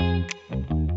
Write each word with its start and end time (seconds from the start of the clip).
All 0.00 0.06
right, 0.50 0.87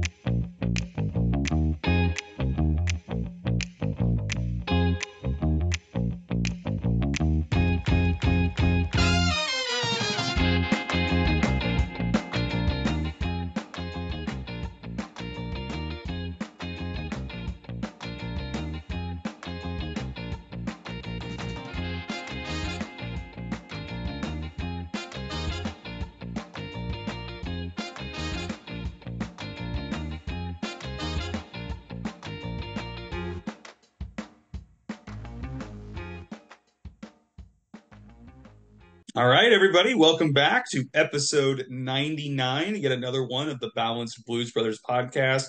everybody, 39.64 39.94
welcome 39.94 40.34
back 40.34 40.68
to 40.68 40.84
episode 40.96 41.68
99, 41.70 42.78
yet 42.78 42.92
another 42.92 43.24
one 43.24 43.48
of 43.48 43.60
the 43.60 43.70
Balanced 43.76 44.26
Blues 44.26 44.52
Brothers 44.52 44.80
podcast. 44.82 45.46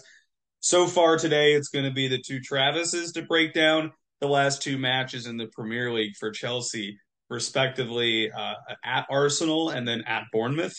So 0.61 0.87
far 0.87 1.17
today, 1.17 1.55
it's 1.55 1.71
going 1.71 1.87
to 1.87 1.91
be 1.91 2.09
the 2.09 2.21
two 2.21 2.39
Travises 2.39 3.15
to 3.15 3.23
break 3.23 3.55
down 3.55 3.91
the 4.21 4.29
last 4.29 4.61
two 4.61 4.77
matches 4.77 5.27
in 5.27 5.39
the 5.39 5.47
Premier 5.47 5.91
League 5.91 6.13
for 6.21 6.31
Chelsea, 6.31 6.99
respectively, 7.31 8.31
uh, 8.31 8.53
at 8.85 9.07
Arsenal 9.11 9.71
and 9.71 9.89
then 9.89 10.03
at 10.07 10.25
Bournemouth. 10.31 10.79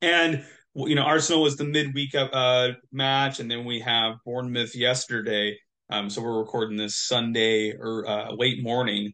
And, 0.00 0.46
you 0.74 0.94
know, 0.94 1.02
Arsenal 1.02 1.42
was 1.42 1.58
the 1.58 1.64
midweek 1.64 2.14
uh, 2.14 2.68
match, 2.90 3.38
and 3.38 3.50
then 3.50 3.66
we 3.66 3.80
have 3.80 4.14
Bournemouth 4.24 4.74
yesterday. 4.74 5.58
Um, 5.90 6.08
so 6.08 6.22
we're 6.22 6.38
recording 6.38 6.78
this 6.78 6.96
Sunday 6.96 7.74
or 7.78 8.08
uh, 8.08 8.32
late 8.32 8.62
morning. 8.62 9.12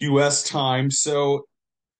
U.S. 0.00 0.42
time. 0.42 0.90
So 0.90 1.46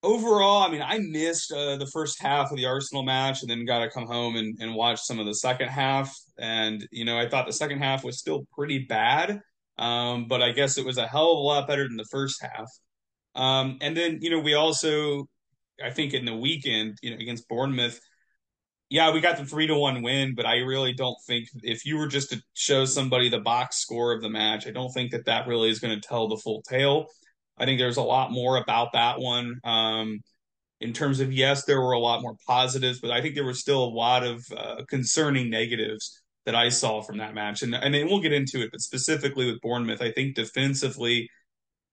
overall, 0.03 0.63
I 0.63 0.71
mean, 0.71 0.81
I 0.81 0.99
missed 0.99 1.51
uh, 1.51 1.77
the 1.77 1.87
first 1.87 2.21
half 2.21 2.51
of 2.51 2.57
the 2.57 2.65
Arsenal 2.65 3.03
match, 3.03 3.41
and 3.41 3.49
then 3.49 3.65
got 3.65 3.79
to 3.79 3.89
come 3.89 4.05
home 4.05 4.35
and, 4.35 4.57
and 4.59 4.75
watch 4.75 5.01
some 5.01 5.19
of 5.19 5.25
the 5.25 5.35
second 5.35 5.69
half. 5.69 6.15
And 6.37 6.87
you 6.91 7.05
know, 7.05 7.17
I 7.17 7.27
thought 7.27 7.47
the 7.47 7.53
second 7.53 7.79
half 7.79 8.03
was 8.03 8.19
still 8.19 8.45
pretty 8.53 8.79
bad, 8.79 9.39
um, 9.77 10.27
but 10.27 10.41
I 10.41 10.51
guess 10.51 10.77
it 10.77 10.85
was 10.85 10.97
a 10.97 11.07
hell 11.07 11.31
of 11.31 11.37
a 11.37 11.41
lot 11.41 11.67
better 11.67 11.87
than 11.87 11.97
the 11.97 12.07
first 12.11 12.41
half. 12.41 12.69
Um, 13.35 13.77
and 13.81 13.95
then 13.95 14.19
you 14.21 14.29
know, 14.29 14.39
we 14.39 14.53
also, 14.53 15.25
I 15.83 15.89
think, 15.91 16.13
in 16.13 16.25
the 16.25 16.35
weekend, 16.35 16.97
you 17.01 17.11
know, 17.11 17.17
against 17.17 17.47
Bournemouth. 17.47 17.99
Yeah, 18.89 19.11
we 19.11 19.19
got 19.19 19.37
the 19.37 19.45
three 19.45 19.67
to 19.67 19.75
one 19.75 20.01
win, 20.01 20.33
but 20.33 20.45
I 20.45 20.59
really 20.59 20.93
don't 20.93 21.17
think 21.27 21.49
if 21.61 21.85
you 21.85 21.97
were 21.97 22.07
just 22.07 22.29
to 22.29 22.41
show 22.53 22.85
somebody 22.85 23.27
the 23.27 23.41
box 23.41 23.79
score 23.79 24.13
of 24.13 24.21
the 24.21 24.29
match, 24.29 24.65
I 24.65 24.71
don't 24.71 24.93
think 24.93 25.11
that 25.11 25.25
that 25.25 25.45
really 25.45 25.69
is 25.69 25.79
going 25.79 25.99
to 25.99 26.07
tell 26.07 26.29
the 26.29 26.37
full 26.37 26.61
tale. 26.61 27.07
I 27.57 27.65
think 27.65 27.79
there's 27.79 27.97
a 27.97 28.03
lot 28.03 28.31
more 28.31 28.57
about 28.57 28.93
that 28.93 29.19
one. 29.19 29.59
Um, 29.63 30.19
in 30.79 30.93
terms 30.93 31.19
of 31.19 31.33
yes, 31.33 31.65
there 31.65 31.81
were 31.81 31.93
a 31.93 31.99
lot 31.99 32.21
more 32.21 32.35
positives, 32.45 32.99
but 32.99 33.11
I 33.11 33.21
think 33.21 33.35
there 33.35 33.45
was 33.45 33.59
still 33.59 33.83
a 33.83 33.85
lot 33.85 34.23
of 34.23 34.45
uh, 34.55 34.83
concerning 34.87 35.49
negatives 35.49 36.21
that 36.45 36.55
I 36.55 36.69
saw 36.69 37.01
from 37.01 37.17
that 37.17 37.33
match. 37.33 37.63
And 37.63 37.73
and 37.75 37.93
we'll 38.09 38.21
get 38.21 38.33
into 38.33 38.61
it, 38.61 38.69
but 38.71 38.81
specifically 38.81 39.51
with 39.51 39.61
Bournemouth, 39.61 40.01
I 40.01 40.11
think 40.11 40.35
defensively 40.35 41.29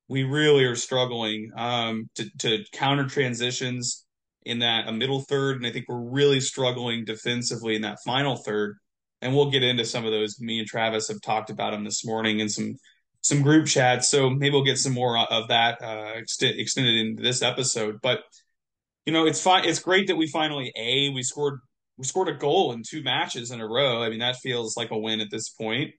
we 0.09 0.25
really 0.25 0.65
are 0.65 0.77
struggling 0.77 1.51
um, 1.57 2.09
to 2.17 2.29
to 2.39 2.65
counter 2.73 3.07
transitions 3.07 4.05
in 4.45 4.59
that 4.59 4.89
a 4.89 4.93
middle 4.93 5.23
third, 5.23 5.57
and 5.57 5.67
I 5.67 5.71
think 5.71 5.87
we're 5.89 6.11
really 6.11 6.41
struggling 6.41 7.05
defensively 7.05 7.77
in 7.77 7.83
that 7.83 7.99
final 8.05 8.37
third. 8.37 8.77
And 9.23 9.35
we'll 9.35 9.51
get 9.51 9.63
into 9.63 9.87
some 9.87 10.05
of 10.05 10.13
those. 10.13 10.39
Me 10.39 10.59
and 10.59 10.69
Travis 10.69 11.09
have 11.09 11.23
talked 11.23 11.49
about 11.49 11.71
them 11.71 11.85
this 11.85 12.05
morning 12.05 12.43
and 12.43 12.51
some 12.51 12.77
some 13.25 13.41
group 13.41 13.67
chats. 13.67 14.07
So 14.09 14.29
maybe 14.29 14.51
we'll 14.51 14.65
get 14.65 14.77
some 14.77 14.93
more 14.93 15.19
of 15.19 15.49
that 15.49 15.83
uh, 15.83 16.13
extended 16.17 16.95
into 16.95 17.23
this 17.23 17.41
episode. 17.41 18.01
But 18.03 18.21
you 19.07 19.15
know, 19.15 19.27
it's 19.27 19.41
fine. 19.41 19.65
It's 19.65 19.79
great 19.79 20.09
that 20.09 20.17
we 20.17 20.27
finally 20.27 20.73
a 20.77 21.09
we 21.09 21.23
scored 21.23 21.61
we 21.97 22.05
scored 22.05 22.29
a 22.29 22.35
goal 22.35 22.73
in 22.73 22.83
two 22.87 23.03
matches 23.03 23.51
in 23.51 23.63
a 23.63 23.67
row. 23.67 24.03
I 24.03 24.11
mean, 24.11 24.19
that 24.19 24.37
feels 24.37 24.77
like 24.77 24.91
a 24.91 24.99
win 24.99 25.21
at 25.23 25.31
this 25.31 25.49
point. 25.49 25.93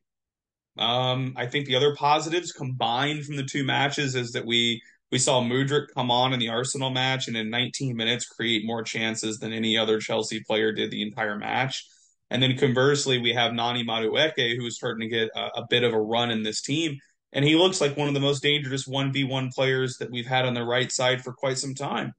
Um, 0.78 1.34
I 1.36 1.47
think 1.47 1.66
the 1.66 1.75
other 1.75 1.96
positives 1.96 2.52
combined 2.52 3.25
from 3.25 3.38
the 3.38 3.44
two 3.44 3.63
matches 3.63 4.13
is 4.13 4.34
that 4.34 4.46
we 4.46 4.84
we 5.12 5.18
saw 5.18 5.42
Mudryk 5.42 5.88
come 5.96 6.12
on 6.12 6.31
in 6.31 6.40
the 6.40 6.50
Arsenal 6.50 6.92
match 6.92 7.28
and 7.28 7.36
in 7.36 7.50
19 7.50 7.96
minutes 7.96 8.25
create 8.25 8.66
more 8.66 8.84
chances 8.84 9.40
than 9.40 9.52
any 9.52 9.78
other 9.78 10.00
Chelsea 10.00 10.44
player 10.44 10.72
did 10.72 10.92
the 10.92 11.02
entire 11.02 11.38
match. 11.38 11.88
And 12.30 12.42
then 12.42 12.57
conversely, 12.57 13.18
we 13.18 13.34
have 13.34 13.53
Noni 13.53 13.84
Madueke, 13.84 14.57
who 14.57 14.66
is 14.66 14.75
starting 14.75 15.09
to 15.09 15.16
get 15.16 15.30
a, 15.36 15.62
a 15.62 15.68
bit 15.69 15.84
of 15.84 15.94
a 15.94 16.00
run 16.00 16.31
in 16.31 16.44
this 16.44 16.62
team. 16.62 17.00
And 17.34 17.44
he 17.44 17.56
looks 17.56 17.81
like 17.81 17.97
one 17.97 18.08
of 18.08 18.13
the 18.13 18.19
most 18.19 18.41
dangerous 18.41 18.88
1v1 18.88 19.53
players 19.53 19.97
that 19.97 20.12
we've 20.12 20.25
had 20.25 20.46
on 20.46 20.53
the 20.53 20.63
right 20.63 20.91
side 20.91 21.22
for 21.22 21.34
quite 21.34 21.58
some 21.58 21.75
time. 21.75 22.13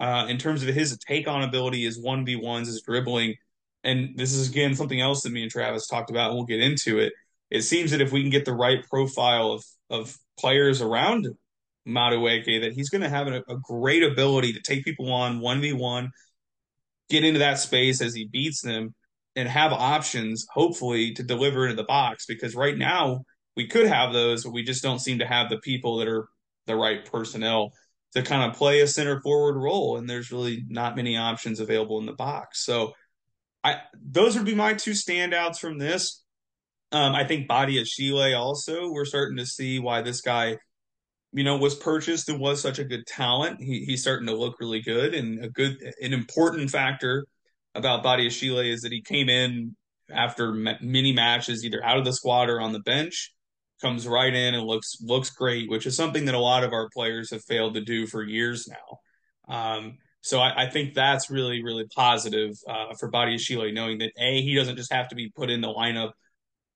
Uh, 0.00 0.26
in 0.28 0.38
terms 0.38 0.62
of 0.62 0.74
his 0.74 0.98
take 1.06 1.28
on 1.28 1.42
ability, 1.42 1.84
his 1.84 2.02
1v1s, 2.02 2.66
his 2.66 2.82
dribbling. 2.82 3.36
And 3.84 4.16
this 4.16 4.32
is, 4.32 4.48
again, 4.48 4.74
something 4.74 5.00
else 5.00 5.22
that 5.22 5.32
me 5.32 5.42
and 5.42 5.50
Travis 5.50 5.86
talked 5.86 6.10
about, 6.10 6.30
and 6.30 6.36
we'll 6.36 6.46
get 6.46 6.60
into 6.60 6.98
it. 6.98 7.12
It 7.50 7.62
seems 7.62 7.90
that 7.90 8.00
if 8.00 8.10
we 8.10 8.22
can 8.22 8.30
get 8.30 8.44
the 8.44 8.54
right 8.54 8.84
profile 8.88 9.52
of, 9.52 9.64
of 9.90 10.16
players 10.38 10.80
around 10.80 11.28
Madueke, 11.86 12.62
that 12.62 12.72
he's 12.72 12.88
going 12.88 13.02
to 13.02 13.08
have 13.08 13.28
a, 13.28 13.42
a 13.48 13.58
great 13.62 14.02
ability 14.02 14.54
to 14.54 14.60
take 14.60 14.84
people 14.84 15.12
on 15.12 15.40
1v1, 15.40 16.08
get 17.10 17.24
into 17.24 17.40
that 17.40 17.58
space 17.58 18.00
as 18.00 18.14
he 18.14 18.26
beats 18.26 18.62
them, 18.62 18.94
and 19.36 19.48
have 19.48 19.72
options, 19.72 20.46
hopefully, 20.52 21.12
to 21.14 21.22
deliver 21.22 21.64
into 21.64 21.76
the 21.76 21.84
box. 21.84 22.26
Because 22.26 22.54
right 22.54 22.76
now, 22.76 23.24
we 23.56 23.66
could 23.66 23.86
have 23.86 24.12
those, 24.12 24.44
but 24.44 24.52
we 24.52 24.62
just 24.62 24.82
don't 24.82 24.98
seem 24.98 25.18
to 25.18 25.26
have 25.26 25.50
the 25.50 25.58
people 25.58 25.98
that 25.98 26.08
are 26.08 26.28
the 26.66 26.76
right 26.76 27.04
personnel 27.04 27.72
to 28.14 28.22
kind 28.22 28.50
of 28.50 28.56
play 28.56 28.80
a 28.80 28.86
center 28.86 29.20
forward 29.20 29.56
role, 29.56 29.96
and 29.96 30.08
there's 30.08 30.32
really 30.32 30.64
not 30.68 30.96
many 30.96 31.16
options 31.16 31.60
available 31.60 31.98
in 31.98 32.06
the 32.06 32.12
box. 32.12 32.64
So, 32.64 32.92
I 33.64 33.76
those 33.94 34.36
would 34.36 34.46
be 34.46 34.54
my 34.54 34.74
two 34.74 34.90
standouts 34.90 35.58
from 35.58 35.78
this. 35.78 36.22
Um, 36.90 37.14
I 37.14 37.24
think 37.24 37.48
Badiashile 37.48 38.38
also. 38.38 38.90
We're 38.90 39.04
starting 39.04 39.38
to 39.38 39.46
see 39.46 39.78
why 39.78 40.02
this 40.02 40.20
guy, 40.20 40.58
you 41.32 41.44
know, 41.44 41.56
was 41.56 41.74
purchased 41.74 42.28
and 42.28 42.40
was 42.40 42.60
such 42.60 42.78
a 42.78 42.84
good 42.84 43.06
talent. 43.06 43.62
He, 43.62 43.84
he's 43.84 44.02
starting 44.02 44.26
to 44.26 44.36
look 44.36 44.60
really 44.60 44.82
good, 44.82 45.14
and 45.14 45.44
a 45.44 45.48
good, 45.48 45.78
an 46.02 46.12
important 46.12 46.70
factor 46.70 47.26
about 47.74 48.04
Badiashile 48.04 48.70
is 48.70 48.82
that 48.82 48.92
he 48.92 49.00
came 49.00 49.28
in 49.28 49.76
after 50.10 50.52
many 50.52 51.12
matches, 51.12 51.64
either 51.64 51.82
out 51.82 51.98
of 51.98 52.04
the 52.04 52.12
squad 52.12 52.50
or 52.50 52.60
on 52.60 52.72
the 52.72 52.80
bench 52.80 53.32
comes 53.82 54.06
right 54.06 54.32
in 54.32 54.54
and 54.54 54.64
looks 54.64 54.96
looks 55.02 55.30
great, 55.30 55.68
which 55.68 55.86
is 55.86 55.96
something 55.96 56.24
that 56.26 56.34
a 56.34 56.38
lot 56.38 56.64
of 56.64 56.72
our 56.72 56.88
players 56.88 57.30
have 57.30 57.44
failed 57.44 57.74
to 57.74 57.82
do 57.82 58.06
for 58.06 58.22
years 58.22 58.68
now. 58.68 59.54
Um, 59.54 59.98
so 60.22 60.38
I, 60.38 60.64
I, 60.64 60.70
think 60.70 60.94
that's 60.94 61.30
really 61.30 61.62
really 61.62 61.86
positive 61.94 62.52
uh, 62.68 62.94
for 62.98 63.10
Badiashile, 63.10 63.74
knowing 63.74 63.98
that 63.98 64.12
a 64.18 64.40
he 64.40 64.54
doesn't 64.54 64.76
just 64.76 64.92
have 64.92 65.08
to 65.08 65.16
be 65.16 65.30
put 65.30 65.50
in 65.50 65.60
the 65.60 65.68
lineup 65.68 66.12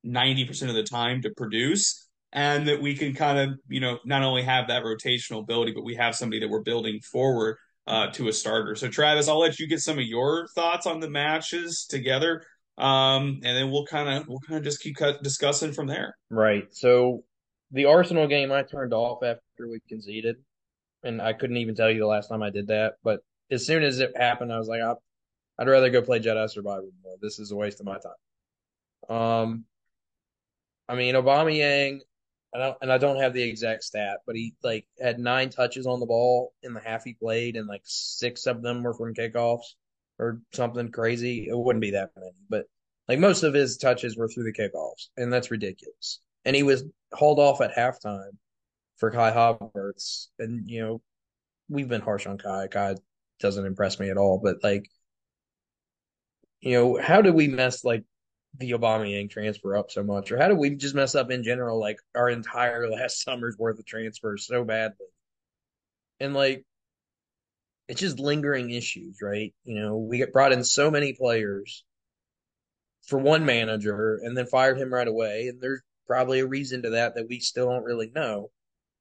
ninety 0.03 0.45
percent 0.45 0.69
of 0.69 0.75
the 0.75 0.83
time 0.83 1.23
to 1.23 1.31
produce, 1.37 2.09
and 2.33 2.69
that 2.69 2.83
we 2.83 2.97
can 2.97 3.15
kind 3.15 3.39
of 3.39 3.59
you 3.69 3.81
know 3.81 3.99
not 4.05 4.23
only 4.23 4.43
have 4.43 4.69
that 4.69 4.83
rotational 4.83 5.41
ability, 5.41 5.73
but 5.73 5.85
we 5.85 5.95
have 5.95 6.17
somebody 6.17 6.41
that 6.41 6.51
we're 6.51 6.63
building 6.63 7.01
forward 7.01 7.57
uh, 7.87 8.09
to 8.09 8.29
a 8.29 8.33
starter. 8.33 8.75
So 8.75 8.89
Travis, 8.89 9.29
I'll 9.29 9.39
let 9.39 9.61
you 9.61 9.69
get 9.69 9.81
some 9.81 9.99
of 9.99 10.05
your 10.05 10.49
thoughts 10.55 10.87
on 10.87 11.01
the 11.01 11.09
matches 11.09 11.87
together 11.89 12.43
um, 12.79 13.41
and 13.43 13.57
then 13.57 13.71
we'll 13.71 13.87
kind 13.87 14.09
of 14.09 14.29
we'll 14.29 14.41
kind 14.41 14.59
of 14.59 14.65
just 14.65 14.81
keep 14.81 14.97
cut, 14.97 15.23
discussing 15.23 15.73
from 15.73 15.87
there. 15.87 16.17
Right. 16.31 16.65
So 16.73 17.25
the 17.71 17.87
Arsenal 17.87 18.27
game 18.27 18.53
I 18.53 18.63
turned 18.63 18.93
off 18.93 19.23
after 19.23 19.69
we 19.69 19.81
conceded, 19.89 20.37
and 21.03 21.23
I 21.23 21.33
couldn't 21.33 21.57
even 21.57 21.75
tell 21.75 21.91
you 21.91 22.01
the 22.01 22.07
last 22.07 22.29
time 22.29 22.43
I 22.43 22.51
did 22.51 22.69
that. 22.69 22.95
But 23.03 23.21
as 23.51 23.65
soon 23.67 23.83
as 23.83 24.01
it 24.01 24.17
happened, 24.17 24.53
I 24.53 24.59
was 24.59 24.69
like, 24.69 24.83
I'd 25.59 25.69
rather 25.69 25.91
go 25.91 26.03
play 26.03 26.21
Jedi 26.21 26.51
Survivor 26.51 26.87
more. 27.03 27.17
This 27.21 27.39
is 27.39 27.51
a 27.51 27.57
waste 27.57 27.81
of 27.81 27.87
my 27.87 27.99
time. 27.99 29.17
Um, 29.17 29.65
I 30.89 30.97
mean, 30.97 31.15
Aubameyang, 31.15 32.01
I 32.55 32.59
don't, 32.59 32.77
and 32.83 32.93
I 32.93 32.99
don't 32.99 33.21
have 33.21 33.33
the 33.33 33.43
exact 33.43 33.85
stat, 33.85 34.19
but 34.27 34.37
he 34.37 34.55
like 34.63 34.87
had 35.01 35.19
nine 35.19 35.49
touches 35.49 35.87
on 35.87 36.01
the 36.01 36.07
ball 36.07 36.53
in 36.63 36.75
the 36.75 36.81
half 36.81 37.05
he 37.05 37.15
played, 37.15 37.57
and 37.57 37.67
like 37.67 37.83
six 37.85 38.47
of 38.47 38.61
them 38.61 38.83
were 38.83 38.95
from 38.95 39.15
kickoffs 39.15 39.75
or 40.19 40.41
something 40.53 40.91
crazy. 40.91 41.49
It 41.49 41.57
wouldn't 41.57 41.83
be 41.83 41.93
that 41.93 42.11
many, 42.17 42.33
but 42.49 42.67
like 43.09 43.19
most 43.19 43.43
of 43.43 43.55
his 43.55 43.77
touches 43.77 44.17
were 44.17 44.29
through 44.29 44.45
the 44.45 44.53
kickoffs, 44.53 45.09
and 45.17 45.33
that's 45.33 45.51
ridiculous. 45.51 46.21
And 46.45 46.57
he 46.57 46.63
was 46.63 46.85
hauled 47.13 47.39
off 47.39 47.61
at 47.61 47.75
halftime 47.75 48.37
for 48.97 49.11
Kai 49.11 49.33
Havertz, 49.33 50.29
and 50.39 50.69
you 50.69 50.81
know 50.83 51.03
we've 51.69 51.89
been 51.89 52.01
harsh 52.01 52.27
on 52.27 52.39
Kai. 52.39 52.69
Kai 52.69 52.97
doesn't 53.41 53.67
impress 53.67 53.99
me 54.01 54.11
at 54.11 54.17
all, 54.17 54.41
but 54.43 54.63
like 54.63 54.87
you 56.61 56.73
know 56.73 57.01
how 57.01 57.23
did 57.23 57.35
we 57.35 57.49
mess 57.49 57.85
like 57.85 58.05
the 58.59 58.71
Obama 58.73 59.05
Aubameyang 59.05 59.31
transfer 59.31 59.77
up 59.77 59.91
so 59.91 60.03
much, 60.03 60.33
or 60.33 60.39
how 60.39 60.49
did 60.49 60.59
we 60.59 60.71
just 60.71 60.95
mess 60.95 61.15
up 61.15 61.31
in 61.31 61.43
general 61.43 61.79
like 61.79 61.99
our 62.15 62.29
entire 62.31 62.91
last 62.91 63.23
summer's 63.23 63.57
worth 63.59 63.79
of 63.79 63.87
transfers 63.87 64.47
so 64.47 64.65
badly? 64.65 65.07
And 66.21 66.35
like 66.35 66.65
it's 67.89 68.01
just 68.01 68.19
lingering 68.19 68.71
issues, 68.71 69.19
right? 69.23 69.55
You 69.65 69.81
know, 69.81 69.97
we 69.97 70.19
get 70.19 70.33
brought 70.33 70.53
in 70.53 70.65
so 70.65 70.91
many 70.91 71.13
players 71.13 71.85
for 73.07 73.19
one 73.19 73.45
manager 73.45 74.19
and 74.23 74.37
then 74.37 74.47
fired 74.47 74.79
him 74.79 74.93
right 74.93 75.07
away. 75.07 75.49
And 75.49 75.61
there's 75.61 75.83
probably 76.07 76.41
a 76.41 76.47
reason 76.47 76.83
to 76.83 76.91
that 76.91 77.15
that 77.15 77.29
we 77.29 77.41
still 77.41 77.67
don't 77.67 77.85
really 77.85 78.11
know. 78.15 78.51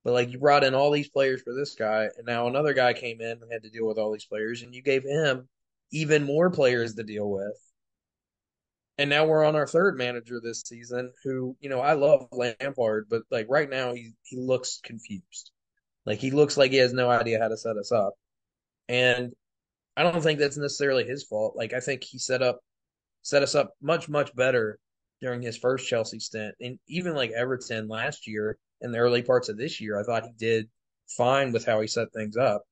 But 0.04 0.14
like 0.14 0.32
you 0.32 0.38
brought 0.38 0.64
in 0.64 0.76
all 0.76 0.92
these 0.92 1.10
players 1.10 1.42
for 1.42 1.54
this 1.56 1.74
guy, 1.74 2.10
and 2.16 2.28
now 2.28 2.48
another 2.48 2.74
guy 2.74 2.94
came 2.94 3.22
in 3.22 3.42
and 3.42 3.52
had 3.52 3.64
to 3.64 3.72
deal 3.72 3.88
with 3.88 3.98
all 3.98 4.12
these 4.12 4.26
players, 4.26 4.62
and 4.62 4.74
you 4.74 4.84
gave 4.84 5.04
him 5.04 5.50
even 5.92 6.24
more 6.24 6.52
players 6.52 6.94
to 6.96 7.04
deal 7.04 7.28
with. 7.28 7.58
And 9.00 9.10
now 9.10 9.26
we're 9.26 9.44
on 9.44 9.56
our 9.56 9.66
third 9.68 9.98
manager 9.98 10.40
this 10.40 10.62
season 10.62 11.12
who, 11.24 11.58
you 11.60 11.70
know, 11.70 11.80
I 11.82 11.94
love 11.94 12.28
Lampard, 12.32 13.08
but 13.10 13.24
like 13.32 13.48
right 13.50 13.70
now 13.70 13.94
he 13.94 14.14
he 14.24 14.38
looks 14.38 14.80
confused. 14.84 15.52
Like 16.06 16.20
he 16.20 16.30
looks 16.30 16.56
like 16.56 16.72
he 16.72 16.78
has 16.78 16.94
no 16.94 17.10
idea 17.10 17.40
how 17.42 17.48
to 17.48 17.58
set 17.58 17.76
us 17.76 17.92
up. 17.92 18.14
And 18.90 19.34
I 19.98 20.04
don't 20.04 20.22
think 20.22 20.40
that's 20.40 20.58
necessarily 20.58 21.06
his 21.06 21.24
fault. 21.24 21.56
Like 21.56 21.74
I 21.74 21.80
think 21.80 22.04
he 22.04 22.20
set 22.20 22.42
up 22.42 22.60
set 23.22 23.44
us 23.44 23.56
up 23.56 23.74
much 23.82 24.08
much 24.10 24.36
better 24.36 24.80
during 25.22 25.42
his 25.42 25.58
first 25.58 25.88
Chelsea 25.88 26.20
stint, 26.20 26.56
and 26.62 26.78
even 26.88 27.16
like 27.16 27.32
Everton 27.32 27.88
last 27.88 28.28
year 28.28 28.58
in 28.82 28.92
the 28.92 29.00
early 29.00 29.24
parts 29.24 29.50
of 29.50 29.58
this 29.58 29.82
year, 29.82 30.00
I 30.00 30.04
thought 30.04 30.26
he 30.26 30.34
did 30.38 30.70
fine 31.08 31.52
with 31.52 31.66
how 31.66 31.82
he 31.82 31.88
set 31.88 32.12
things 32.14 32.38
up. 32.38 32.64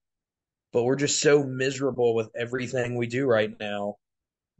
But 0.74 0.84
we're 0.84 0.96
just 0.96 1.22
so 1.22 1.44
miserable 1.44 2.16
with 2.16 2.30
everything 2.36 2.98
we 2.98 3.08
do 3.08 3.26
right 3.26 3.58
now 3.60 3.98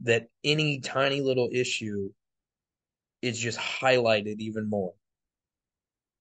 that 0.00 0.28
any 0.44 0.80
tiny 0.80 1.20
little 1.20 1.48
issue 1.52 2.10
is 3.22 3.38
just 3.38 3.58
highlighted 3.58 4.36
even 4.38 4.68
more. 4.68 4.94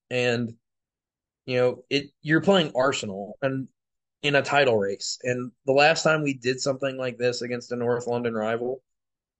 And 0.09 0.56
you 1.45 1.57
know, 1.57 1.83
it 1.89 2.07
you're 2.21 2.41
playing 2.41 2.71
Arsenal 2.75 3.38
and 3.41 3.68
in 4.24 4.36
a 4.36 4.42
title 4.42 4.78
race. 4.78 5.20
And 5.24 5.52
the 5.66 5.74
last 5.74 6.04
time 6.04 6.24
we 6.24 6.34
did 6.34 6.60
something 6.60 6.98
like 6.98 7.18
this 7.18 7.42
against 7.42 7.72
a 7.74 7.75
North 7.75 8.08
London 8.08 8.34
rival, 8.34 8.81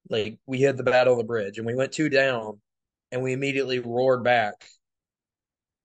like 0.09 0.38
we 0.45 0.62
had 0.62 0.77
the 0.77 0.83
battle 0.83 1.13
of 1.13 1.19
the 1.19 1.24
bridge 1.24 1.57
and 1.57 1.65
we 1.65 1.74
went 1.74 1.94
two 1.94 2.09
down 2.09 2.59
and 3.12 3.24
we 3.24 3.31
immediately 3.31 3.80
roared 3.80 4.24
back. 4.24 4.65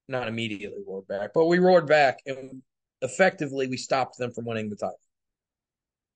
Not 0.09 0.27
immediately 0.27 0.83
roared 0.87 1.07
back, 1.07 1.31
but 1.33 1.47
we 1.47 1.61
roared 1.61 1.87
back 1.87 2.19
and 2.27 2.63
effectively 3.01 3.69
we 3.69 3.77
stopped 3.77 4.19
them 4.19 4.33
from 4.33 4.45
winning 4.45 4.69
the 4.69 4.77
title. 4.77 4.99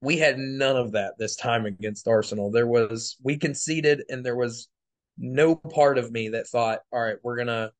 We 0.01 0.19
had 0.19 0.39
none 0.39 0.77
of 0.77 0.93
that 0.93 1.15
this 1.19 1.37
time 1.37 1.67
against 1.67 2.09
Arsenal. 2.09 2.51
There 2.51 2.67
was 2.67 3.17
we 3.23 3.37
conceded 3.37 4.03
and 4.09 4.27
there 4.27 4.35
was 4.35 4.69
no 5.17 5.55
part 5.55 5.99
of 5.99 6.11
me 6.11 6.31
that 6.31 6.49
thought, 6.49 6.81
all 6.91 7.01
right, 7.01 7.19
we're 7.23 7.37
gonna 7.37 7.71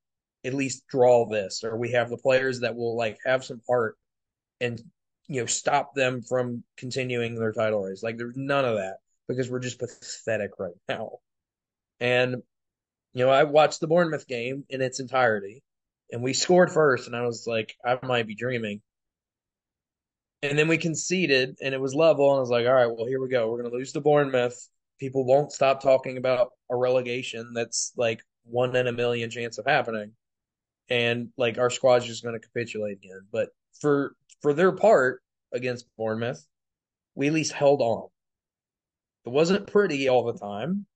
at 0.45 0.55
least 0.55 0.87
draw 0.87 1.29
this, 1.29 1.65
or 1.65 1.77
we 1.77 1.91
have 1.93 2.11
the 2.11 2.19
players 2.19 2.61
that 2.61 2.77
will 2.77 2.97
like 2.97 3.19
have 3.25 3.45
some 3.45 3.61
heart 3.69 3.97
and 4.63 4.81
you 5.29 5.41
know 5.41 5.47
stop 5.47 5.95
them 5.95 6.23
from 6.23 6.65
continuing 6.79 7.35
their 7.35 7.53
title 7.53 7.83
race. 7.83 8.03
Like 8.03 8.17
there's 8.17 8.37
none 8.37 8.65
of 8.65 8.77
that 8.77 8.99
because 9.29 9.51
we're 9.51 9.59
just 9.59 9.79
pathetic 9.79 10.53
right 10.59 10.75
now. 10.89 11.19
And 12.01 12.37
you 13.13 13.27
know, 13.27 13.31
I 13.31 13.45
watched 13.45 13.81
the 13.81 13.89
Bournemouth 13.89 14.27
game 14.27 14.65
in 14.71 14.81
its 14.81 15.01
entirety, 15.01 15.63
and 16.11 16.23
we 16.23 16.33
scored 16.33 16.73
first, 16.73 17.07
and 17.07 17.17
I 17.17 17.27
was 17.27 17.47
like, 17.47 17.75
I 17.85 17.99
might 18.03 18.27
be 18.27 18.35
dreaming. 18.35 18.81
And 20.43 20.59
then 20.59 20.67
we 20.69 20.79
conceded, 20.79 21.59
and 21.63 21.75
it 21.75 21.81
was 21.81 21.95
level, 21.95 22.31
and 22.31 22.39
I 22.39 22.41
was 22.41 22.51
like, 22.51 22.67
all 22.67 22.73
right, 22.73 22.87
well, 22.87 23.07
here 23.07 23.21
we 23.21 23.29
go. 23.29 23.51
We're 23.51 23.63
gonna 23.63 23.75
lose 23.75 23.93
to 23.93 24.01
Bournemouth. 24.01 24.57
People 24.99 25.25
won't 25.27 25.53
stop 25.53 25.83
talking 25.83 26.17
about 26.17 26.51
a 26.71 26.77
relegation 26.77 27.53
that's 27.55 27.93
like 27.97 28.23
one 28.45 28.75
in 28.77 28.87
a 28.87 28.93
million 28.93 29.31
chance 29.31 29.59
of 29.59 29.67
happening 29.67 30.13
and 30.89 31.31
like 31.39 31.59
our 31.59 31.71
squad's 31.71 32.05
just 32.05 32.23
going 32.23 32.39
to 32.39 32.47
capitulate 32.47 32.99
again. 32.99 33.23
But 33.33 33.49
for 33.81 34.15
for 34.43 34.53
their 34.53 34.73
part 34.73 35.23
against 35.53 35.87
Bournemouth, 35.97 36.45
we 37.15 37.29
at 37.29 37.33
least 37.33 37.53
held 37.53 37.81
on. 37.81 38.09
It 39.25 39.31
wasn't 39.31 39.69
pretty 39.69 40.09
all 40.09 40.25
the 40.25 40.39
time, 40.39 40.87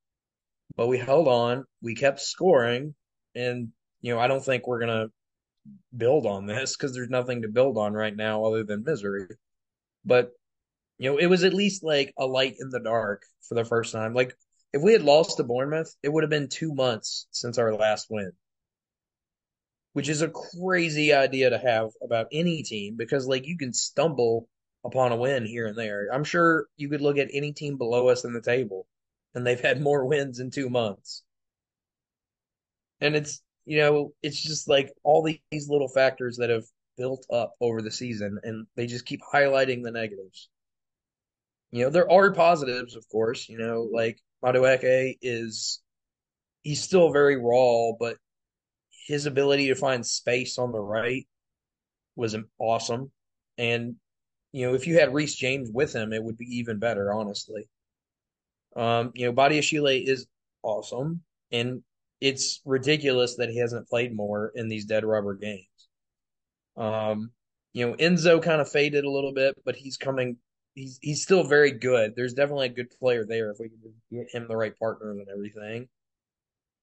but 0.76 0.88
we 0.88 0.98
held 0.98 1.28
on. 1.28 1.64
We 1.81 1.94
kept 1.94 2.20
scoring, 2.20 2.94
and 3.34 3.69
you 4.00 4.12
know 4.12 4.20
I 4.20 4.26
don't 4.26 4.44
think 4.44 4.66
we're 4.66 4.81
going 4.81 5.08
to 5.08 5.12
build 5.96 6.26
on 6.26 6.46
this 6.46 6.76
because 6.76 6.94
there's 6.94 7.08
nothing 7.08 7.43
to 7.43 7.48
build 7.48 7.78
on 7.78 7.93
right 7.93 8.14
now 8.14 8.44
other 8.44 8.64
than 8.64 8.84
misery. 8.84 9.28
But 10.04 10.32
you 10.99 11.10
know 11.10 11.19
it 11.19 11.26
was 11.26 11.44
at 11.44 11.54
least 11.54 11.84
like 11.84 12.12
a 12.19 12.26
light 12.26 12.56
in 12.58 12.70
the 12.70 12.81
dark 12.81 13.22
for 13.49 13.54
the 13.54 13.64
first 13.64 13.92
time. 13.92 14.12
Like 14.12 14.34
if 14.72 14.82
we 14.82 14.92
had 14.92 15.02
lost 15.02 15.37
to 15.37 15.44
Bournemouth, 15.44 15.94
it 16.02 16.12
would 16.12 16.25
have 16.25 16.31
been 16.31 16.49
two 16.49 16.75
months 16.75 17.28
since 17.31 17.58
our 17.58 17.75
last 17.75 18.08
win 18.10 18.32
which 19.96 20.10
is 20.10 20.20
a 20.20 20.28
crazy 20.28 21.14
idea 21.14 21.48
to 21.48 21.56
have 21.56 21.88
about 22.02 22.26
any 22.31 22.62
team 22.62 22.96
because 22.98 23.26
like 23.26 23.46
you 23.46 23.56
can 23.56 23.72
stumble 23.72 24.46
upon 24.84 25.10
a 25.10 25.16
win 25.16 25.46
here 25.46 25.66
and 25.66 25.78
there. 25.78 26.08
I'm 26.12 26.22
sure 26.22 26.66
you 26.76 26.90
could 26.90 27.00
look 27.00 27.16
at 27.16 27.31
any 27.32 27.54
team 27.54 27.78
below 27.78 28.08
us 28.08 28.22
in 28.22 28.34
the 28.34 28.43
table 28.43 28.87
and 29.34 29.46
they've 29.46 29.58
had 29.58 29.81
more 29.81 30.04
wins 30.06 30.38
in 30.38 30.50
2 30.50 30.69
months. 30.69 31.22
And 33.00 33.16
it's, 33.16 33.40
you 33.64 33.78
know, 33.78 34.12
it's 34.22 34.38
just 34.38 34.69
like 34.69 34.93
all 35.02 35.22
these 35.22 35.70
little 35.70 35.88
factors 35.88 36.37
that 36.37 36.50
have 36.50 36.64
built 36.99 37.25
up 37.32 37.54
over 37.62 37.81
the 37.81 37.90
season 37.90 38.38
and 38.42 38.66
they 38.76 38.87
just 38.87 39.06
keep 39.06 39.20
highlighting 39.22 39.82
the 39.82 39.92
negatives. 39.92 40.50
You 41.70 41.84
know, 41.84 41.90
there 41.90 42.12
are 42.12 42.34
positives, 42.34 42.96
of 42.96 43.08
course, 43.08 43.49
you 43.49 43.56
know, 43.56 43.88
like 43.90 44.19
Madueke 44.44 45.16
is 45.22 45.81
he's 46.64 46.82
still 46.82 47.12
very 47.12 47.38
raw, 47.38 47.92
but 47.99 48.19
his 49.06 49.26
ability 49.26 49.69
to 49.69 49.75
find 49.76 50.05
space 50.05 50.58
on 50.58 50.73
the 50.73 50.81
right 50.81 51.26
was 52.17 52.37
awesome. 52.58 53.12
And, 53.56 53.94
you 54.53 54.67
know, 54.67 54.75
if 54.75 54.87
you 54.87 54.99
had 54.99 55.14
Reece 55.14 55.37
James 55.37 55.70
with 55.73 55.94
him, 55.94 56.12
it 56.12 56.23
would 56.23 56.37
be 56.37 56.58
even 56.58 56.79
better, 56.79 57.12
honestly. 57.12 57.69
Um, 58.75 59.12
you 59.14 59.26
know, 59.26 59.32
Body 59.32 59.61
Badiashile 59.61 60.06
is 60.06 60.26
awesome. 60.62 61.23
And 61.53 61.82
it's 62.20 62.61
ridiculous 62.64 63.37
that 63.37 63.50
he 63.50 63.58
hasn't 63.58 63.88
played 63.88 64.14
more 64.14 64.50
in 64.55 64.69
these 64.69 64.87
dead 64.87 65.05
rubber 65.05 65.35
games. 65.35 65.67
Um, 66.76 67.31
you 67.73 67.87
know, 67.87 67.94
Enzo 67.94 68.43
kind 68.43 68.61
of 68.61 68.69
faded 68.69 69.05
a 69.05 69.11
little 69.11 69.32
bit, 69.32 69.55
but 69.64 69.76
he's 69.76 69.97
coming. 69.97 70.37
He's 70.75 70.99
he's 71.00 71.23
still 71.23 71.44
very 71.44 71.70
good. 71.70 72.14
There's 72.17 72.35
definitely 72.35 72.67
a 72.67 72.70
good 72.70 72.91
player 72.99 73.25
there 73.25 73.50
if 73.50 73.59
we 73.61 73.69
can 73.69 73.79
get 74.11 74.35
him 74.35 74.49
the 74.49 74.56
right 74.56 74.76
partner 74.79 75.12
and 75.12 75.29
everything. 75.29 75.88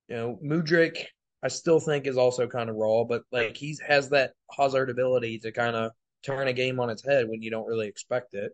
You 0.08 0.16
know, 0.16 0.40
Mudryk 0.44 1.06
I 1.44 1.50
still 1.50 1.82
think 1.82 2.08
is 2.08 2.18
also 2.18 2.48
kind 2.48 2.70
of 2.70 2.78
raw, 2.78 3.04
but 3.04 3.24
like 3.32 3.58
he 3.58 3.78
has 3.86 4.10
that 4.10 4.32
Hazard 4.58 4.90
ability 4.90 5.40
to 5.40 5.52
kind 5.52 5.76
of 5.76 5.92
turn 6.24 6.48
a 6.48 6.54
game 6.54 6.80
on 6.80 6.90
its 6.90 7.06
head 7.06 7.28
when 7.28 7.42
you 7.42 7.52
don't 7.52 7.68
really 7.68 7.90
expect 7.90 8.34
it. 8.34 8.54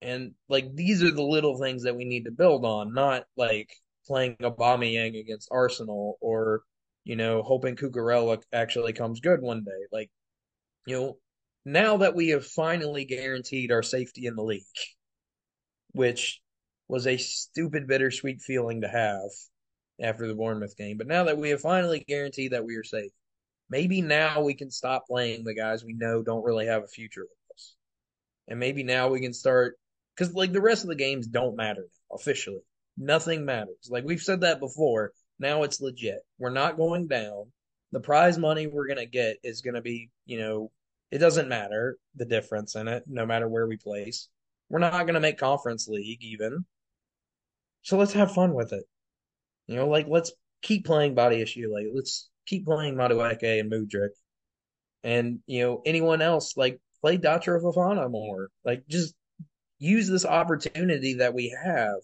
And 0.00 0.32
like 0.48 0.74
these 0.74 1.02
are 1.02 1.10
the 1.10 1.22
little 1.22 1.58
things 1.58 1.82
that 1.82 1.94
we 1.94 2.06
need 2.06 2.24
to 2.24 2.30
build 2.30 2.64
on, 2.64 2.94
not 2.94 3.24
like 3.36 3.68
playing 4.06 4.36
Aubameyang 4.36 5.20
against 5.20 5.50
Arsenal 5.50 6.16
or 6.22 6.62
you 7.04 7.16
know 7.16 7.42
hoping 7.42 7.76
Cucurella 7.76 8.42
actually 8.50 8.94
comes 8.94 9.20
good 9.20 9.42
one 9.42 9.62
day. 9.64 9.86
Like 9.92 10.10
you 10.86 10.96
know 10.96 11.18
now 11.66 11.98
that 11.98 12.14
we 12.14 12.28
have 12.28 12.46
finally 12.46 13.04
guaranteed 13.04 13.72
our 13.72 13.82
safety 13.82 14.24
in 14.24 14.36
the 14.36 14.42
league, 14.42 14.62
which 15.92 16.40
was 16.88 17.06
a 17.06 17.18
stupid 17.18 17.86
bittersweet 17.86 18.40
feeling 18.40 18.80
to 18.80 18.88
have 18.88 19.30
after 20.00 20.26
the 20.26 20.34
Bournemouth 20.34 20.76
game. 20.76 20.96
But 20.96 21.06
now 21.06 21.24
that 21.24 21.38
we 21.38 21.50
have 21.50 21.60
finally 21.60 22.04
guaranteed 22.06 22.52
that 22.52 22.64
we 22.64 22.76
are 22.76 22.84
safe, 22.84 23.12
maybe 23.70 24.00
now 24.00 24.42
we 24.42 24.54
can 24.54 24.70
stop 24.70 25.06
playing 25.06 25.44
the 25.44 25.54
guys 25.54 25.84
we 25.84 25.94
know 25.94 26.22
don't 26.22 26.44
really 26.44 26.66
have 26.66 26.84
a 26.84 26.88
future 26.88 27.22
with 27.22 27.56
us. 27.56 27.74
And 28.48 28.58
maybe 28.58 28.82
now 28.82 29.08
we 29.08 29.20
can 29.20 29.34
start 29.34 29.76
because 30.16 30.34
like 30.34 30.52
the 30.52 30.60
rest 30.60 30.84
of 30.84 30.88
the 30.88 30.96
games 30.96 31.26
don't 31.26 31.56
matter 31.56 31.86
officially. 32.12 32.62
Nothing 32.96 33.44
matters. 33.44 33.88
Like 33.88 34.04
we've 34.04 34.20
said 34.20 34.40
that 34.40 34.60
before. 34.60 35.12
Now 35.38 35.62
it's 35.62 35.80
legit. 35.80 36.20
We're 36.38 36.50
not 36.50 36.76
going 36.76 37.06
down. 37.06 37.52
The 37.92 38.00
prize 38.00 38.38
money 38.38 38.66
we're 38.66 38.88
gonna 38.88 39.06
get 39.06 39.38
is 39.42 39.62
gonna 39.62 39.82
be, 39.82 40.10
you 40.26 40.38
know, 40.38 40.70
it 41.10 41.18
doesn't 41.18 41.48
matter 41.48 41.96
the 42.16 42.26
difference 42.26 42.74
in 42.74 42.88
it, 42.88 43.04
no 43.06 43.24
matter 43.24 43.48
where 43.48 43.66
we 43.66 43.76
place. 43.76 44.28
We're 44.68 44.80
not 44.80 45.06
gonna 45.06 45.20
make 45.20 45.38
conference 45.38 45.88
league 45.88 46.22
even. 46.22 46.64
So 47.82 47.96
let's 47.96 48.12
have 48.12 48.34
fun 48.34 48.52
with 48.52 48.72
it. 48.72 48.84
You 49.68 49.76
know, 49.76 49.88
like 49.88 50.06
let's 50.08 50.32
keep 50.62 50.84
playing 50.86 51.14
body 51.14 51.40
issue. 51.40 51.70
Like 51.72 51.86
Let's 51.94 52.28
keep 52.46 52.64
playing 52.64 52.96
Madueke 52.96 53.60
and 53.60 53.70
Mudryk. 53.70 54.10
And, 55.04 55.38
you 55.46 55.62
know, 55.62 55.82
anyone 55.86 56.22
else, 56.22 56.56
like 56.56 56.80
play 57.00 57.18
Datro 57.18 57.62
Fofana 57.62 58.10
more. 58.10 58.48
Like 58.64 58.88
just 58.88 59.14
use 59.78 60.08
this 60.08 60.24
opportunity 60.26 61.14
that 61.14 61.34
we 61.34 61.56
have 61.62 62.00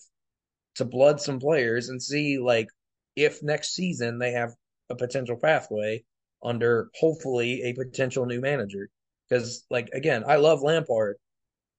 to 0.77 0.85
blood 0.85 1.21
some 1.21 1.41
players 1.41 1.89
and 1.89 2.01
see 2.01 2.39
like 2.39 2.69
if 3.17 3.43
next 3.43 3.75
season 3.75 4.19
they 4.19 4.33
have 4.33 4.51
a 4.91 4.95
potential 4.95 5.37
pathway 5.37 6.05
under 6.43 6.89
hopefully 7.01 7.63
a 7.63 7.73
potential 7.73 8.27
new 8.27 8.41
manager. 8.41 8.89
Because 9.29 9.65
like 9.71 9.89
again, 9.95 10.25
I 10.27 10.37
love 10.37 10.63
Lampard 10.63 11.17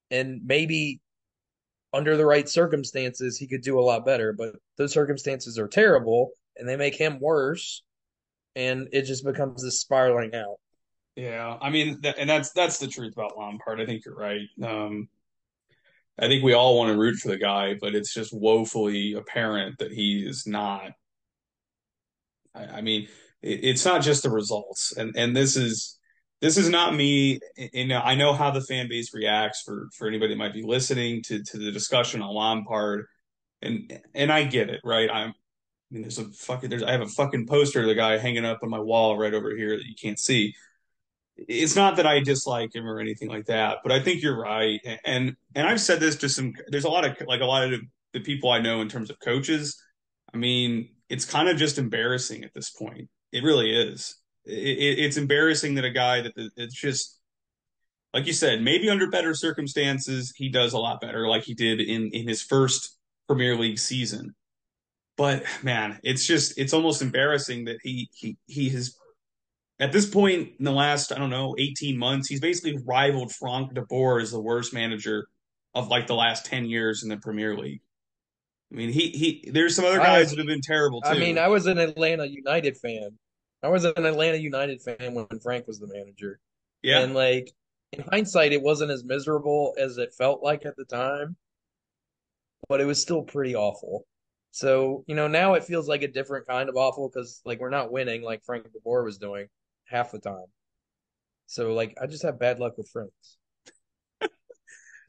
and 0.09 0.41
maybe 0.43 0.99
under 1.95 2.17
the 2.17 2.25
right 2.25 2.47
circumstances, 2.47 3.37
he 3.37 3.47
could 3.47 3.61
do 3.61 3.79
a 3.79 3.81
lot 3.81 4.05
better. 4.05 4.33
But 4.33 4.55
those 4.77 4.91
circumstances 4.91 5.57
are 5.57 5.67
terrible 5.67 6.31
and 6.57 6.67
they 6.67 6.75
make 6.75 6.95
him 6.95 7.19
worse. 7.19 7.83
And 8.55 8.89
it 8.91 9.03
just 9.03 9.25
becomes 9.25 9.63
this 9.63 9.79
spiraling 9.79 10.35
out. 10.35 10.57
Yeah, 11.15 11.57
I 11.61 11.69
mean, 11.69 12.01
th- 12.01 12.15
and 12.17 12.29
that's 12.29 12.51
that's 12.51 12.77
the 12.77 12.87
truth 12.87 13.13
about 13.13 13.37
Lampard. 13.37 13.79
I 13.79 13.85
think 13.85 14.03
you're 14.05 14.15
right. 14.15 14.47
Um, 14.61 15.07
I 16.19 16.27
think 16.27 16.43
we 16.43 16.53
all 16.53 16.77
want 16.77 16.91
to 16.91 16.99
root 16.99 17.15
for 17.15 17.29
the 17.29 17.37
guy, 17.37 17.75
but 17.79 17.95
it's 17.95 18.13
just 18.13 18.33
woefully 18.33 19.13
apparent 19.13 19.77
that 19.79 19.91
he 19.91 20.25
is 20.27 20.45
not. 20.45 20.91
I, 22.53 22.65
I 22.65 22.81
mean, 22.81 23.07
it, 23.41 23.63
it's 23.63 23.85
not 23.85 24.01
just 24.01 24.23
the 24.23 24.29
results, 24.29 24.93
and 24.97 25.15
and 25.15 25.35
this 25.35 25.55
is 25.55 25.97
this 26.41 26.57
is 26.57 26.69
not 26.69 26.95
me. 26.95 27.39
And 27.73 27.93
I 27.93 28.15
know 28.15 28.33
how 28.33 28.51
the 28.51 28.61
fan 28.61 28.87
base 28.87 29.13
reacts 29.13 29.61
for 29.61 29.89
for 29.97 30.07
anybody 30.07 30.33
that 30.33 30.37
might 30.37 30.53
be 30.53 30.63
listening 30.63 31.23
to 31.23 31.43
to 31.43 31.57
the 31.57 31.71
discussion 31.71 32.21
on 32.21 32.33
Lampard, 32.33 33.05
and 33.61 34.01
and 34.13 34.31
I 34.31 34.43
get 34.43 34.69
it, 34.69 34.81
right? 34.83 35.09
I'm. 35.11 35.29
I 35.91 35.93
mean, 35.93 36.01
there's 36.01 36.17
a 36.17 36.25
fucking 36.25 36.69
there's 36.71 36.83
I 36.83 36.91
have 36.91 37.01
a 37.01 37.07
fucking 37.07 37.45
poster 37.45 37.81
of 37.81 37.87
the 37.87 37.95
guy 37.95 38.17
hanging 38.17 38.43
up 38.43 38.59
on 38.63 38.69
my 38.69 38.79
wall 38.79 39.17
right 39.17 39.33
over 39.33 39.55
here 39.55 39.77
that 39.77 39.85
you 39.85 39.93
can't 39.95 40.19
see 40.19 40.55
it's 41.37 41.75
not 41.75 41.97
that 41.97 42.07
I 42.07 42.21
dislike 42.21 42.73
him 42.73 42.87
or 42.87 42.99
anything 42.99 43.29
like 43.29 43.45
that, 43.47 43.79
but 43.83 43.91
I 43.91 43.99
think 43.99 44.21
you're 44.21 44.39
right. 44.39 44.79
And 45.03 45.35
and 45.53 45.67
I've 45.67 45.81
said 45.81 45.99
this 45.99 46.15
to 46.17 46.29
some. 46.29 46.53
There's 46.67 46.85
a 46.85 46.89
lot 46.89 47.05
of 47.05 47.27
like 47.27 47.41
a 47.41 47.45
lot 47.45 47.71
of 47.71 47.81
the 48.13 48.19
people 48.21 48.51
I 48.51 48.59
know 48.59 48.81
in 48.81 48.89
terms 48.89 49.09
of 49.09 49.19
coaches. 49.19 49.81
I 50.33 50.37
mean, 50.37 50.89
it's 51.09 51.25
kind 51.25 51.49
of 51.49 51.57
just 51.57 51.77
embarrassing 51.77 52.43
at 52.43 52.53
this 52.53 52.69
point. 52.69 53.09
It 53.31 53.43
really 53.43 53.69
is. 53.69 54.15
It, 54.45 54.77
it, 54.77 54.99
it's 54.99 55.17
embarrassing 55.17 55.75
that 55.75 55.85
a 55.85 55.91
guy 55.91 56.21
that 56.21 56.33
it's 56.55 56.75
just 56.75 57.19
like 58.13 58.27
you 58.27 58.33
said, 58.33 58.61
maybe 58.61 58.89
under 58.89 59.09
better 59.09 59.33
circumstances 59.33 60.33
he 60.35 60.49
does 60.49 60.73
a 60.73 60.79
lot 60.79 61.01
better, 61.01 61.27
like 61.27 61.43
he 61.43 61.53
did 61.53 61.81
in 61.81 62.09
in 62.11 62.27
his 62.27 62.41
first 62.41 62.97
Premier 63.27 63.57
League 63.57 63.79
season. 63.79 64.35
But 65.17 65.43
man, 65.63 65.99
it's 66.03 66.25
just 66.25 66.57
it's 66.57 66.73
almost 66.73 67.01
embarrassing 67.01 67.65
that 67.65 67.77
he 67.83 68.09
he 68.13 68.37
he 68.47 68.69
has 68.69 68.95
at 69.79 69.91
this 69.91 70.05
point 70.05 70.51
in 70.57 70.65
the 70.65 70.71
last, 70.71 71.11
I 71.11 71.17
don't 71.17 71.29
know, 71.29 71.55
18 71.57 71.97
months, 71.97 72.29
he's 72.29 72.39
basically 72.39 72.81
rivaled 72.85 73.33
Frank 73.33 73.73
de 73.73 73.81
Boer 73.81 74.19
as 74.19 74.31
the 74.31 74.39
worst 74.39 74.73
manager 74.73 75.27
of 75.73 75.89
like 75.89 76.07
the 76.07 76.15
last 76.15 76.45
10 76.45 76.65
years 76.65 77.03
in 77.03 77.09
the 77.09 77.17
Premier 77.17 77.57
League. 77.57 77.81
I 78.71 78.75
mean, 78.75 78.89
he 78.89 79.09
he 79.09 79.49
there's 79.51 79.75
some 79.75 79.85
other 79.85 79.99
guys 79.99 80.27
I, 80.27 80.29
that 80.31 80.37
have 80.39 80.47
been 80.47 80.61
terrible 80.61 81.01
too. 81.01 81.09
I 81.09 81.19
mean, 81.19 81.37
I 81.37 81.49
was 81.49 81.67
an 81.67 81.77
Atlanta 81.77 82.25
United 82.25 82.77
fan. 82.77 83.11
I 83.65 83.69
was 83.69 83.83
an 83.83 84.05
Atlanta 84.05 84.37
United 84.37 84.79
fan 84.79 85.15
when 85.15 85.25
Frank 85.41 85.65
was 85.65 85.79
the 85.79 85.87
manager. 85.87 86.39
Yeah. 86.83 86.99
And 86.99 87.15
like 87.15 87.51
in 87.93 88.03
hindsight, 88.11 88.53
it 88.53 88.61
wasn't 88.61 88.91
as 88.91 89.03
miserable 89.03 89.73
as 89.79 89.97
it 89.97 90.13
felt 90.13 90.43
like 90.43 90.67
at 90.67 90.75
the 90.75 90.85
time, 90.85 91.35
but 92.69 92.79
it 92.79 92.85
was 92.85 93.01
still 93.01 93.23
pretty 93.23 93.55
awful. 93.55 94.05
So, 94.51 95.03
you 95.07 95.15
know, 95.15 95.27
now 95.27 95.55
it 95.55 95.63
feels 95.63 95.87
like 95.89 96.03
a 96.03 96.07
different 96.07 96.45
kind 96.45 96.69
of 96.69 96.75
awful 96.75 97.09
because 97.09 97.41
like 97.43 97.59
we're 97.59 97.71
not 97.71 97.91
winning 97.91 98.21
like 98.21 98.43
Frank 98.43 98.65
de 98.65 98.79
Boer 98.83 99.03
was 99.03 99.17
doing 99.17 99.47
half 99.85 100.11
the 100.11 100.19
time. 100.19 100.45
So 101.47 101.73
like 101.73 101.97
I 101.99 102.05
just 102.05 102.21
have 102.21 102.37
bad 102.37 102.59
luck 102.59 102.77
with 102.77 102.89
friends. 102.89 103.37
I 104.21 104.27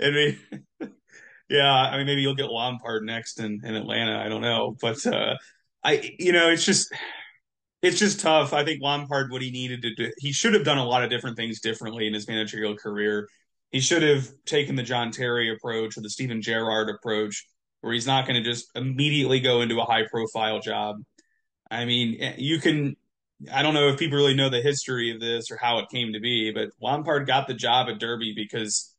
mean, 0.00 0.38
yeah, 1.50 1.70
I 1.70 1.98
mean 1.98 2.06
maybe 2.06 2.22
you'll 2.22 2.34
get 2.34 2.50
Lampard 2.50 3.04
next 3.04 3.38
in, 3.38 3.60
in 3.62 3.74
Atlanta. 3.74 4.18
I 4.18 4.30
don't 4.30 4.40
know, 4.40 4.74
but 4.80 5.06
uh, 5.06 5.34
I 5.84 6.16
you 6.18 6.32
know 6.32 6.48
it's 6.48 6.64
just 6.64 6.90
it's 7.82 7.98
just 7.98 8.20
tough. 8.20 8.52
I 8.52 8.64
think 8.64 8.82
Lampard 8.82 9.30
what 9.30 9.42
he 9.42 9.50
needed 9.50 9.82
to 9.82 9.94
do 9.94 10.10
he 10.18 10.32
should 10.32 10.54
have 10.54 10.64
done 10.64 10.78
a 10.78 10.84
lot 10.84 11.04
of 11.04 11.10
different 11.10 11.36
things 11.36 11.60
differently 11.60 12.06
in 12.06 12.14
his 12.14 12.28
managerial 12.28 12.76
career. 12.76 13.28
He 13.70 13.80
should 13.80 14.02
have 14.02 14.28
taken 14.44 14.76
the 14.76 14.82
John 14.82 15.10
Terry 15.10 15.52
approach 15.52 15.98
or 15.98 16.00
the 16.00 16.10
Steven 16.10 16.40
Gerrard 16.40 16.88
approach, 16.88 17.46
where 17.80 17.92
he's 17.92 18.06
not 18.06 18.26
going 18.26 18.42
to 18.42 18.48
just 18.48 18.70
immediately 18.74 19.40
go 19.40 19.60
into 19.60 19.80
a 19.80 19.84
high 19.84 20.06
profile 20.10 20.60
job. 20.60 20.96
I 21.70 21.84
mean, 21.84 22.34
you 22.38 22.60
can 22.60 22.96
I 23.52 23.62
don't 23.62 23.74
know 23.74 23.88
if 23.88 23.98
people 23.98 24.16
really 24.16 24.34
know 24.34 24.48
the 24.48 24.62
history 24.62 25.10
of 25.10 25.20
this 25.20 25.50
or 25.50 25.58
how 25.60 25.78
it 25.78 25.90
came 25.90 26.12
to 26.14 26.20
be, 26.20 26.52
but 26.52 26.70
Lampard 26.80 27.26
got 27.26 27.46
the 27.46 27.54
job 27.54 27.88
at 27.88 27.98
Derby 27.98 28.32
because, 28.34 28.94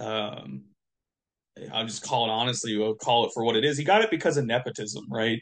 um, 0.00 0.64
I'll 1.72 1.86
just 1.86 2.02
call 2.02 2.24
it 2.26 2.30
honestly. 2.30 2.76
We'll 2.76 2.96
call 2.96 3.26
it 3.26 3.30
for 3.32 3.44
what 3.44 3.54
it 3.54 3.64
is. 3.64 3.78
He 3.78 3.84
got 3.84 4.02
it 4.02 4.10
because 4.10 4.36
of 4.36 4.44
nepotism, 4.44 5.06
right? 5.08 5.40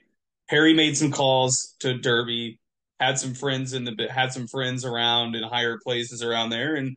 Harry 0.49 0.75
made 0.75 0.97
some 0.97 1.11
calls 1.11 1.75
to 1.81 1.99
Derby, 1.99 2.59
had 3.01 3.19
some 3.19 3.35
friends 3.35 3.73
in 3.73 3.85
the 3.85 4.09
had 4.11 4.33
some 4.33 4.47
friends 4.47 4.85
around 4.85 5.35
in 5.35 5.43
higher 5.43 5.79
places 5.83 6.23
around 6.23 6.51
there, 6.51 6.75
and 6.75 6.97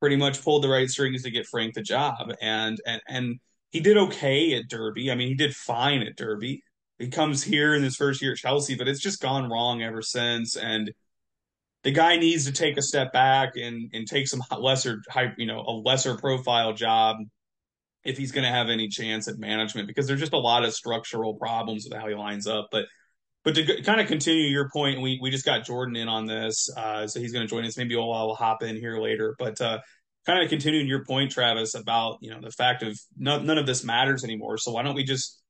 pretty 0.00 0.16
much 0.16 0.42
pulled 0.42 0.62
the 0.64 0.68
right 0.68 0.88
strings 0.88 1.22
to 1.22 1.30
get 1.30 1.46
Frank 1.46 1.74
the 1.74 1.82
job. 1.82 2.32
And 2.40 2.78
and 2.86 3.00
and 3.08 3.40
he 3.70 3.80
did 3.80 3.96
okay 3.96 4.54
at 4.54 4.68
Derby. 4.68 5.10
I 5.10 5.14
mean, 5.14 5.28
he 5.28 5.34
did 5.34 5.54
fine 5.54 6.02
at 6.02 6.16
Derby 6.16 6.62
he 6.98 7.08
comes 7.08 7.42
here 7.42 7.74
in 7.74 7.82
his 7.82 7.96
first 7.96 8.22
year 8.22 8.32
at 8.32 8.38
Chelsea, 8.38 8.74
but 8.74 8.88
it's 8.88 9.00
just 9.00 9.20
gone 9.20 9.50
wrong 9.50 9.82
ever 9.82 10.02
since. 10.02 10.56
And 10.56 10.90
the 11.82 11.90
guy 11.90 12.16
needs 12.16 12.46
to 12.46 12.52
take 12.52 12.76
a 12.76 12.82
step 12.82 13.12
back 13.12 13.56
and 13.56 13.90
and 13.92 14.06
take 14.06 14.28
some 14.28 14.42
lesser 14.58 15.02
high, 15.10 15.32
you 15.36 15.46
know, 15.46 15.60
a 15.60 15.72
lesser 15.72 16.16
profile 16.16 16.72
job 16.72 17.16
if 18.06 18.16
he's 18.18 18.32
going 18.32 18.44
to 18.44 18.50
have 18.50 18.68
any 18.68 18.88
chance 18.88 19.28
at 19.28 19.38
management 19.38 19.88
because 19.88 20.06
there's 20.06 20.20
just 20.20 20.32
a 20.32 20.38
lot 20.38 20.64
of 20.64 20.74
structural 20.74 21.34
problems 21.34 21.86
with 21.88 21.98
how 21.98 22.08
he 22.08 22.14
lines 22.14 22.46
up. 22.46 22.68
But 22.70 22.86
but 23.44 23.54
to 23.54 23.82
kind 23.82 24.00
of 24.00 24.08
continue 24.08 24.46
your 24.46 24.68
point, 24.70 25.00
we 25.00 25.18
we 25.22 25.30
just 25.30 25.44
got 25.44 25.64
Jordan 25.64 25.96
in 25.96 26.08
on 26.08 26.26
this, 26.26 26.68
uh, 26.76 27.06
so 27.06 27.20
he's 27.20 27.32
going 27.32 27.46
to 27.46 27.50
join 27.50 27.64
us. 27.64 27.76
Maybe 27.76 27.96
I'll, 27.96 28.12
I'll 28.12 28.34
hop 28.34 28.62
in 28.62 28.76
here 28.76 28.98
later, 28.98 29.34
but. 29.38 29.60
Uh, 29.60 29.78
kind 30.26 30.42
of 30.42 30.50
continuing 30.50 30.88
your 30.88 31.04
point, 31.04 31.30
Travis, 31.30 31.76
about 31.76 32.18
you 32.20 32.30
know 32.30 32.40
the 32.40 32.50
fact 32.50 32.82
of 32.82 32.98
none, 33.16 33.46
none 33.46 33.58
of 33.58 33.66
this 33.66 33.84
matters 33.84 34.24
anymore. 34.24 34.58
So 34.58 34.72
why 34.72 34.82
don't 34.82 34.96
we 34.96 35.04
just 35.04 35.40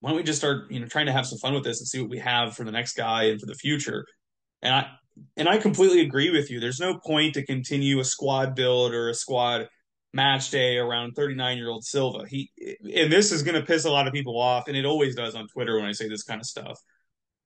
why 0.00 0.10
don't 0.10 0.16
we 0.16 0.24
just 0.24 0.38
start, 0.38 0.70
you 0.70 0.80
know, 0.80 0.86
trying 0.86 1.06
to 1.06 1.12
have 1.12 1.26
some 1.26 1.38
fun 1.38 1.54
with 1.54 1.62
this 1.62 1.80
and 1.80 1.86
see 1.86 2.00
what 2.00 2.10
we 2.10 2.18
have 2.18 2.54
for 2.54 2.64
the 2.64 2.72
next 2.72 2.94
guy 2.94 3.24
and 3.24 3.40
for 3.40 3.46
the 3.46 3.54
future? 3.54 4.04
And 4.60 4.74
I 4.74 4.86
and 5.36 5.48
I 5.48 5.58
completely 5.58 6.00
agree 6.00 6.30
with 6.30 6.50
you. 6.50 6.58
There's 6.58 6.80
no 6.80 6.98
point 6.98 7.34
to 7.34 7.46
continue 7.46 8.00
a 8.00 8.04
squad 8.04 8.54
build 8.54 8.92
or 8.92 9.08
a 9.08 9.14
squad 9.14 9.68
match 10.12 10.50
day 10.50 10.76
around 10.76 11.12
39 11.12 11.56
year 11.56 11.68
old 11.68 11.84
Silva. 11.84 12.26
He 12.28 12.50
and 12.58 13.12
this 13.12 13.32
is 13.32 13.42
going 13.42 13.58
to 13.58 13.66
piss 13.66 13.84
a 13.84 13.90
lot 13.90 14.06
of 14.06 14.12
people 14.12 14.38
off, 14.38 14.68
and 14.68 14.76
it 14.76 14.84
always 14.84 15.14
does 15.14 15.34
on 15.34 15.48
Twitter 15.48 15.76
when 15.76 15.86
I 15.86 15.92
say 15.92 16.08
this 16.08 16.22
kind 16.22 16.40
of 16.40 16.46
stuff. 16.46 16.78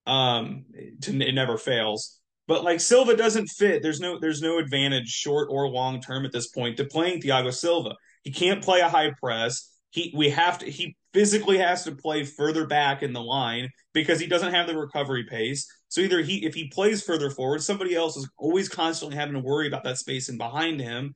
Um, 0.06 0.64
to, 1.02 1.20
it 1.20 1.34
never 1.34 1.58
fails. 1.58 2.20
But 2.48 2.62
like 2.62 2.80
Silva 2.80 3.16
doesn't 3.16 3.48
fit. 3.48 3.82
There's 3.82 4.00
no 4.00 4.18
there's 4.18 4.42
no 4.42 4.58
advantage 4.58 5.08
short 5.08 5.48
or 5.50 5.68
long 5.68 6.00
term 6.00 6.24
at 6.24 6.32
this 6.32 6.48
point 6.48 6.76
to 6.76 6.84
playing 6.84 7.20
Thiago 7.20 7.52
Silva. 7.52 7.94
He 8.22 8.30
can't 8.30 8.62
play 8.62 8.80
a 8.80 8.88
high 8.88 9.12
press. 9.20 9.72
He 9.90 10.12
we 10.16 10.30
have 10.30 10.58
to 10.58 10.70
he 10.70 10.96
physically 11.12 11.58
has 11.58 11.82
to 11.84 11.92
play 11.92 12.24
further 12.24 12.66
back 12.66 13.02
in 13.02 13.12
the 13.12 13.22
line 13.22 13.70
because 13.94 14.20
he 14.20 14.26
doesn't 14.26 14.52
have 14.52 14.66
the 14.66 14.76
recovery 14.76 15.24
pace. 15.24 15.66
So 15.88 16.00
either 16.02 16.20
he, 16.20 16.44
if 16.44 16.54
he 16.54 16.68
plays 16.68 17.02
further 17.02 17.30
forward, 17.30 17.62
somebody 17.62 17.94
else 17.94 18.16
is 18.16 18.28
always 18.36 18.68
constantly 18.68 19.16
having 19.16 19.34
to 19.34 19.40
worry 19.40 19.66
about 19.66 19.84
that 19.84 19.96
space 19.98 20.28
and 20.28 20.36
behind 20.36 20.80
him. 20.80 21.14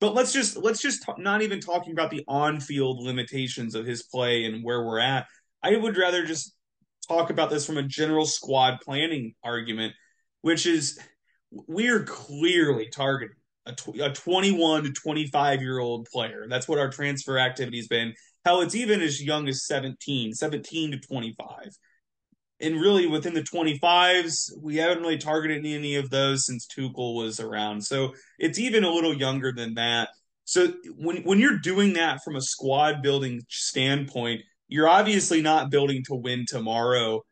But 0.00 0.14
let's 0.14 0.32
just 0.32 0.56
let's 0.56 0.82
just 0.82 1.02
talk, 1.02 1.18
not 1.18 1.42
even 1.42 1.60
talking 1.60 1.92
about 1.92 2.10
the 2.10 2.24
on-field 2.28 3.02
limitations 3.02 3.74
of 3.74 3.86
his 3.86 4.02
play 4.02 4.44
and 4.44 4.62
where 4.64 4.84
we're 4.84 4.98
at. 4.98 5.26
I 5.62 5.76
would 5.76 5.96
rather 5.96 6.26
just 6.26 6.54
talk 7.08 7.30
about 7.30 7.50
this 7.50 7.66
from 7.66 7.78
a 7.78 7.82
general 7.82 8.26
squad 8.26 8.80
planning 8.82 9.34
argument, 9.42 9.94
which 10.42 10.66
is 10.66 10.98
we 11.68 11.88
are 11.88 12.02
clearly 12.02 12.88
targeting 12.88 13.36
a, 13.66 13.72
tw- 13.72 14.00
a 14.00 14.12
21 14.12 14.84
to 14.84 14.92
25 14.92 15.62
year 15.62 15.78
old 15.78 16.06
player. 16.12 16.46
That's 16.48 16.68
what 16.68 16.78
our 16.78 16.90
transfer 16.90 17.38
activity 17.38 17.78
has 17.78 17.88
been. 17.88 18.14
Hell, 18.44 18.60
it's 18.60 18.74
even 18.74 19.00
as 19.00 19.22
young 19.22 19.48
as 19.48 19.66
17, 19.66 20.34
17 20.34 20.90
to 20.90 20.98
25. 20.98 21.76
And 22.60 22.80
really, 22.80 23.06
within 23.06 23.34
the 23.34 23.42
25s, 23.42 24.50
we 24.60 24.76
haven't 24.76 25.02
really 25.02 25.18
targeted 25.18 25.66
any 25.66 25.96
of 25.96 26.10
those 26.10 26.46
since 26.46 26.66
Tuchel 26.66 27.16
was 27.16 27.40
around. 27.40 27.84
So 27.84 28.14
it's 28.38 28.58
even 28.58 28.84
a 28.84 28.90
little 28.90 29.14
younger 29.14 29.52
than 29.52 29.74
that. 29.74 30.10
So 30.44 30.72
when 30.96 31.22
when 31.24 31.40
you're 31.40 31.58
doing 31.58 31.94
that 31.94 32.22
from 32.22 32.36
a 32.36 32.40
squad 32.40 33.02
building 33.02 33.42
standpoint, 33.48 34.42
you're 34.68 34.88
obviously 34.88 35.42
not 35.42 35.70
building 35.70 36.02
to 36.06 36.14
win 36.14 36.44
tomorrow. 36.46 37.22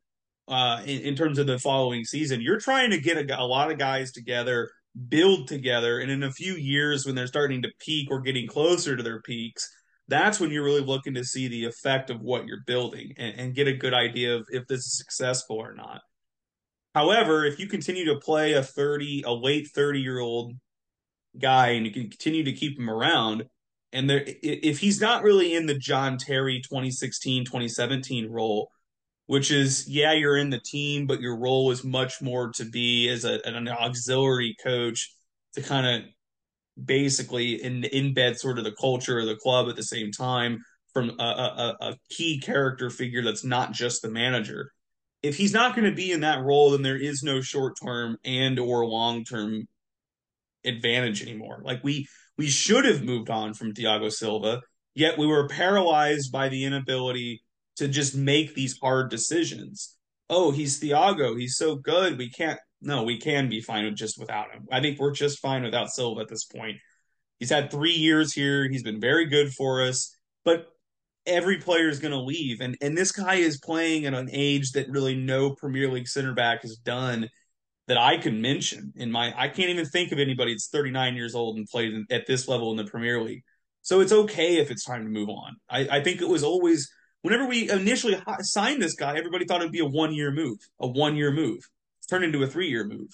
Uh, 0.49 0.83
in, 0.85 1.03
in, 1.03 1.15
terms 1.15 1.39
of 1.39 1.47
the 1.47 1.59
following 1.59 2.05
season, 2.05 2.41
you're 2.41 2.59
trying 2.59 2.91
to 2.91 3.01
get 3.01 3.17
a, 3.17 3.41
a 3.41 3.47
lot 3.47 3.71
of 3.71 3.79
guys 3.79 4.11
together, 4.11 4.69
build 5.09 5.47
together, 5.47 6.01
and 6.01 6.11
in 6.11 6.25
a 6.25 6.33
few 6.33 6.55
years, 6.55 7.07
when 7.07 7.15
they're 7.15 7.29
starting 7.29 7.63
to 7.63 7.71
peak 7.79 8.09
or 8.11 8.21
getting 8.21 8.49
closer 8.49 8.97
to 8.97 9.03
their 9.03 9.23
peaks, 9.23 9.71
that's 10.09 10.41
when 10.41 10.51
you're 10.51 10.65
really 10.65 10.83
looking 10.83 11.15
to 11.15 11.25
see 11.25 11.49
the 11.49 11.65
effect 11.65 12.11
of 12.11 12.21
what 12.21 12.47
you're 12.47 12.65
building 12.67 13.15
and, 13.17 13.39
and 13.39 13.55
get 13.55 13.69
a 13.69 13.73
good 13.73 13.95
idea 13.95 14.37
of 14.37 14.47
if 14.51 14.67
this 14.67 14.81
is 14.81 14.97
successful 14.97 15.57
or 15.57 15.75
not. 15.75 16.01
However, 16.95 17.45
if 17.45 17.59
you 17.59 17.67
continue 17.67 18.05
to 18.07 18.21
play 18.21 18.53
a 18.53 18.63
30, 18.63 19.23
a 19.27 19.33
late 19.33 19.69
30 19.75 20.01
year 20.01 20.19
old 20.19 20.53
guy 21.41 21.69
and 21.69 21.87
you 21.87 21.93
can 21.93 22.11
continue 22.11 22.45
to 22.45 22.53
keep 22.53 22.79
him 22.79 22.91
around, 22.91 23.45
and 23.93 24.09
there, 24.09 24.25
if 24.27 24.79
he's 24.79 25.01
not 25.01 25.23
really 25.23 25.55
in 25.55 25.67
the 25.67 25.79
John 25.79 26.17
Terry 26.19 26.61
2016, 26.61 27.45
2017 27.45 28.31
role, 28.31 28.71
which 29.27 29.51
is, 29.51 29.89
yeah, 29.89 30.13
you're 30.13 30.37
in 30.37 30.51
the 30.51 30.61
team, 30.61 31.07
but 31.07 31.21
your 31.21 31.39
role 31.39 31.71
is 31.71 31.85
much 31.85 32.21
more 32.21 32.51
to 32.53 32.65
be 32.65 33.09
as 33.09 33.25
a, 33.25 33.41
an 33.47 33.69
auxiliary 33.69 34.57
coach 34.63 35.15
to 35.55 35.63
kind 35.63 35.87
of 35.87 36.11
basically 36.83 37.63
in, 37.63 37.83
embed 37.83 38.37
sort 38.37 38.59
of 38.59 38.65
the 38.65 38.77
culture 38.81 39.19
of 39.19 39.27
the 39.27 39.37
club 39.37 39.69
at 39.69 39.77
the 39.77 39.83
same 39.83 40.11
time 40.11 40.59
from 40.93 41.11
a, 41.19 41.23
a, 41.23 41.77
a 41.81 41.97
key 42.11 42.41
character 42.41 42.91
figure 42.91 43.23
that's 43.23 43.45
not 43.45 43.73
just 43.73 44.03
the 44.03 44.11
manager. 44.11 44.73
If 45.23 45.37
he's 45.37 45.53
not 45.53 45.75
going 45.75 45.89
to 45.89 45.95
be 45.95 46.13
in 46.13 46.21
that 46.21 46.43
role, 46.43 46.71
then 46.71 46.83
there 46.83 47.01
is 47.01 47.23
no 47.23 47.41
short 47.41 47.75
term 47.83 48.17
and 48.25 48.59
or 48.59 48.87
long 48.87 49.25
term 49.25 49.67
advantage 50.65 51.23
anymore. 51.23 51.63
Like 51.65 51.83
we 51.83 52.09
we 52.37 52.49
should 52.49 52.85
have 52.85 53.03
moved 53.03 53.31
on 53.31 53.55
from 53.55 53.75
Thiago 53.75 54.11
Silva, 54.11 54.63
yet 54.95 55.19
we 55.19 55.27
were 55.27 55.49
paralyzed 55.49 56.33
by 56.33 56.49
the 56.49 56.65
inability 56.65 57.43
to 57.77 57.89
just 57.89 58.17
make 58.17 58.55
these 58.55 58.79
hard 58.79 59.11
decisions. 59.11 59.97
Oh, 60.29 60.51
he's 60.51 60.81
Thiago, 60.81 61.39
he's 61.39 61.57
so 61.57 61.77
good. 61.77 62.19
We 62.19 62.31
can't 62.31 62.59
no, 62.83 63.05
we 63.05 63.19
can 63.19 63.49
be 63.49 63.61
fine 63.61 63.85
with 63.85 63.97
just 63.97 64.19
without 64.19 64.53
him. 64.53 64.67
I 64.71 64.81
think 64.81 64.99
we're 64.99 65.13
just 65.13 65.39
fine 65.39 65.63
without 65.63 65.91
Silva 65.91 66.21
at 66.21 66.29
this 66.29 66.45
point. 66.45 66.79
He's 67.39 67.51
had 67.51 67.71
three 67.71 67.93
years 67.93 68.33
here. 68.33 68.69
He's 68.69 68.83
been 68.83 69.01
very 69.01 69.27
good 69.27 69.53
for 69.53 69.83
us, 69.83 70.15
but 70.45 70.67
every 71.27 71.59
player 71.59 71.89
is 71.89 71.99
going 71.99 72.13
to 72.13 72.21
leave, 72.21 72.61
and 72.61 72.77
and 72.81 72.97
this 72.97 73.13
guy 73.13 73.37
is 73.37 73.59
playing 73.59 74.07
at 74.07 74.15
an 74.15 74.29
age 74.33 74.73
that 74.73 74.89
really 74.89 75.15
no 75.15 75.55
Premier 75.55 75.91
League 75.91 76.09
center 76.09 76.35
back 76.35 76.63
has 76.63 76.77
done 76.77 77.29
that 77.89 77.99
I 77.99 78.17
can 78.17 78.41
mention 78.41 78.93
in 78.97 79.11
my. 79.11 79.35
I 79.37 79.49
can't 79.49 79.71
even 79.71 79.87
think 79.87 80.13
of 80.13 80.19
anybody 80.19 80.55
that's 80.55 80.69
39 80.69 81.15
years 81.15 81.35
old 81.35 81.57
and 81.57 81.67
played 81.67 81.93
at 82.11 82.27
this 82.27 82.49
level 82.49 82.71
in 82.71 82.77
the 82.77 82.91
Premier 82.91 83.23
League. 83.23 83.43
So 83.83 84.01
it's 84.01 84.13
okay 84.13 84.59
if 84.59 84.71
it's 84.71 84.85
time 84.85 85.05
to 85.05 85.11
move 85.11 85.29
on. 85.29 85.57
I, 85.69 85.99
I 85.99 86.03
think 86.03 86.21
it 86.21 86.29
was 86.29 86.45
always 86.45 86.89
whenever 87.23 87.47
we 87.47 87.71
initially 87.71 88.17
signed 88.41 88.83
this 88.83 88.95
guy, 88.95 89.17
everybody 89.17 89.45
thought 89.45 89.61
it'd 89.61 89.73
be 89.73 89.81
a 89.81 89.87
one 89.87 90.15
year 90.15 90.31
move, 90.31 90.59
a 90.81 90.87
one 90.87 91.17
year 91.17 91.33
move. 91.33 91.59
Turned 92.13 92.27
into 92.27 92.43
a 92.43 92.47
three 92.47 92.69
year 92.69 92.87
move. 92.87 93.09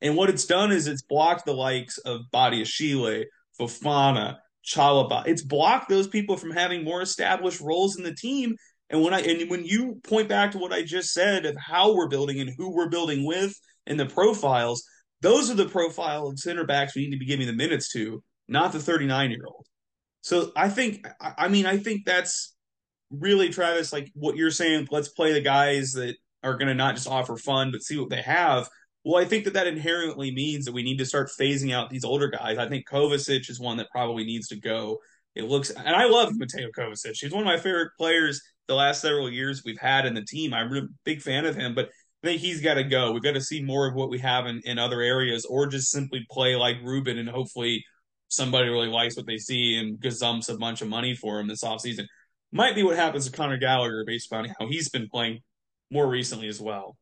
And 0.00 0.16
what 0.16 0.28
it's 0.28 0.44
done 0.44 0.72
is 0.72 0.88
it's 0.88 1.02
blocked 1.02 1.46
the 1.46 1.54
likes 1.54 1.98
of 1.98 2.22
Badiashile, 2.34 3.26
Fofana, 3.60 4.38
Chalobah. 4.66 5.28
It's 5.28 5.42
blocked 5.42 5.88
those 5.88 6.08
people 6.08 6.36
from 6.36 6.50
having 6.50 6.82
more 6.82 7.00
established 7.00 7.60
roles 7.60 7.96
in 7.96 8.02
the 8.02 8.12
team. 8.12 8.56
And 8.88 9.04
when 9.04 9.14
I 9.14 9.20
and 9.20 9.48
when 9.48 9.64
you 9.64 10.00
point 10.02 10.28
back 10.28 10.50
to 10.50 10.58
what 10.58 10.72
I 10.72 10.82
just 10.82 11.12
said 11.12 11.46
of 11.46 11.56
how 11.64 11.94
we're 11.94 12.08
building 12.08 12.40
and 12.40 12.50
who 12.58 12.74
we're 12.74 12.88
building 12.88 13.24
with 13.24 13.54
and 13.86 14.00
the 14.00 14.06
profiles, 14.06 14.82
those 15.20 15.48
are 15.48 15.54
the 15.54 15.68
profile 15.68 16.26
of 16.26 16.40
center 16.40 16.64
backs 16.64 16.96
we 16.96 17.02
need 17.02 17.12
to 17.12 17.20
be 17.20 17.26
giving 17.26 17.46
the 17.46 17.52
minutes 17.52 17.92
to, 17.92 18.20
not 18.48 18.72
the 18.72 18.80
39 18.80 19.30
year 19.30 19.46
old. 19.46 19.64
So 20.22 20.50
I 20.56 20.70
think 20.70 21.06
I 21.20 21.46
mean 21.46 21.66
I 21.66 21.76
think 21.76 22.04
that's 22.04 22.52
really 23.12 23.50
Travis 23.50 23.92
like 23.92 24.10
what 24.14 24.34
you're 24.34 24.50
saying. 24.50 24.88
Let's 24.90 25.10
play 25.10 25.34
the 25.34 25.40
guys 25.40 25.92
that 25.92 26.16
are 26.42 26.56
going 26.56 26.68
to 26.68 26.74
not 26.74 26.94
just 26.94 27.08
offer 27.08 27.36
fun 27.36 27.70
but 27.70 27.82
see 27.82 27.98
what 27.98 28.10
they 28.10 28.22
have. 28.22 28.68
Well, 29.04 29.22
I 29.22 29.26
think 29.26 29.44
that 29.44 29.54
that 29.54 29.66
inherently 29.66 30.30
means 30.30 30.66
that 30.66 30.72
we 30.72 30.82
need 30.82 30.98
to 30.98 31.06
start 31.06 31.30
phasing 31.38 31.72
out 31.72 31.88
these 31.88 32.04
older 32.04 32.28
guys. 32.28 32.58
I 32.58 32.68
think 32.68 32.86
Kovacic 32.86 33.48
is 33.48 33.58
one 33.58 33.78
that 33.78 33.90
probably 33.90 34.24
needs 34.24 34.48
to 34.48 34.60
go. 34.60 34.98
It 35.34 35.44
looks, 35.44 35.70
and 35.70 35.88
I 35.88 36.06
love 36.06 36.32
Mateo 36.34 36.68
Kovacic. 36.76 37.16
He's 37.18 37.32
one 37.32 37.42
of 37.42 37.46
my 37.46 37.56
favorite 37.56 37.92
players 37.96 38.42
the 38.68 38.74
last 38.74 39.00
several 39.00 39.30
years 39.30 39.62
we've 39.64 39.80
had 39.80 40.04
in 40.04 40.14
the 40.14 40.24
team. 40.24 40.52
I'm 40.52 40.72
a 40.76 40.82
big 41.04 41.22
fan 41.22 41.46
of 41.46 41.56
him, 41.56 41.74
but 41.74 41.88
I 42.22 42.26
think 42.26 42.40
he's 42.40 42.60
got 42.60 42.74
to 42.74 42.84
go. 42.84 43.12
We've 43.12 43.22
got 43.22 43.34
to 43.34 43.40
see 43.40 43.62
more 43.62 43.88
of 43.88 43.94
what 43.94 44.10
we 44.10 44.18
have 44.18 44.46
in, 44.46 44.60
in 44.64 44.78
other 44.78 45.00
areas, 45.00 45.46
or 45.46 45.66
just 45.66 45.90
simply 45.90 46.26
play 46.30 46.56
like 46.56 46.76
Ruben, 46.82 47.18
and 47.18 47.28
hopefully 47.28 47.82
somebody 48.28 48.68
really 48.68 48.88
likes 48.88 49.16
what 49.16 49.26
they 49.26 49.38
see 49.38 49.78
and 49.78 49.98
gazumps 49.98 50.52
a 50.52 50.58
bunch 50.58 50.82
of 50.82 50.88
money 50.88 51.14
for 51.14 51.40
him 51.40 51.48
this 51.48 51.64
offseason. 51.64 52.06
Might 52.52 52.74
be 52.74 52.82
what 52.82 52.96
happens 52.96 53.26
to 53.26 53.32
Conor 53.32 53.58
Gallagher 53.58 54.04
based 54.06 54.32
on 54.32 54.46
how 54.58 54.68
he's 54.68 54.88
been 54.88 55.08
playing 55.08 55.40
more 55.90 56.08
recently 56.08 56.48
as 56.48 56.60
well. 56.60 56.96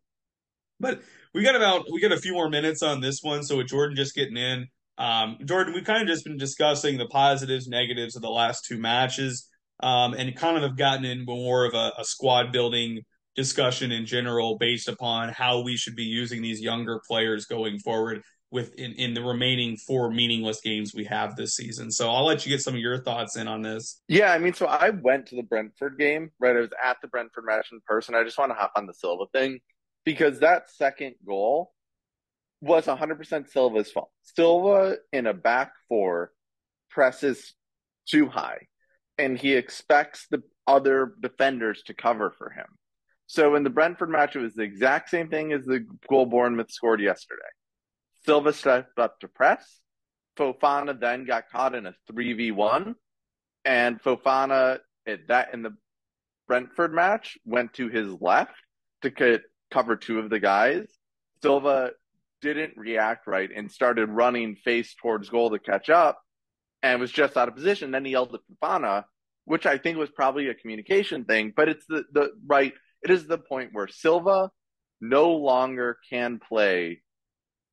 But 0.80 1.02
we 1.35 1.42
got 1.42 1.57
about 1.57 1.87
we 1.92 2.00
got 2.00 2.12
a 2.12 2.21
few 2.21 2.33
more 2.33 2.49
minutes 2.49 2.83
on 2.83 3.00
this 3.00 3.21
one. 3.23 3.42
So 3.42 3.57
with 3.57 3.68
Jordan 3.68 3.97
just 3.97 4.14
getting 4.14 4.37
in, 4.37 4.66
um, 4.97 5.38
Jordan, 5.45 5.75
we've 5.75 5.85
kind 5.85 6.02
of 6.02 6.09
just 6.09 6.25
been 6.25 6.37
discussing 6.37 6.99
the 6.99 7.07
positives, 7.07 7.68
negatives 7.68 8.16
of 8.16 8.23
the 8.23 8.30
last 8.30 8.64
two 8.64 8.78
matches, 8.78 9.49
um, 9.80 10.14
and 10.14 10.35
kind 10.37 10.57
of 10.57 10.62
have 10.62 10.76
gotten 10.76 11.04
in 11.04 11.25
more 11.25 11.64
of 11.64 11.75
a, 11.75 11.92
a 11.99 12.04
squad 12.04 12.52
building 12.52 13.02
discussion 13.37 13.92
in 13.92 14.04
general 14.04 14.59
based 14.59 14.88
upon 14.88 15.28
how 15.28 15.62
we 15.62 15.76
should 15.76 15.95
be 15.95 16.04
using 16.04 16.42
these 16.42 16.61
younger 16.61 17.00
players 17.07 17.47
going 17.47 17.78
forward 17.78 18.23
with 18.50 18.74
in, 18.74 18.92
in 18.94 19.14
the 19.14 19.22
remaining 19.22 19.76
four 19.76 20.10
meaningless 20.10 20.60
games 20.60 20.94
we 20.94 21.04
have 21.04 21.36
this 21.36 21.54
season. 21.54 21.90
So 21.90 22.10
I'll 22.10 22.24
let 22.24 22.46
you 22.46 22.50
get 22.50 22.62
some 22.62 22.74
of 22.74 22.80
your 22.80 22.98
thoughts 22.98 23.36
in 23.36 23.46
on 23.46 23.62
this. 23.62 24.00
Yeah, 24.08 24.32
I 24.32 24.38
mean, 24.38 24.54
so 24.54 24.66
I 24.66 24.90
went 24.90 25.26
to 25.26 25.36
the 25.36 25.42
Brentford 25.42 25.98
game, 25.98 26.30
right? 26.40 26.56
I 26.56 26.60
was 26.60 26.70
at 26.82 26.96
the 27.02 27.08
Brentford 27.08 27.44
match 27.44 27.68
in 27.72 27.80
person. 27.86 28.14
I 28.14 28.24
just 28.24 28.38
want 28.38 28.50
to 28.50 28.54
hop 28.54 28.72
on 28.76 28.86
the 28.86 28.94
Silva 28.94 29.24
thing 29.32 29.60
because 30.04 30.40
that 30.40 30.70
second 30.70 31.16
goal 31.26 31.72
was 32.61 32.87
100% 32.87 33.50
Silva's 33.50 33.90
fault. 33.90 34.11
Silva 34.22 34.96
in 35.12 35.26
a 35.26 35.34
back 35.34 35.72
four 35.88 36.32
presses 36.90 37.54
too 38.06 38.28
high 38.28 38.66
and 39.18 39.38
he 39.38 39.52
expects 39.54 40.26
the 40.30 40.42
other 40.66 41.14
defenders 41.20 41.82
to 41.87 41.94
cover 41.94 42.30
for 42.37 42.50
him. 42.50 42.66
So 43.26 43.56
in 43.56 43.62
the 43.62 43.70
Brentford 43.70 44.08
match, 44.08 44.37
it 44.37 44.40
was 44.40 44.54
the 44.54 44.62
exact 44.62 45.11
same 45.11 45.28
thing 45.28 45.52
as 45.52 45.64
the 45.66 45.84
goal 46.08 46.24
Bournemouth 46.24 46.70
scored 46.70 47.00
yesterday. 47.00 47.42
Silva 48.28 48.52
stepped 48.52 48.98
up 48.98 49.18
to 49.20 49.26
press. 49.26 49.80
Fofana 50.36 51.00
then 51.00 51.24
got 51.24 51.48
caught 51.48 51.74
in 51.74 51.86
a 51.86 51.94
3v1 52.12 52.94
and 53.64 54.02
Fofana 54.02 54.80
at 55.06 55.28
that 55.28 55.54
in 55.54 55.62
the 55.62 55.74
Brentford 56.46 56.92
match 56.92 57.38
went 57.46 57.72
to 57.72 57.88
his 57.88 58.12
left 58.20 58.52
to 59.00 59.40
cover 59.70 59.96
two 59.96 60.18
of 60.18 60.28
the 60.28 60.38
guys. 60.38 60.86
Silva 61.40 61.92
didn't 62.42 62.76
react 62.76 63.26
right 63.26 63.48
and 63.56 63.72
started 63.72 64.10
running 64.10 64.56
face 64.56 64.94
towards 65.00 65.30
goal 65.30 65.48
to 65.48 65.58
catch 65.58 65.88
up 65.88 66.20
and 66.82 67.00
was 67.00 67.10
just 67.10 67.34
out 67.38 67.48
of 67.48 67.56
position. 67.56 67.92
Then 67.92 68.04
he 68.04 68.10
yelled 68.10 68.34
at 68.34 68.40
Fofana, 68.62 69.04
which 69.46 69.64
I 69.64 69.78
think 69.78 69.96
was 69.96 70.10
probably 70.10 70.48
a 70.48 70.54
communication 70.54 71.24
thing, 71.24 71.54
but 71.56 71.70
it's 71.70 71.86
the, 71.88 72.04
the 72.12 72.32
right, 72.46 72.74
it 73.02 73.10
is 73.10 73.26
the 73.26 73.38
point 73.38 73.70
where 73.72 73.88
Silva 73.88 74.50
no 75.00 75.30
longer 75.30 75.96
can 76.10 76.38
play 76.46 77.00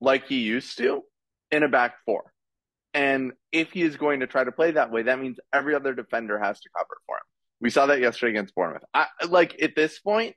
like 0.02 0.28
he 0.28 0.40
used 0.40 0.78
to 0.78 1.02
in 1.52 1.64
a 1.64 1.68
back 1.68 1.96
four. 2.06 2.32
And 2.94 3.34
if 3.52 3.72
he 3.72 3.82
is 3.82 3.98
going 3.98 4.22
to 4.22 4.28
try 4.28 4.44
to 4.44 4.52
play 4.52 4.72
that 4.72 4.92
way, 4.92 5.04
that 5.04 5.20
means 5.20 5.38
every 5.52 5.76
other 5.76 5.94
defender 5.94 6.40
has 6.40 6.60
to 6.62 6.70
cover 6.76 6.98
for 7.06 7.18
him. 7.18 7.24
We 7.60 7.70
saw 7.70 7.88
that 7.88 8.00
yesterday 8.00 8.32
against 8.32 8.56
Bournemouth. 8.56 8.84
I, 8.94 9.08
like 9.28 9.62
at 9.62 9.76
this 9.76 10.00
point, 10.00 10.36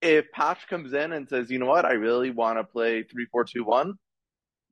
if 0.00 0.26
Poch 0.36 0.66
comes 0.70 0.92
in 0.92 1.12
and 1.12 1.28
says, 1.28 1.50
you 1.50 1.58
know 1.58 1.66
what, 1.66 1.84
I 1.84 1.92
really 1.92 2.30
want 2.30 2.58
to 2.58 2.64
play 2.64 3.02
three 3.02 3.26
four 3.30 3.44
two 3.44 3.64
one, 3.64 3.94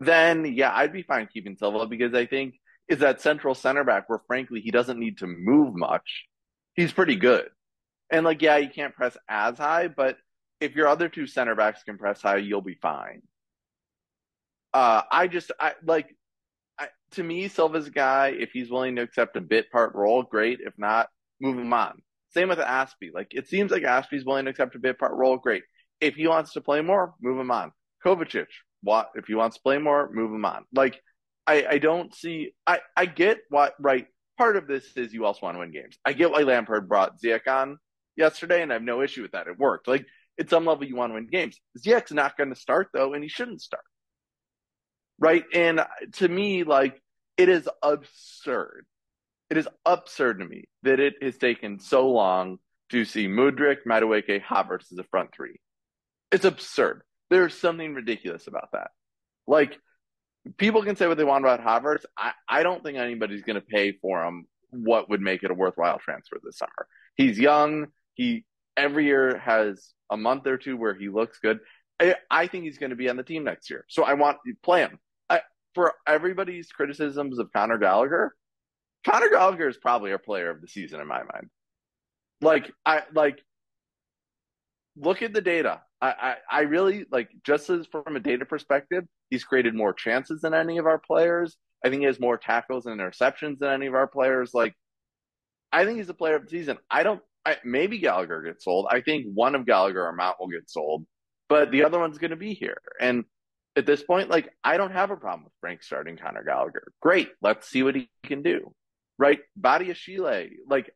then 0.00 0.44
yeah, 0.54 0.72
I'd 0.74 0.92
be 0.92 1.02
fine 1.02 1.28
keeping 1.32 1.56
Silva 1.56 1.86
because 1.86 2.14
I 2.14 2.26
think 2.26 2.54
is 2.88 3.00
that 3.00 3.20
central 3.20 3.54
center 3.54 3.84
back 3.84 4.08
where 4.08 4.20
frankly 4.26 4.60
he 4.60 4.70
doesn't 4.70 4.98
need 4.98 5.18
to 5.18 5.26
move 5.26 5.74
much. 5.74 6.26
He's 6.74 6.92
pretty 6.92 7.16
good. 7.16 7.48
And 8.10 8.24
like, 8.24 8.40
yeah, 8.40 8.58
you 8.58 8.68
can't 8.68 8.94
press 8.94 9.16
as 9.28 9.58
high, 9.58 9.88
but 9.88 10.16
if 10.60 10.74
your 10.74 10.86
other 10.86 11.08
two 11.08 11.26
center 11.26 11.54
backs 11.54 11.82
can 11.82 11.98
press 11.98 12.22
high, 12.22 12.36
you'll 12.36 12.60
be 12.62 12.78
fine. 12.80 13.22
Uh, 14.74 15.02
I 15.10 15.26
just, 15.28 15.52
I 15.58 15.72
like, 15.84 16.14
I, 16.78 16.88
to 17.12 17.22
me, 17.22 17.48
Silva's 17.48 17.86
a 17.86 17.90
guy, 17.90 18.28
if 18.28 18.50
he's 18.52 18.70
willing 18.70 18.96
to 18.96 19.02
accept 19.02 19.36
a 19.36 19.40
bit 19.40 19.70
part 19.70 19.94
role, 19.94 20.22
great. 20.22 20.60
If 20.60 20.74
not, 20.76 21.08
move 21.40 21.58
him 21.58 21.72
on. 21.72 22.02
Same 22.36 22.48
with 22.48 22.58
Azpi. 22.58 23.12
Like 23.14 23.28
it 23.30 23.48
seems 23.48 23.70
like 23.70 23.82
Azpi's 23.82 24.24
willing 24.24 24.44
to 24.44 24.50
accept 24.50 24.74
a 24.74 24.78
bit 24.78 24.98
part 24.98 25.14
role. 25.14 25.38
Great. 25.38 25.62
If 26.00 26.16
he 26.16 26.28
wants 26.28 26.52
to 26.52 26.60
play 26.60 26.82
more, 26.82 27.14
move 27.22 27.38
him 27.38 27.50
on. 27.50 27.72
Kovacic, 28.04 28.46
what 28.82 29.10
if 29.14 29.26
he 29.26 29.34
wants 29.34 29.56
to 29.56 29.62
play 29.62 29.78
more, 29.78 30.10
move 30.12 30.30
him 30.32 30.44
on. 30.44 30.64
Like 30.74 31.00
I, 31.46 31.66
I 31.66 31.78
don't 31.78 32.14
see. 32.14 32.52
I 32.66 32.80
I 32.96 33.06
get 33.06 33.38
what 33.48 33.74
right. 33.80 34.06
Part 34.36 34.56
of 34.56 34.66
this 34.66 34.84
is 34.96 35.14
you 35.14 35.24
also 35.24 35.46
want 35.46 35.54
to 35.54 35.60
win 35.60 35.72
games. 35.72 35.96
I 36.04 36.12
get 36.12 36.30
why 36.30 36.42
Lampard 36.42 36.90
brought 36.90 37.18
Ziyech 37.18 37.48
on 37.48 37.78
yesterday, 38.16 38.60
and 38.60 38.70
I 38.70 38.74
have 38.74 38.82
no 38.82 39.00
issue 39.00 39.22
with 39.22 39.32
that. 39.32 39.46
It 39.46 39.58
worked. 39.58 39.88
Like 39.88 40.04
at 40.38 40.50
some 40.50 40.66
level, 40.66 40.84
you 40.84 40.94
want 40.94 41.10
to 41.10 41.14
win 41.14 41.28
games. 41.28 41.58
Ziyech's 41.78 42.12
not 42.12 42.36
going 42.36 42.50
to 42.50 42.60
start 42.60 42.88
though, 42.92 43.14
and 43.14 43.22
he 43.22 43.30
shouldn't 43.30 43.62
start. 43.62 43.84
Right. 45.18 45.44
And 45.54 45.84
to 46.14 46.28
me, 46.28 46.64
like 46.64 47.00
it 47.36 47.48
is 47.48 47.68
absurd 47.82 48.86
it 49.50 49.56
is 49.56 49.68
absurd 49.84 50.40
to 50.40 50.44
me 50.44 50.64
that 50.82 51.00
it 51.00 51.14
has 51.22 51.36
taken 51.38 51.78
so 51.78 52.10
long 52.10 52.58
to 52.90 53.04
see 53.04 53.28
Mudryk, 53.28 53.78
Madueke, 53.86 54.42
Havertz 54.42 54.92
as 54.92 54.98
a 54.98 55.04
front 55.04 55.30
three. 55.34 55.60
It's 56.32 56.44
absurd. 56.44 57.02
There's 57.30 57.54
something 57.54 57.94
ridiculous 57.94 58.46
about 58.46 58.68
that. 58.72 58.90
Like, 59.46 59.78
people 60.56 60.82
can 60.82 60.96
say 60.96 61.06
what 61.06 61.16
they 61.16 61.24
want 61.24 61.44
about 61.44 61.60
Havertz. 61.64 62.04
I, 62.16 62.32
I 62.48 62.62
don't 62.62 62.82
think 62.82 62.98
anybody's 62.98 63.42
going 63.42 63.56
to 63.56 63.60
pay 63.60 63.92
for 63.92 64.24
him 64.24 64.46
what 64.70 65.08
would 65.08 65.20
make 65.20 65.42
it 65.42 65.50
a 65.50 65.54
worthwhile 65.54 65.98
transfer 65.98 66.38
this 66.42 66.58
summer. 66.58 66.88
He's 67.16 67.38
young. 67.38 67.86
He 68.14 68.44
every 68.76 69.06
year 69.06 69.38
has 69.38 69.92
a 70.10 70.16
month 70.16 70.46
or 70.46 70.58
two 70.58 70.76
where 70.76 70.94
he 70.94 71.08
looks 71.08 71.38
good. 71.38 71.60
I, 72.00 72.16
I 72.30 72.46
think 72.46 72.64
he's 72.64 72.78
going 72.78 72.90
to 72.90 72.96
be 72.96 73.08
on 73.08 73.16
the 73.16 73.22
team 73.22 73.44
next 73.44 73.70
year. 73.70 73.84
So 73.88 74.04
I 74.04 74.14
want 74.14 74.38
to 74.46 74.54
play 74.62 74.80
him. 74.80 74.98
For 75.76 75.92
everybody's 76.08 76.68
criticisms 76.72 77.38
of 77.38 77.52
Conor 77.52 77.76
Gallagher, 77.76 78.34
Conor 79.06 79.28
Gallagher 79.28 79.68
is 79.68 79.76
probably 79.76 80.10
our 80.10 80.18
player 80.18 80.50
of 80.50 80.62
the 80.62 80.68
season 80.68 81.00
in 81.00 81.06
my 81.06 81.18
mind. 81.18 81.50
Like 82.40 82.72
I 82.86 83.02
like 83.14 83.42
look 84.96 85.20
at 85.20 85.34
the 85.34 85.42
data. 85.42 85.82
I, 86.00 86.08
I, 86.08 86.36
I 86.50 86.60
really 86.62 87.04
like 87.12 87.28
just 87.44 87.68
as 87.68 87.86
from 87.86 88.16
a 88.16 88.20
data 88.20 88.46
perspective, 88.46 89.04
he's 89.28 89.44
created 89.44 89.74
more 89.74 89.92
chances 89.92 90.40
than 90.40 90.54
any 90.54 90.78
of 90.78 90.86
our 90.86 90.98
players. 90.98 91.58
I 91.84 91.90
think 91.90 92.00
he 92.00 92.06
has 92.06 92.18
more 92.18 92.38
tackles 92.38 92.86
and 92.86 92.98
interceptions 92.98 93.58
than 93.58 93.70
any 93.70 93.86
of 93.86 93.94
our 93.94 94.06
players. 94.06 94.52
Like 94.54 94.72
I 95.72 95.84
think 95.84 95.98
he's 95.98 96.06
the 96.06 96.14
player 96.14 96.36
of 96.36 96.44
the 96.44 96.50
season. 96.50 96.78
I 96.90 97.02
don't 97.02 97.20
I, 97.44 97.58
maybe 97.64 97.98
Gallagher 97.98 98.40
gets 98.40 98.64
sold. 98.64 98.86
I 98.90 99.02
think 99.02 99.26
one 99.34 99.54
of 99.54 99.66
Gallagher 99.66 100.06
or 100.06 100.14
Mount 100.14 100.40
will 100.40 100.48
get 100.48 100.70
sold, 100.70 101.04
but 101.50 101.70
the 101.70 101.84
other 101.84 101.98
one's 101.98 102.16
going 102.16 102.30
to 102.30 102.36
be 102.36 102.54
here. 102.54 102.80
And 102.98 103.24
at 103.76 103.86
this 103.86 104.02
point, 104.02 104.30
like 104.30 104.48
I 104.64 104.76
don't 104.76 104.92
have 104.92 105.10
a 105.10 105.16
problem 105.16 105.44
with 105.44 105.52
Frank 105.60 105.82
starting 105.82 106.16
Conor 106.16 106.44
Gallagher. 106.44 106.92
Great, 107.00 107.28
let's 107.42 107.68
see 107.68 107.82
what 107.82 107.94
he 107.94 108.08
can 108.24 108.42
do. 108.42 108.74
Right, 109.18 109.40
Badiashile, 109.60 110.50
like 110.68 110.90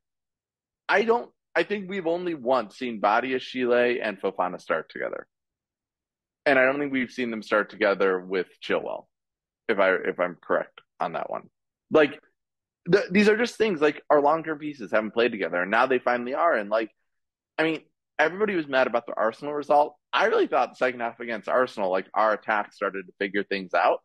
I 0.89 1.03
don't. 1.05 1.31
I 1.55 1.63
think 1.63 1.89
we've 1.89 2.07
only 2.07 2.35
once 2.35 2.77
seen 2.77 3.01
Badiashile 3.01 3.99
and 4.03 4.21
Fofana 4.21 4.61
start 4.61 4.91
together, 4.91 5.27
and 6.47 6.59
I 6.59 6.65
don't 6.65 6.79
think 6.79 6.93
we've 6.93 7.11
seen 7.11 7.31
them 7.31 7.43
start 7.43 7.71
together 7.71 8.19
with 8.21 8.49
Chilwell. 8.63 9.07
If 9.69 9.79
I 9.79 9.95
if 9.95 10.19
I'm 10.19 10.37
correct 10.41 10.81
on 10.99 11.13
that 11.15 11.31
one, 11.31 11.49
like 11.91 12.21
the, 12.87 13.05
these 13.11 13.29
are 13.29 13.37
just 13.37 13.57
things 13.57 13.81
like 13.81 14.03
our 14.11 14.21
long 14.21 14.43
term 14.43 14.59
pieces 14.59 14.91
haven't 14.91 15.13
played 15.13 15.33
together, 15.33 15.63
and 15.63 15.71
now 15.71 15.87
they 15.87 15.99
finally 15.99 16.35
are. 16.35 16.55
And 16.55 16.71
like, 16.71 16.91
I 17.59 17.65
mean, 17.65 17.81
everybody 18.21 18.55
was 18.55 18.69
mad 18.69 18.87
about 18.87 19.07
the 19.07 19.17
Arsenal 19.17 19.55
result. 19.55 19.97
I 20.13 20.27
really 20.27 20.47
thought 20.47 20.71
the 20.71 20.77
second 20.77 21.01
half 21.01 21.21
against 21.21 21.49
Arsenal, 21.49 21.91
like 21.91 22.07
our 22.15 22.33
attack 22.33 22.73
started 22.73 23.07
to 23.07 23.13
figure 23.19 23.45
things 23.45 23.75
out. 23.75 24.01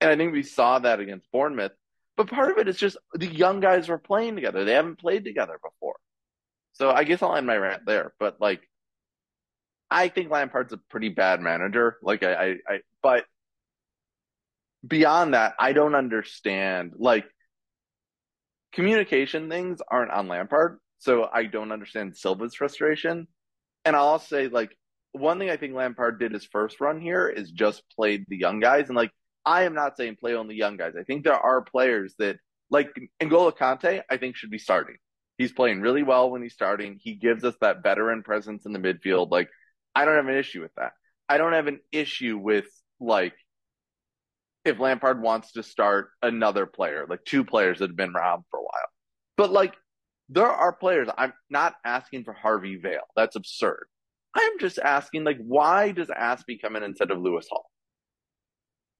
And 0.00 0.10
I 0.10 0.16
think 0.16 0.32
we 0.32 0.42
saw 0.42 0.78
that 0.78 1.00
against 1.00 1.30
Bournemouth. 1.32 1.72
But 2.16 2.30
part 2.30 2.50
of 2.50 2.58
it 2.58 2.68
is 2.68 2.76
just 2.76 2.96
the 3.14 3.26
young 3.26 3.60
guys 3.60 3.88
were 3.88 3.98
playing 3.98 4.34
together. 4.34 4.64
They 4.64 4.72
haven't 4.72 4.98
played 4.98 5.24
together 5.24 5.58
before. 5.62 5.96
So 6.72 6.90
I 6.90 7.04
guess 7.04 7.22
I'll 7.22 7.34
end 7.34 7.46
my 7.46 7.56
rant 7.56 7.86
there. 7.86 8.12
But 8.18 8.40
like, 8.40 8.60
I 9.90 10.08
think 10.08 10.30
Lampard's 10.30 10.72
a 10.72 10.80
pretty 10.90 11.08
bad 11.08 11.40
manager. 11.40 11.96
Like 12.02 12.22
I, 12.22 12.32
I, 12.34 12.46
I 12.68 12.78
but 13.02 13.24
beyond 14.86 15.34
that, 15.34 15.54
I 15.58 15.72
don't 15.72 15.94
understand. 15.94 16.94
Like 16.96 17.24
communication 18.72 19.48
things 19.48 19.80
aren't 19.88 20.12
on 20.12 20.28
Lampard. 20.28 20.78
So 20.98 21.28
I 21.32 21.44
don't 21.44 21.72
understand 21.72 22.16
Silva's 22.16 22.54
frustration. 22.54 23.28
And 23.84 23.96
I'll 23.96 24.18
say, 24.18 24.48
like, 24.48 24.76
one 25.12 25.38
thing 25.38 25.50
I 25.50 25.56
think 25.56 25.74
Lampard 25.74 26.18
did 26.18 26.32
his 26.32 26.44
first 26.44 26.80
run 26.80 27.00
here 27.00 27.28
is 27.28 27.50
just 27.50 27.82
played 27.94 28.24
the 28.28 28.36
young 28.36 28.60
guys. 28.60 28.88
And, 28.88 28.96
like, 28.96 29.10
I 29.44 29.62
am 29.62 29.74
not 29.74 29.96
saying 29.96 30.16
play 30.20 30.34
only 30.34 30.56
young 30.56 30.76
guys. 30.76 30.94
I 30.98 31.04
think 31.04 31.24
there 31.24 31.34
are 31.34 31.62
players 31.62 32.14
that, 32.18 32.36
like, 32.70 32.90
N'Golo 33.22 33.56
Kante, 33.56 34.02
I 34.10 34.16
think 34.16 34.36
should 34.36 34.50
be 34.50 34.58
starting. 34.58 34.96
He's 35.38 35.52
playing 35.52 35.80
really 35.80 36.02
well 36.02 36.30
when 36.30 36.42
he's 36.42 36.52
starting. 36.52 36.98
He 37.00 37.14
gives 37.14 37.44
us 37.44 37.54
that 37.60 37.82
veteran 37.82 38.22
presence 38.22 38.66
in 38.66 38.72
the 38.72 38.80
midfield. 38.80 39.30
Like, 39.30 39.48
I 39.94 40.04
don't 40.04 40.16
have 40.16 40.26
an 40.26 40.34
issue 40.34 40.60
with 40.60 40.74
that. 40.76 40.92
I 41.28 41.38
don't 41.38 41.52
have 41.52 41.68
an 41.68 41.80
issue 41.92 42.36
with, 42.36 42.66
like, 43.00 43.34
if 44.64 44.78
Lampard 44.78 45.22
wants 45.22 45.52
to 45.52 45.62
start 45.62 46.10
another 46.22 46.66
player, 46.66 47.06
like 47.08 47.24
two 47.24 47.44
players 47.44 47.78
that 47.78 47.88
have 47.88 47.96
been 47.96 48.14
around 48.14 48.44
for 48.50 48.58
a 48.58 48.62
while. 48.62 48.88
But, 49.36 49.52
like, 49.52 49.74
there 50.28 50.46
are 50.46 50.72
players. 50.72 51.08
I'm 51.16 51.32
not 51.50 51.74
asking 51.84 52.24
for 52.24 52.32
Harvey 52.32 52.76
Vale. 52.76 53.08
That's 53.16 53.36
absurd. 53.36 53.86
I'm 54.34 54.58
just 54.58 54.78
asking, 54.78 55.24
like, 55.24 55.38
why 55.38 55.92
does 55.92 56.08
Azpi 56.08 56.60
come 56.60 56.76
in 56.76 56.82
instead 56.82 57.10
of 57.10 57.18
Lewis 57.18 57.46
Hall? 57.50 57.70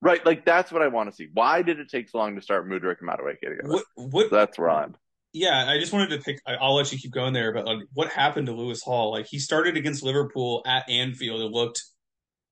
Right, 0.01 0.25
like 0.25 0.45
that's 0.45 0.71
what 0.71 0.81
I 0.81 0.88
want 0.88 1.11
to 1.11 1.17
see. 1.17 1.29
Why 1.33 1.62
did 1.62 1.81
it 1.81 1.88
take 1.91 2.09
so 2.09 2.19
long 2.19 2.37
to 2.37 2.43
start 2.43 2.69
Mudryk 2.69 3.01
and 3.01 3.11
Madueke 3.11 3.41
together? 3.41 3.62
What, 3.64 3.85
what? 3.97 4.31
That's 4.31 4.59
wrong. 4.59 4.95
Yeah, 5.33 5.67
I 5.69 5.79
just 5.79 5.93
wanted 5.93 6.11
to 6.11 6.19
pick. 6.19 6.41
I'll 6.47 6.77
let 6.77 6.93
you 6.93 6.99
keep 6.99 7.11
going 7.11 7.35
there, 7.35 7.53
but 7.53 7.67
like, 7.67 7.81
what 7.93 8.09
happened 8.09 8.47
to 8.47 8.53
Lewis 8.53 8.81
Hall? 8.83 9.11
Like, 9.11 9.27
he 9.29 9.41
started 9.41 9.77
against 9.77 10.05
Liverpool 10.05 10.62
at 10.67 10.88
Anfield 10.88 11.41
and 11.41 11.53
looked 11.53 11.83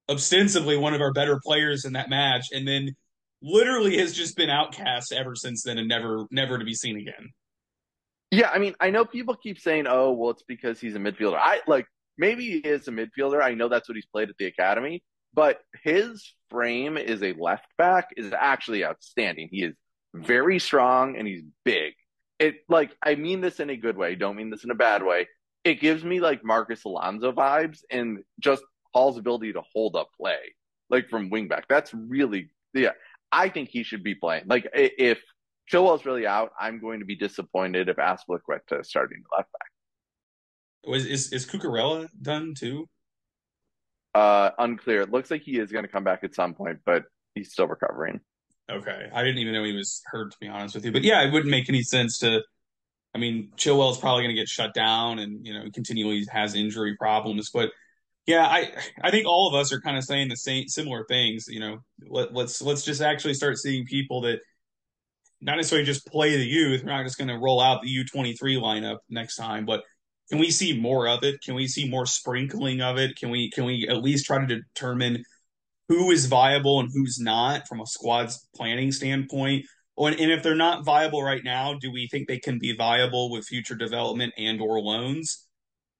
ostensibly 0.08 0.76
one 0.76 0.92
of 0.92 1.00
our 1.00 1.12
better 1.12 1.40
players 1.42 1.84
in 1.84 1.92
that 1.92 2.10
match, 2.10 2.46
and 2.52 2.66
then 2.66 2.96
literally 3.40 3.98
has 3.98 4.12
just 4.12 4.36
been 4.36 4.50
outcast 4.50 5.12
ever 5.12 5.34
since 5.34 5.62
then 5.62 5.78
and 5.78 5.88
never, 5.88 6.26
never 6.32 6.58
to 6.58 6.64
be 6.64 6.74
seen 6.74 6.96
again. 6.98 7.30
Yeah, 8.30 8.50
I 8.50 8.58
mean, 8.58 8.74
I 8.80 8.90
know 8.90 9.04
people 9.04 9.36
keep 9.36 9.60
saying, 9.60 9.86
"Oh, 9.88 10.12
well, 10.12 10.30
it's 10.30 10.42
because 10.42 10.80
he's 10.80 10.96
a 10.96 10.98
midfielder." 10.98 11.38
I 11.38 11.60
like 11.66 11.86
maybe 12.18 12.44
he 12.44 12.58
is 12.58 12.88
a 12.88 12.90
midfielder. 12.90 13.42
I 13.42 13.54
know 13.54 13.68
that's 13.68 13.88
what 13.88 13.96
he's 13.96 14.06
played 14.06 14.30
at 14.30 14.36
the 14.38 14.46
academy, 14.46 15.02
but 15.32 15.60
his 15.82 16.34
frame 16.50 16.96
is 16.96 17.22
a 17.22 17.34
left 17.34 17.66
back 17.78 18.08
is 18.16 18.32
actually 18.32 18.84
outstanding. 18.84 19.48
He 19.50 19.62
is 19.62 19.74
very 20.14 20.58
strong 20.58 21.16
and 21.16 21.26
he's 21.26 21.42
big. 21.64 21.92
It 22.38 22.56
like 22.68 22.90
I 23.02 23.14
mean 23.14 23.40
this 23.40 23.60
in 23.60 23.70
a 23.70 23.76
good 23.76 23.96
way. 23.96 24.14
Don't 24.14 24.36
mean 24.36 24.50
this 24.50 24.64
in 24.64 24.70
a 24.70 24.74
bad 24.74 25.02
way. 25.02 25.28
It 25.64 25.80
gives 25.80 26.04
me 26.04 26.20
like 26.20 26.44
Marcos 26.44 26.84
Alonso 26.84 27.32
vibes 27.32 27.80
and 27.90 28.18
just 28.40 28.62
Hall's 28.94 29.18
ability 29.18 29.52
to 29.52 29.62
hold 29.74 29.94
up 29.94 30.08
play, 30.18 30.38
like 30.90 31.10
from 31.10 31.30
wingback. 31.30 31.64
That's 31.68 31.92
really 31.92 32.50
yeah. 32.74 32.92
I 33.32 33.48
think 33.48 33.68
he 33.68 33.82
should 33.82 34.02
be 34.02 34.14
playing. 34.14 34.44
Like 34.46 34.68
if 34.72 35.18
Chilwell's 35.70 36.04
really 36.04 36.26
out. 36.26 36.52
I'm 36.58 36.80
going 36.80 37.00
to 37.00 37.06
be 37.06 37.16
disappointed 37.16 37.88
if 37.88 37.96
Azpilicueta 37.96 38.80
is 38.80 38.88
starting 38.88 39.22
left 39.36 39.50
back. 39.52 39.70
Was 40.86 41.04
is 41.04 41.32
is 41.32 41.46
Cucurella 41.46 42.08
done 42.20 42.54
too? 42.54 42.88
Uh, 44.14 44.50
unclear. 44.58 45.02
It 45.02 45.10
looks 45.10 45.30
like 45.30 45.42
he 45.42 45.58
is 45.58 45.72
going 45.72 45.84
to 45.84 45.90
come 45.90 46.04
back 46.04 46.22
at 46.22 46.34
some 46.34 46.54
point, 46.54 46.78
but 46.86 47.04
he's 47.34 47.52
still 47.52 47.66
recovering. 47.66 48.20
Okay, 48.70 49.10
I 49.12 49.22
didn't 49.22 49.38
even 49.38 49.52
know 49.52 49.64
he 49.64 49.72
was 49.72 50.02
hurt. 50.06 50.30
To 50.32 50.38
be 50.40 50.48
honest 50.48 50.74
with 50.74 50.84
you, 50.84 50.92
but 50.92 51.02
yeah, 51.02 51.22
it 51.22 51.32
wouldn't 51.32 51.50
make 51.50 51.68
any 51.68 51.82
sense 51.82 52.18
to. 52.18 52.42
I 53.14 53.18
mean, 53.18 53.50
Chilwell's 53.56 53.98
probably 53.98 54.24
going 54.24 54.34
to 54.34 54.40
get 54.40 54.48
shut 54.48 54.74
down, 54.74 55.18
and 55.18 55.44
you 55.44 55.54
know, 55.54 55.64
continually 55.72 56.24
has 56.30 56.54
injury 56.54 56.96
problems. 56.96 57.50
But 57.50 57.70
yeah, 58.26 58.46
I 58.46 58.72
I 59.02 59.10
think 59.10 59.26
all 59.26 59.48
of 59.48 59.54
us 59.54 59.72
are 59.72 59.80
kind 59.80 59.96
of 59.96 60.04
saying 60.04 60.28
the 60.28 60.36
same 60.36 60.68
similar 60.68 61.04
things. 61.04 61.46
You 61.48 61.60
know, 61.60 61.78
let, 62.08 62.32
let's 62.32 62.62
let's 62.62 62.84
just 62.84 63.00
actually 63.00 63.34
start 63.34 63.58
seeing 63.58 63.84
people 63.84 64.20
that 64.22 64.40
not 65.46 65.56
necessarily 65.56 65.86
just 65.86 66.06
play 66.06 66.36
the 66.36 66.44
youth. 66.44 66.82
We're 66.82 66.90
not 66.90 67.04
just 67.04 67.18
going 67.18 67.28
to 67.28 67.38
roll 67.38 67.60
out 67.60 67.80
the 67.80 67.88
U23 67.88 68.36
lineup 68.58 68.98
next 69.08 69.36
time, 69.36 69.64
but 69.64 69.84
can 70.28 70.40
we 70.40 70.50
see 70.50 70.78
more 70.78 71.06
of 71.06 71.22
it? 71.22 71.40
Can 71.40 71.54
we 71.54 71.68
see 71.68 71.88
more 71.88 72.04
sprinkling 72.04 72.82
of 72.82 72.98
it? 72.98 73.16
Can 73.16 73.30
we 73.30 73.48
can 73.50 73.64
we 73.64 73.86
at 73.88 74.02
least 74.02 74.26
try 74.26 74.44
to 74.44 74.46
determine 74.46 75.22
who 75.88 76.10
is 76.10 76.26
viable 76.26 76.80
and 76.80 76.90
who's 76.92 77.20
not 77.20 77.68
from 77.68 77.80
a 77.80 77.86
squad's 77.86 78.46
planning 78.54 78.90
standpoint? 78.90 79.64
and 79.98 80.30
if 80.30 80.42
they're 80.42 80.54
not 80.54 80.84
viable 80.84 81.22
right 81.22 81.42
now, 81.42 81.72
do 81.72 81.90
we 81.90 82.06
think 82.08 82.28
they 82.28 82.38
can 82.38 82.58
be 82.58 82.76
viable 82.76 83.30
with 83.30 83.46
future 83.46 83.76
development 83.76 84.34
and 84.36 84.60
or 84.60 84.78
loans? 84.78 85.46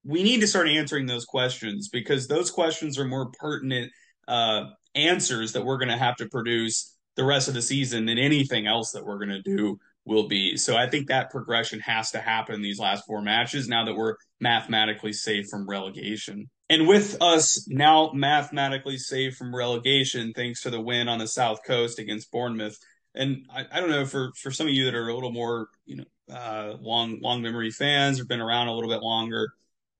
We 0.05 0.23
need 0.23 0.41
to 0.41 0.47
start 0.47 0.69
answering 0.69 1.07
those 1.07 1.25
questions 1.25 1.89
because 1.89 2.27
those 2.27 2.51
questions 2.51 2.99
are 2.99 3.07
more 3.07 3.31
pertinent 3.41 3.91
uh, 4.29 4.65
answers 4.95 5.53
that 5.53 5.65
we're 5.65 5.79
going 5.79 5.89
to 5.89 5.97
have 5.97 6.17
to 6.17 6.29
produce 6.29 6.96
the 7.17 7.25
rest 7.25 7.49
of 7.49 7.55
the 7.55 7.63
season 7.63 8.07
than 8.07 8.19
anything 8.19 8.67
else 8.67 8.93
that 8.93 9.05
we're 9.05 9.19
going 9.19 9.31
to 9.31 9.43
do 9.43 9.79
will 10.05 10.29
be. 10.29 10.57
So 10.57 10.77
I 10.77 10.89
think 10.89 11.09
that 11.09 11.31
progression 11.31 11.81
has 11.81 12.13
to 12.13 12.21
happen 12.21 12.63
these 12.63 12.79
last 12.79 13.05
four 13.07 13.21
matches 13.21 13.69
now 13.69 13.85
that 13.85 13.97
we're 13.97 14.15
mathematically 14.41 15.13
safe 15.13 15.49
from 15.51 15.69
relegation. 15.69 16.49
And 16.71 16.87
with 16.87 17.21
us 17.21 17.67
now 17.69 18.13
mathematically 18.13 18.99
safe 18.99 19.37
from 19.37 19.55
relegation, 19.55 20.33
thanks 20.35 20.63
to 20.63 20.71
the 20.71 20.81
win 20.81 21.09
on 21.09 21.19
the 21.19 21.29
South 21.29 21.59
Coast 21.67 21.99
against 21.99 22.31
Bournemouth. 22.31 22.79
And 23.15 23.47
I, 23.53 23.65
I 23.71 23.81
don't 23.81 23.91
know 23.91 24.07
for, 24.07 24.33
for 24.41 24.51
some 24.51 24.67
of 24.67 24.75
you 24.75 24.85
that 24.85 24.95
are 24.95 25.09
a 25.09 25.15
little 25.15 25.33
more, 25.33 25.69
you 25.85 25.97
know, 25.97 26.05
uh, 26.33 26.77
long, 26.81 27.21
long 27.21 27.41
memory 27.43 27.71
fans 27.71 28.21
or 28.21 28.25
been 28.25 28.41
around 28.41 28.69
a 28.69 28.75
little 28.75 28.91
bit 28.91 29.01
longer, 29.01 29.49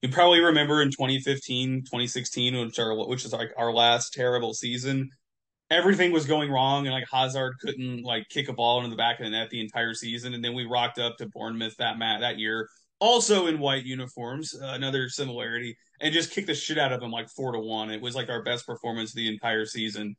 you 0.03 0.09
probably 0.09 0.41
remember 0.41 0.83
in 0.83 0.91
2015, 0.91 1.83
2016, 1.83 2.67
which 2.67 2.79
are, 2.79 2.95
which 3.07 3.25
is 3.25 3.33
like 3.33 3.51
our 3.57 3.73
last 3.73 4.13
terrible 4.13 4.55
season 4.55 5.11
everything 5.71 6.13
was 6.13 6.27
going 6.27 6.51
wrong 6.51 6.87
and 6.87 6.95
like 6.95 7.07
Hazard 7.11 7.55
couldn't 7.61 8.03
like 8.03 8.29
kick 8.29 8.49
a 8.49 8.53
ball 8.53 8.79
into 8.79 8.91
the 8.91 8.97
back 8.97 9.19
of 9.19 9.25
the 9.25 9.31
net 9.31 9.51
the 9.51 9.61
entire 9.61 9.95
season. 9.95 10.35
And 10.35 10.45
then 10.45 10.55
we 10.55 10.65
rocked 10.65 10.99
up 10.99 11.17
to 11.19 11.27
Bournemouth 11.27 11.77
that 11.79 11.99
mat 11.99 12.21
that 12.21 12.39
year, 12.39 12.69
also 13.01 13.47
in 13.47 13.59
white 13.59 13.85
uniforms, 13.85 14.55
uh, 14.55 14.73
another 14.75 15.09
similarity, 15.09 15.77
and 16.01 16.15
just 16.15 16.31
kicked 16.31 16.47
the 16.47 16.55
shit 16.55 16.79
out 16.79 16.93
of 16.93 17.01
them 17.01 17.11
like 17.11 17.29
four 17.29 17.53
to 17.53 17.59
one. 17.59 17.91
It 17.91 18.01
was 18.01 18.15
like 18.15 18.29
our 18.29 18.43
best 18.43 18.67
performance 18.67 19.13
the 19.13 19.29
entire 19.29 19.67
season. 19.67 20.15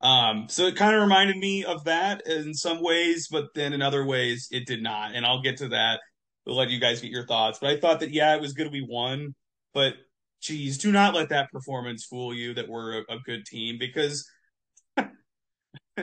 Um, 0.00 0.46
so 0.48 0.66
it 0.66 0.76
kind 0.76 0.94
of 0.94 1.02
reminded 1.02 1.36
me 1.36 1.64
of 1.64 1.84
that 1.84 2.26
in 2.26 2.54
some 2.54 2.82
ways, 2.82 3.28
but 3.28 3.46
then 3.54 3.72
in 3.72 3.82
other 3.82 4.04
ways 4.04 4.48
it 4.50 4.66
did 4.66 4.82
not. 4.82 5.12
And 5.14 5.24
I'll 5.24 5.42
get 5.42 5.58
to 5.58 5.68
that. 5.68 6.00
We'll 6.44 6.56
let 6.56 6.70
you 6.70 6.80
guys 6.80 7.00
get 7.00 7.10
your 7.10 7.26
thoughts. 7.26 7.58
But 7.60 7.70
I 7.70 7.78
thought 7.78 8.00
that 8.00 8.10
yeah, 8.10 8.34
it 8.34 8.40
was 8.40 8.52
good 8.52 8.72
we 8.72 8.84
won, 8.88 9.34
but 9.74 9.94
geez, 10.40 10.78
do 10.78 10.92
not 10.92 11.14
let 11.14 11.28
that 11.28 11.50
performance 11.50 12.04
fool 12.04 12.32
you 12.32 12.54
that 12.54 12.68
we're 12.68 13.00
a, 13.00 13.14
a 13.14 13.18
good 13.24 13.44
team 13.44 13.76
because 13.78 14.28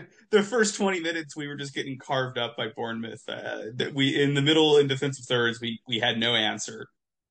the 0.31 0.43
first 0.43 0.75
20 0.75 0.99
minutes 0.99 1.35
we 1.35 1.47
were 1.47 1.55
just 1.55 1.73
getting 1.73 1.97
carved 1.97 2.37
up 2.37 2.55
by 2.57 2.67
Bournemouth. 2.75 3.21
Uh, 3.27 3.63
that 3.75 3.93
we 3.93 4.21
in 4.21 4.33
the 4.33 4.41
middle 4.41 4.77
in 4.77 4.87
defensive 4.87 5.25
thirds 5.25 5.59
we 5.61 5.79
we 5.87 5.99
had 5.99 6.17
no 6.17 6.35
answer. 6.35 6.87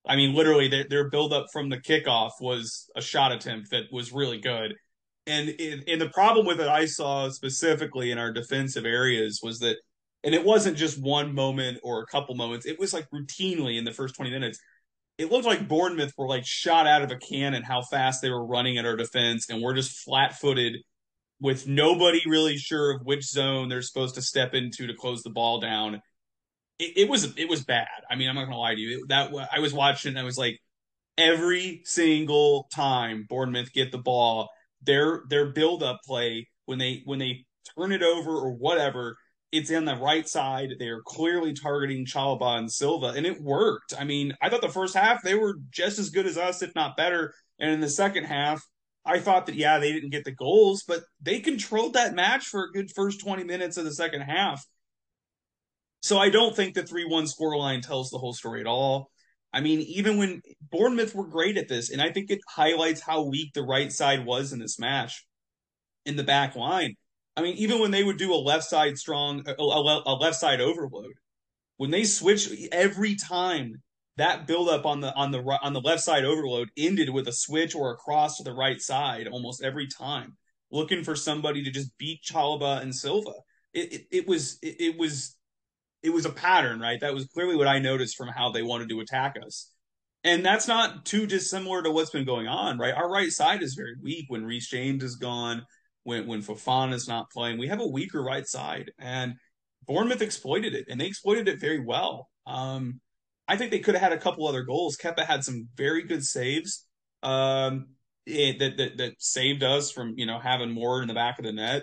I 0.07 0.17
mean, 0.17 0.35
literally 0.35 0.69
their, 0.69 0.85
their 0.85 1.09
build 1.09 1.33
up 1.33 1.47
from 1.53 1.71
the 1.71 1.79
kickoff 1.79 2.33
was 2.41 2.91
a 2.95 3.01
shot 3.01 3.33
attempt 3.33 3.71
that 3.71 3.85
was 3.91 4.13
really 4.13 4.39
good. 4.39 4.75
And 5.27 5.49
and 5.59 6.01
the 6.01 6.11
problem 6.13 6.47
with 6.47 6.61
it 6.61 6.69
I 6.69 6.87
saw 6.87 7.29
specifically 7.31 8.11
in 8.11 8.19
our 8.19 8.33
defensive 8.33 8.85
areas 8.85 9.41
was 9.43 9.59
that 9.61 9.77
and 10.23 10.35
it 10.35 10.45
wasn't 10.45 10.77
just 10.77 11.01
one 11.01 11.35
moment 11.35 11.79
or 11.83 12.03
a 12.03 12.07
couple 12.07 12.35
moments. 12.35 12.67
It 12.67 12.79
was 12.79 12.93
like 12.93 13.07
routinely 13.11 13.79
in 13.79 13.85
the 13.85 13.93
first 13.93 14.17
20 14.17 14.31
minutes. 14.31 14.59
It 15.17 15.31
looked 15.31 15.47
like 15.47 15.69
Bournemouth 15.69 16.13
were 16.19 16.27
like 16.27 16.45
shot 16.45 16.87
out 16.87 17.03
of 17.03 17.11
a 17.11 17.17
cannon 17.17 17.63
how 17.63 17.83
fast 17.83 18.21
they 18.21 18.31
were 18.31 18.45
running 18.45 18.79
at 18.79 18.87
our 18.87 18.97
defense 18.97 19.49
and 19.49 19.63
we're 19.63 19.75
just 19.75 19.99
flat 19.99 20.35
footed 20.39 20.77
with 21.45 21.69
nobody 21.69 22.23
really 22.27 22.57
sure 22.57 22.93
of 22.93 23.03
which 23.05 23.23
zone 23.23 23.69
they're 23.69 23.83
supposed 23.83 24.15
to 24.15 24.23
step 24.23 24.55
into 24.55 24.87
to 24.87 24.95
close 24.95 25.23
the 25.23 25.29
ball 25.29 25.61
down. 25.61 26.01
It, 26.79 26.97
it 26.97 27.09
was 27.11 27.37
it 27.37 27.51
was 27.51 27.63
bad. 27.63 27.87
I 28.11 28.17
mean, 28.17 28.31
I'm 28.31 28.35
not 28.35 28.47
gonna 28.47 28.57
lie 28.57 28.75
to 28.75 28.81
you. 28.81 29.01
It, 29.01 29.09
that 29.09 29.31
I 29.53 29.59
was 29.59 29.75
watching. 29.75 30.09
And 30.13 30.19
I 30.19 30.23
was 30.23 30.39
like, 30.39 30.59
every 31.19 31.83
single 31.85 32.67
time 32.75 33.27
Bournemouth 33.29 33.75
get 33.75 33.93
the 33.93 33.99
ball, 33.99 34.49
their 34.85 35.25
their 35.29 35.51
build 35.51 35.83
up 35.83 36.01
play 36.07 36.49
when 36.65 36.79
they 36.79 37.03
when 37.05 37.19
they 37.19 37.45
turn 37.79 37.93
it 37.93 38.03
over 38.03 38.31
or 38.31 38.55
whatever, 38.55 39.15
it's 39.53 39.69
in 39.69 39.85
the 39.85 39.97
right 39.97 40.27
side. 40.27 40.71
They're 40.79 41.03
clearly 41.03 41.53
targeting 41.53 42.07
Chalobah 42.07 42.57
and 42.57 42.73
Silva, 42.73 43.09
and 43.09 43.27
it 43.27 43.43
worked. 43.43 43.93
I 43.99 44.05
mean, 44.05 44.33
I 44.41 44.49
thought 44.49 44.63
the 44.63 44.71
first 44.71 44.97
half 44.97 45.23
they 45.23 45.35
were 45.35 45.59
just 45.71 45.99
as 45.99 46.09
good 46.09 46.25
as 46.25 46.39
us, 46.39 46.63
if 46.63 46.75
not 46.75 46.97
better. 46.97 47.35
And 47.59 47.71
in 47.71 47.81
the 47.81 47.91
second 47.91 48.25
half, 48.25 48.65
I 49.07 49.19
thought 49.21 49.47
that 49.47 49.55
yeah, 49.55 49.79
they 49.79 49.93
didn't 49.93 50.11
get 50.11 50.25
the 50.25 50.33
goals, 50.33 50.85
but 50.87 51.03
they 51.21 51.41
controlled 51.41 51.95
that 51.95 52.15
match 52.15 52.47
for 52.47 52.65
a 52.65 52.73
good 52.73 52.91
first 52.95 53.21
20 53.21 53.45
minutes 53.45 53.77
of 53.77 53.85
the 53.85 53.93
second 53.93 54.23
half. 54.23 54.65
So 56.01 56.19
I 56.19 56.31
don't 56.31 56.55
think 56.55 56.75
the 56.75 56.83
3-1 56.83 57.33
scoreline 57.33 57.81
tells 57.81 58.11
the 58.11 58.19
whole 58.19 58.35
story 58.35 58.61
at 58.61 58.67
all. 58.67 59.11
I 59.53 59.61
mean, 59.61 59.81
even 59.81 60.19
when 60.19 60.43
Bournemouth 60.71 61.15
were 61.15 61.27
great 61.27 61.57
at 61.57 61.69
this, 61.69 61.91
and 61.91 62.03
I 62.03 62.11
think 62.11 62.31
it 62.31 62.41
highlights 62.49 63.01
how 63.01 63.23
weak 63.23 63.53
the 63.53 63.63
right 63.63 63.93
side 63.93 64.27
was 64.27 64.53
in 64.53 64.59
this 64.59 64.79
match 64.79 65.25
in 66.05 66.17
the 66.17 66.25
back 66.25 66.57
line. 66.57 66.95
I 67.37 67.43
mean, 67.43 67.57
even 67.57 67.81
when 67.81 67.91
they 67.91 68.05
would 68.05 68.19
do 68.19 68.35
a 68.35 68.37
left 68.37 68.65
side 68.65 68.99
strong, 68.99 69.43
a, 69.47 69.55
a 69.59 70.15
left 70.21 70.37
side 70.37 70.61
overload, 70.61 71.13
when 71.77 71.91
they 71.91 72.05
switch 72.05 72.49
every 72.73 73.17
time 73.17 73.83
that 74.17 74.47
buildup 74.47 74.87
on 74.87 75.01
the 75.01 75.13
on 75.15 75.31
the 75.31 75.43
on 75.63 75.73
the 75.73 75.81
left 75.81 76.03
side 76.03 76.25
overload 76.25 76.69
ended 76.77 77.11
with 77.11 77.27
a 77.29 77.33
switch 77.33 77.75
or 77.75 77.93
a 77.93 77.97
cross 77.97 78.37
to 78.37 78.45
the 78.45 78.53
right 78.53 78.81
side 78.81 79.27
almost 79.27 79.63
every 79.63 79.87
time, 79.87 80.37
looking 80.71 81.03
for 81.03 81.17
somebody 81.17 81.65
to 81.65 81.71
just 81.71 81.97
beat 81.99 82.23
Chalobah 82.23 82.83
and 82.83 82.95
Silva. 82.95 83.33
It, 83.73 83.93
it, 83.93 84.07
it 84.11 84.29
was 84.29 84.59
it, 84.63 84.81
it 84.81 84.99
was 84.99 85.37
it 86.03 86.11
was 86.11 86.27
a 86.27 86.31
pattern, 86.31 86.81
right? 86.81 87.01
That 87.01 87.15
was 87.15 87.27
clearly 87.27 87.57
what 87.57 87.67
I 87.67 87.79
noticed 87.79 88.17
from 88.17 88.29
how 88.29 88.51
they 88.51 88.63
wanted 88.63 88.89
to 88.91 89.01
attack 89.01 89.37
us. 89.45 89.71
And 90.23 90.45
that's 90.45 90.69
not 90.69 91.05
too 91.05 91.27
dissimilar 91.27 91.83
to 91.83 91.91
what's 91.91 92.11
been 92.11 92.25
going 92.25 92.47
on, 92.47 92.79
right? 92.79 92.95
Our 92.95 93.11
right 93.11 93.31
side 93.31 93.63
is 93.63 93.75
very 93.75 93.95
weak 94.03 94.27
when 94.29 94.45
Reece 94.45 94.69
James 94.69 95.03
is 95.03 95.17
gone, 95.17 95.65
when 96.05 96.27
when 96.27 96.43
Fofana 96.43 96.95
is 96.95 97.09
not 97.09 97.31
playing. 97.31 97.59
We 97.59 97.69
have 97.69 97.81
a 97.81 97.87
weaker 97.87 98.23
right 98.23 98.47
side, 98.47 98.93
and 98.99 99.35
Bournemouth 99.87 100.23
exploited 100.23 100.75
it, 100.75 100.87
and 100.89 101.01
they 101.01 101.07
exploited 101.07 101.49
it 101.49 101.61
very 101.61 101.81
well. 101.85 102.29
Um, 102.47 103.01
I 103.47 103.57
think 103.57 103.71
they 103.71 103.81
could 103.81 103.95
have 103.95 104.03
had 104.03 104.13
a 104.13 104.21
couple 104.21 104.47
other 104.47 104.63
goals. 104.63 104.97
Kepa 104.97 105.25
had 105.25 105.45
some 105.45 105.69
very 105.77 106.03
good 106.03 106.25
saves 106.25 106.87
um, 107.23 107.87
it, 108.27 108.59
that, 108.59 108.77
that 108.79 108.97
that 108.99 109.13
saved 109.19 109.63
us 109.63 109.91
from 109.91 110.15
you 110.17 110.27
know 110.27 110.39
having 110.39 110.71
more 110.71 111.03
in 111.03 111.09
the 111.09 111.15
back 111.15 111.39
of 111.39 111.45
the 111.45 111.53
net. 111.53 111.83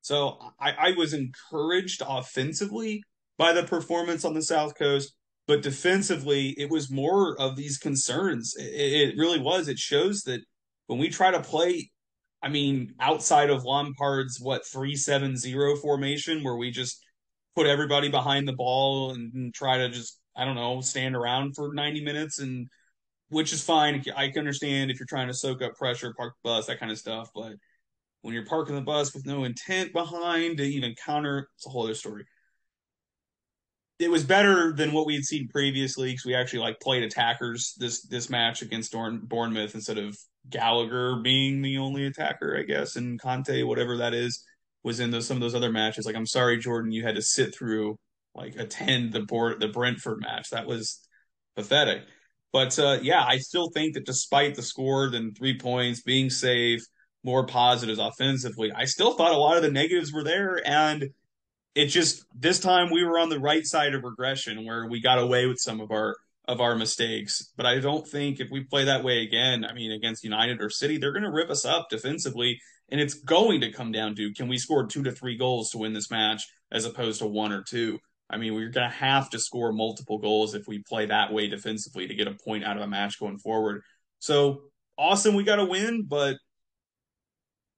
So 0.00 0.38
I, 0.60 0.72
I 0.72 0.90
was 0.92 1.12
encouraged 1.12 2.02
offensively 2.06 3.02
by 3.36 3.52
the 3.52 3.64
performance 3.64 4.24
on 4.24 4.34
the 4.34 4.42
South 4.42 4.76
Coast, 4.76 5.14
but 5.46 5.62
defensively 5.62 6.54
it 6.58 6.70
was 6.70 6.90
more 6.90 7.38
of 7.40 7.56
these 7.56 7.78
concerns. 7.78 8.54
It, 8.58 9.10
it 9.10 9.14
really 9.16 9.38
was. 9.38 9.68
It 9.68 9.78
shows 9.78 10.22
that 10.22 10.40
when 10.86 10.98
we 10.98 11.08
try 11.08 11.30
to 11.30 11.40
play 11.40 11.90
I 12.42 12.48
mean, 12.48 12.94
outside 13.00 13.50
of 13.50 13.64
Lampard's 13.64 14.40
what 14.40 14.66
three 14.66 14.94
seven 14.94 15.36
zero 15.36 15.76
formation, 15.76 16.44
where 16.44 16.56
we 16.56 16.70
just 16.70 17.02
put 17.56 17.66
everybody 17.66 18.08
behind 18.08 18.46
the 18.46 18.52
ball 18.52 19.12
and, 19.12 19.52
try 19.52 19.78
to 19.78 19.88
just 19.88 20.17
I 20.38 20.44
don't 20.44 20.54
know 20.54 20.80
stand 20.80 21.16
around 21.16 21.54
for 21.56 21.74
ninety 21.74 22.02
minutes, 22.02 22.38
and 22.38 22.68
which 23.28 23.52
is 23.52 23.62
fine. 23.62 24.02
I 24.16 24.28
can 24.28 24.38
understand 24.38 24.90
if 24.90 24.98
you're 24.98 25.06
trying 25.06 25.28
to 25.28 25.34
soak 25.34 25.62
up 25.62 25.74
pressure, 25.74 26.14
park 26.16 26.34
the 26.42 26.48
bus, 26.48 26.66
that 26.66 26.80
kind 26.80 26.92
of 26.92 26.98
stuff. 26.98 27.28
But 27.34 27.54
when 28.22 28.34
you're 28.34 28.46
parking 28.46 28.74
the 28.74 28.80
bus 28.80 29.14
with 29.14 29.26
no 29.26 29.44
intent 29.44 29.92
behind 29.92 30.58
to 30.58 30.64
even 30.64 30.94
counter, 31.04 31.48
it's 31.56 31.66
a 31.66 31.70
whole 31.70 31.84
other 31.84 31.94
story. 31.94 32.24
It 33.98 34.10
was 34.10 34.22
better 34.22 34.72
than 34.72 34.92
what 34.92 35.06
we 35.06 35.14
had 35.14 35.24
seen 35.24 35.48
previously 35.48 36.10
because 36.10 36.24
we 36.24 36.34
actually 36.34 36.60
like 36.60 36.78
played 36.80 37.02
attackers 37.02 37.74
this 37.78 38.02
this 38.06 38.30
match 38.30 38.62
against 38.62 38.92
Bournemouth 38.92 39.74
instead 39.74 39.98
of 39.98 40.16
Gallagher 40.48 41.16
being 41.16 41.62
the 41.62 41.78
only 41.78 42.06
attacker, 42.06 42.56
I 42.56 42.62
guess, 42.62 42.96
and 42.96 43.20
Kante, 43.20 43.66
whatever 43.66 43.96
that 43.98 44.14
is, 44.14 44.44
was 44.84 45.00
in 45.00 45.10
those, 45.10 45.26
some 45.26 45.36
of 45.36 45.40
those 45.40 45.54
other 45.54 45.72
matches. 45.72 46.06
Like, 46.06 46.14
I'm 46.14 46.26
sorry, 46.26 46.58
Jordan, 46.58 46.92
you 46.92 47.02
had 47.02 47.16
to 47.16 47.22
sit 47.22 47.54
through 47.54 47.98
like 48.34 48.56
attend 48.56 49.12
the 49.12 49.20
board 49.20 49.60
the 49.60 49.68
Brentford 49.68 50.20
match. 50.20 50.50
That 50.50 50.66
was 50.66 51.00
pathetic. 51.56 52.02
But 52.52 52.78
uh, 52.78 52.98
yeah, 53.02 53.24
I 53.24 53.38
still 53.38 53.70
think 53.70 53.94
that 53.94 54.06
despite 54.06 54.54
the 54.54 54.62
score 54.62 55.06
and 55.06 55.36
three 55.36 55.58
points, 55.58 56.02
being 56.02 56.30
safe, 56.30 56.80
more 57.24 57.46
positives 57.46 57.98
offensively, 57.98 58.72
I 58.72 58.84
still 58.84 59.14
thought 59.14 59.32
a 59.32 59.36
lot 59.38 59.56
of 59.56 59.62
the 59.62 59.70
negatives 59.70 60.12
were 60.12 60.24
there. 60.24 60.60
And 60.66 61.10
it 61.74 61.86
just 61.86 62.24
this 62.34 62.58
time 62.58 62.90
we 62.90 63.04
were 63.04 63.18
on 63.18 63.28
the 63.28 63.40
right 63.40 63.64
side 63.64 63.94
of 63.94 64.02
regression 64.02 64.64
where 64.64 64.88
we 64.88 65.00
got 65.00 65.18
away 65.18 65.46
with 65.46 65.58
some 65.58 65.80
of 65.80 65.90
our 65.90 66.16
of 66.46 66.60
our 66.62 66.74
mistakes. 66.74 67.52
But 67.56 67.66
I 67.66 67.78
don't 67.78 68.08
think 68.08 68.40
if 68.40 68.50
we 68.50 68.64
play 68.64 68.84
that 68.84 69.04
way 69.04 69.22
again, 69.22 69.64
I 69.64 69.74
mean, 69.74 69.92
against 69.92 70.24
United 70.24 70.62
or 70.62 70.70
City, 70.70 70.96
they're 70.96 71.12
going 71.12 71.24
to 71.24 71.30
rip 71.30 71.50
us 71.50 71.66
up 71.66 71.88
defensively. 71.90 72.58
And 72.90 73.00
it's 73.00 73.14
going 73.14 73.60
to 73.60 73.70
come 73.70 73.92
down 73.92 74.14
to 74.14 74.32
can 74.32 74.48
we 74.48 74.56
score 74.56 74.86
two 74.86 75.02
to 75.02 75.12
three 75.12 75.36
goals 75.36 75.70
to 75.70 75.78
win 75.78 75.92
this 75.92 76.10
match 76.10 76.42
as 76.72 76.86
opposed 76.86 77.18
to 77.18 77.26
one 77.26 77.52
or 77.52 77.62
two? 77.62 77.98
I 78.30 78.36
mean, 78.36 78.54
we're 78.54 78.68
going 78.68 78.90
to 78.90 78.96
have 78.96 79.30
to 79.30 79.38
score 79.38 79.72
multiple 79.72 80.18
goals 80.18 80.54
if 80.54 80.66
we 80.68 80.82
play 80.82 81.06
that 81.06 81.32
way 81.32 81.48
defensively 81.48 82.06
to 82.06 82.14
get 82.14 82.28
a 82.28 82.34
point 82.34 82.64
out 82.64 82.76
of 82.76 82.82
a 82.82 82.86
match 82.86 83.18
going 83.18 83.38
forward. 83.38 83.82
So 84.18 84.62
awesome, 84.98 85.34
we 85.34 85.44
got 85.44 85.56
to 85.56 85.64
win, 85.64 86.04
but 86.06 86.36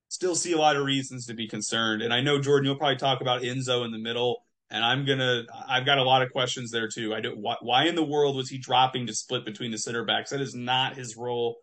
still 0.09 0.35
see 0.35 0.53
a 0.53 0.59
lot 0.59 0.77
of 0.77 0.85
reasons 0.85 1.27
to 1.27 1.35
be 1.35 1.47
concerned. 1.47 2.03
And 2.03 2.13
I 2.13 2.21
know, 2.21 2.41
Jordan, 2.41 2.67
you'll 2.67 2.79
probably 2.79 2.97
talk 2.97 3.21
about 3.21 3.43
Enzo 3.43 3.85
in 3.85 3.93
the 3.93 3.99
middle 3.99 4.43
and 4.71 4.85
I'm 4.85 5.05
gonna. 5.05 5.45
I've 5.69 5.85
got 5.85 5.99
a 5.99 6.05
lot 6.05 6.23
of 6.23 6.31
questions 6.31 6.71
there 6.71 6.89
too. 6.89 7.13
I 7.15 7.21
do. 7.21 7.35
Why, 7.37 7.57
why 7.61 7.87
in 7.87 7.97
the 7.97 8.05
world 8.05 8.37
was 8.37 8.49
he 8.49 8.59
dropping 8.59 9.07
to 9.09 9.15
split 9.15 9.45
between 9.45 9.73
the 9.73 9.79
center 9.79 10.05
backs? 10.05 10.31
That 10.31 10.41
is 10.41 10.55
not 10.55 10.97
his 10.97 11.17
role, 11.17 11.57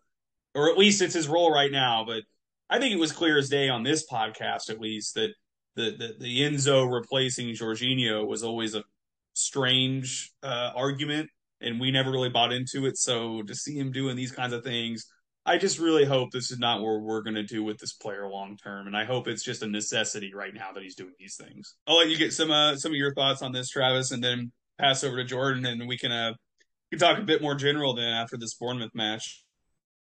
or 0.54 0.70
at 0.70 0.78
least 0.78 1.00
it's 1.00 1.14
his 1.14 1.28
role 1.28 1.52
right 1.52 1.72
now. 1.72 2.04
But 2.06 2.24
I 2.68 2.78
think 2.78 2.92
it 2.92 2.98
was 2.98 3.12
clear 3.12 3.38
as 3.38 3.48
day 3.48 3.70
on 3.70 3.82
this 3.82 4.06
podcast, 4.06 4.68
at 4.68 4.80
least, 4.80 5.14
that 5.14 5.30
the 5.78 5.96
the, 5.96 6.16
the 6.18 6.40
Enzo 6.40 6.92
replacing 6.92 7.48
Jorginho 7.48 8.26
was 8.26 8.42
always 8.42 8.74
a 8.74 8.84
strange 9.34 10.32
uh, 10.42 10.72
argument, 10.74 11.30
and 11.60 11.80
we 11.80 11.90
never 11.90 12.10
really 12.10 12.28
bought 12.30 12.52
into 12.52 12.86
it. 12.86 12.98
So 12.98 13.42
to 13.42 13.54
see 13.54 13.78
him 13.78 13.92
doing 13.92 14.16
these 14.16 14.32
kinds 14.32 14.52
of 14.52 14.64
things 14.64 15.06
I 15.48 15.56
just 15.56 15.78
really 15.78 16.04
hope 16.04 16.30
this 16.30 16.50
is 16.50 16.58
not 16.58 16.82
what 16.82 17.00
we're 17.00 17.22
going 17.22 17.34
to 17.36 17.42
do 17.42 17.64
with 17.64 17.78
this 17.78 17.94
player 17.94 18.28
long 18.28 18.58
term, 18.58 18.86
and 18.86 18.94
I 18.94 19.04
hope 19.04 19.26
it's 19.26 19.42
just 19.42 19.62
a 19.62 19.66
necessity 19.66 20.34
right 20.34 20.52
now 20.52 20.72
that 20.72 20.82
he's 20.82 20.94
doing 20.94 21.14
these 21.18 21.36
things. 21.36 21.74
I'll 21.86 21.96
let 21.96 22.10
you 22.10 22.18
get 22.18 22.34
some 22.34 22.50
uh, 22.50 22.76
some 22.76 22.92
of 22.92 22.96
your 22.96 23.14
thoughts 23.14 23.40
on 23.40 23.52
this, 23.52 23.70
Travis, 23.70 24.10
and 24.10 24.22
then 24.22 24.52
pass 24.78 25.02
over 25.04 25.16
to 25.16 25.24
Jordan, 25.24 25.64
and 25.64 25.88
we 25.88 25.96
can 25.96 26.12
uh 26.12 26.34
we 26.92 26.98
can 26.98 27.08
talk 27.08 27.18
a 27.18 27.22
bit 27.22 27.40
more 27.40 27.54
general 27.54 27.94
then 27.94 28.10
after 28.10 28.36
this 28.36 28.54
Bournemouth 28.54 28.94
match. 28.94 29.42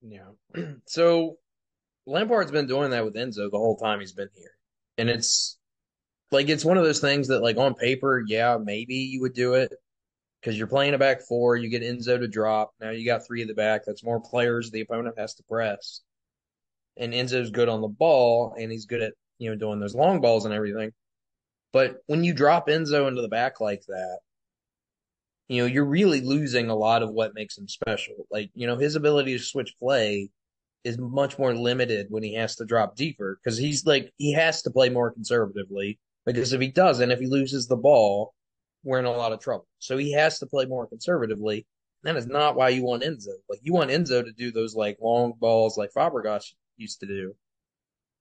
Yeah. 0.03 0.31
so 0.87 1.39
Lampard's 2.07 2.53
been 2.53 2.69
doing 2.69 2.91
that 2.91 3.05
with 3.05 3.17
Enzo 3.17 3.51
the 3.51 3.59
whole 3.59 3.77
time 3.77 3.99
he's 3.99 4.13
been 4.13 4.31
here, 4.35 4.54
and 4.99 5.09
it's 5.09 5.59
like 6.31 6.49
it's 6.49 6.65
one 6.65 6.77
of 6.77 6.85
those 6.85 7.01
things 7.01 7.29
that 7.29 7.43
like 7.43 7.57
on 7.57 7.75
paper, 7.75 8.23
yeah, 8.27 8.59
maybe 8.63 8.97
you 8.97 9.21
would 9.23 9.35
do 9.35 9.55
it, 9.55 9.73
because 10.41 10.59
you're 10.59 10.67
playing 10.67 10.95
a 10.95 10.99
back 10.99 11.23
four. 11.23 11.57
You 11.57 11.69
get 11.69 11.83
Enzo 11.83 12.19
to 12.19 12.29
drop. 12.29 12.73
Now 12.81 12.91
you 12.91 13.07
got 13.07 13.27
three 13.27 13.43
at 13.43 13.49
the 13.49 13.55
back. 13.55 13.83
That's 13.87 14.05
more 14.05 14.21
players 14.21 14.71
the 14.71 14.83
opponent 14.83 15.19
has 15.19 15.35
to 15.35 15.43
press. 15.45 16.01
And 16.97 17.13
Enzo's 17.13 17.51
good 17.51 17.69
on 17.69 17.81
the 17.81 17.89
ball, 17.89 18.55
and 18.59 18.71
he's 18.71 18.87
good 18.87 19.03
at 19.03 19.15
you 19.39 19.51
know 19.51 19.57
doing 19.57 19.81
those 19.81 19.95
long 19.95 20.21
balls 20.21 20.45
and 20.45 20.55
everything. 20.55 20.93
But 21.73 21.97
when 22.07 22.23
you 22.25 22.35
drop 22.35 22.69
Enzo 22.69 23.09
into 23.09 23.23
the 23.23 23.29
back 23.29 23.61
like 23.61 23.83
that, 23.89 24.19
you 25.49 25.63
know 25.63 25.67
you're 25.67 25.85
really 25.85 26.21
losing 26.21 26.71
a 26.71 26.77
lot 26.77 27.03
of 27.03 27.11
what 27.11 27.35
makes 27.35 27.59
him 27.59 27.69
special. 27.69 28.27
Like 28.31 28.51
you 28.55 28.67
know 28.67 28.77
his 28.77 28.97
ability 28.97 29.37
to 29.37 29.43
switch 29.43 29.75
play 29.79 30.31
is 30.85 30.99
much 30.99 31.39
more 31.39 31.55
limited 31.55 32.07
when 32.11 32.23
he 32.23 32.35
has 32.35 32.57
to 32.57 32.65
drop 32.65 32.95
deeper 32.95 33.39
because 33.43 33.59
he's 33.59 33.87
like 33.87 34.13
he 34.19 34.33
has 34.33 34.63
to 34.63 34.71
play 34.71 34.91
more 34.91 35.11
conservatively 35.11 35.99
because 36.27 36.53
if 36.53 36.61
he 36.61 36.69
doesn't, 36.69 37.11
if 37.11 37.19
he 37.19 37.27
loses 37.27 37.67
the 37.67 37.77
ball, 37.77 38.35
we're 38.83 38.99
in 38.99 39.07
a 39.07 39.11
lot 39.11 39.33
of 39.33 39.41
trouble. 39.41 39.67
So 39.79 39.97
he 39.97 40.13
has 40.13 40.39
to 40.39 40.47
play 40.47 40.67
more 40.67 40.87
conservatively. 40.87 41.67
That 42.03 42.17
is 42.17 42.27
not 42.27 42.55
why 42.55 42.69
you 42.69 42.85
want 42.85 43.03
Enzo. 43.03 43.29
Like 43.49 43.61
you 43.63 43.73
want 43.73 43.91
Enzo 43.91 44.23
to 44.23 44.33
do 44.33 44.53
those 44.53 44.75
like 44.75 44.99
long 45.01 45.33
balls 45.39 45.79
like 45.79 45.91
Fabregas 45.97 46.53
used 46.77 47.01
to 47.01 47.07
do. 47.07 47.35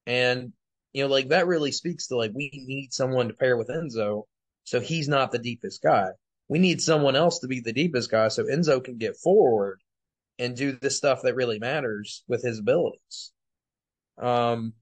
And 0.07 0.53
you 0.93 1.03
know, 1.03 1.09
like 1.09 1.29
that 1.29 1.47
really 1.47 1.71
speaks 1.71 2.07
to 2.07 2.17
like 2.17 2.31
we 2.33 2.49
need 2.53 2.93
someone 2.93 3.27
to 3.27 3.33
pair 3.33 3.57
with 3.57 3.67
Enzo 3.67 4.23
so 4.63 4.79
he's 4.79 5.09
not 5.09 5.31
the 5.31 5.39
deepest 5.39 5.83
guy. 5.83 6.09
We 6.47 6.59
need 6.59 6.81
someone 6.81 7.15
else 7.15 7.39
to 7.39 7.47
be 7.47 7.59
the 7.59 7.73
deepest 7.73 8.09
guy 8.09 8.29
so 8.29 8.43
Enzo 8.43 8.81
can 8.81 8.97
get 8.97 9.17
forward 9.17 9.81
and 10.39 10.55
do 10.55 10.71
the 10.71 10.89
stuff 10.89 11.21
that 11.23 11.35
really 11.35 11.59
matters 11.59 12.23
with 12.27 12.43
his 12.43 12.59
abilities. 12.59 13.31
Um 14.17 14.73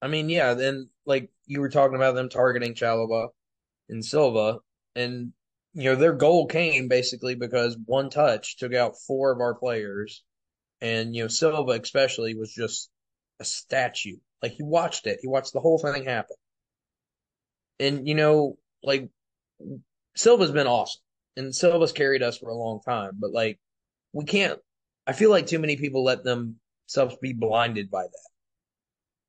I 0.00 0.08
mean, 0.08 0.28
yeah, 0.28 0.54
then 0.54 0.88
like 1.06 1.30
you 1.46 1.60
were 1.60 1.70
talking 1.70 1.96
about 1.96 2.14
them 2.14 2.28
targeting 2.28 2.74
Chalobah 2.74 3.28
and 3.88 4.04
Silva. 4.04 4.58
And, 4.94 5.32
you 5.74 5.84
know, 5.84 5.96
their 5.96 6.12
goal 6.12 6.46
came 6.46 6.88
basically 6.88 7.34
because 7.34 7.76
one 7.84 8.10
touch 8.10 8.56
took 8.58 8.74
out 8.74 9.00
four 9.06 9.32
of 9.32 9.40
our 9.40 9.54
players. 9.54 10.22
And, 10.80 11.14
you 11.14 11.22
know, 11.24 11.28
Silva 11.28 11.72
especially 11.72 12.34
was 12.34 12.52
just 12.52 12.90
a 13.40 13.44
statue. 13.44 14.18
Like 14.42 14.52
he 14.52 14.62
watched 14.62 15.06
it. 15.06 15.18
He 15.20 15.28
watched 15.28 15.52
the 15.52 15.60
whole 15.60 15.78
thing 15.78 16.04
happen. 16.04 16.36
And, 17.80 18.06
you 18.06 18.14
know, 18.14 18.58
like 18.82 19.08
Silva's 20.16 20.52
been 20.52 20.66
awesome. 20.66 21.00
And 21.36 21.54
Silva's 21.54 21.92
carried 21.92 22.22
us 22.22 22.38
for 22.38 22.50
a 22.50 22.56
long 22.56 22.80
time. 22.84 23.12
But 23.14 23.32
like 23.32 23.58
we 24.18 24.24
can't 24.24 24.58
I 25.06 25.12
feel 25.14 25.30
like 25.30 25.46
too 25.46 25.58
many 25.58 25.76
people 25.76 26.04
let 26.04 26.24
themselves 26.24 27.16
be 27.22 27.32
blinded 27.32 27.90
by 27.90 28.02
that. 28.02 28.28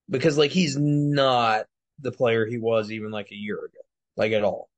because 0.10 0.38
like 0.38 0.52
he's 0.52 0.78
not 0.78 1.66
the 2.00 2.12
player 2.12 2.46
he 2.46 2.58
was 2.58 2.92
even 2.92 3.12
like 3.12 3.32
a 3.32 3.36
year 3.36 3.58
ago, 3.58 3.80
like 4.18 4.32
at 4.34 4.44
all. 4.44 4.70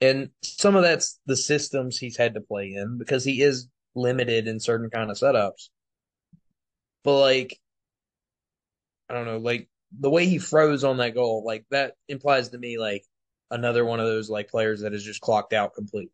And 0.00 0.30
some 0.42 0.76
of 0.76 0.82
that's 0.82 1.18
the 1.26 1.36
systems 1.36 1.98
he's 1.98 2.16
had 2.16 2.34
to 2.34 2.40
play 2.40 2.72
in 2.74 2.98
because 2.98 3.24
he 3.24 3.42
is 3.42 3.68
limited 3.94 4.46
in 4.48 4.60
certain 4.60 4.90
kind 4.90 5.10
of 5.10 5.16
setups. 5.16 5.70
But 7.04 7.20
like, 7.20 7.58
I 9.08 9.14
don't 9.14 9.26
know, 9.26 9.38
like 9.38 9.68
the 9.98 10.10
way 10.10 10.26
he 10.26 10.38
froze 10.38 10.84
on 10.84 10.98
that 10.98 11.14
goal, 11.14 11.44
like 11.44 11.64
that 11.70 11.94
implies 12.08 12.50
to 12.50 12.58
me 12.58 12.78
like 12.78 13.04
another 13.50 13.84
one 13.84 14.00
of 14.00 14.06
those 14.06 14.28
like 14.30 14.50
players 14.50 14.82
that 14.82 14.94
is 14.94 15.04
just 15.04 15.20
clocked 15.20 15.52
out 15.52 15.74
completely. 15.74 16.12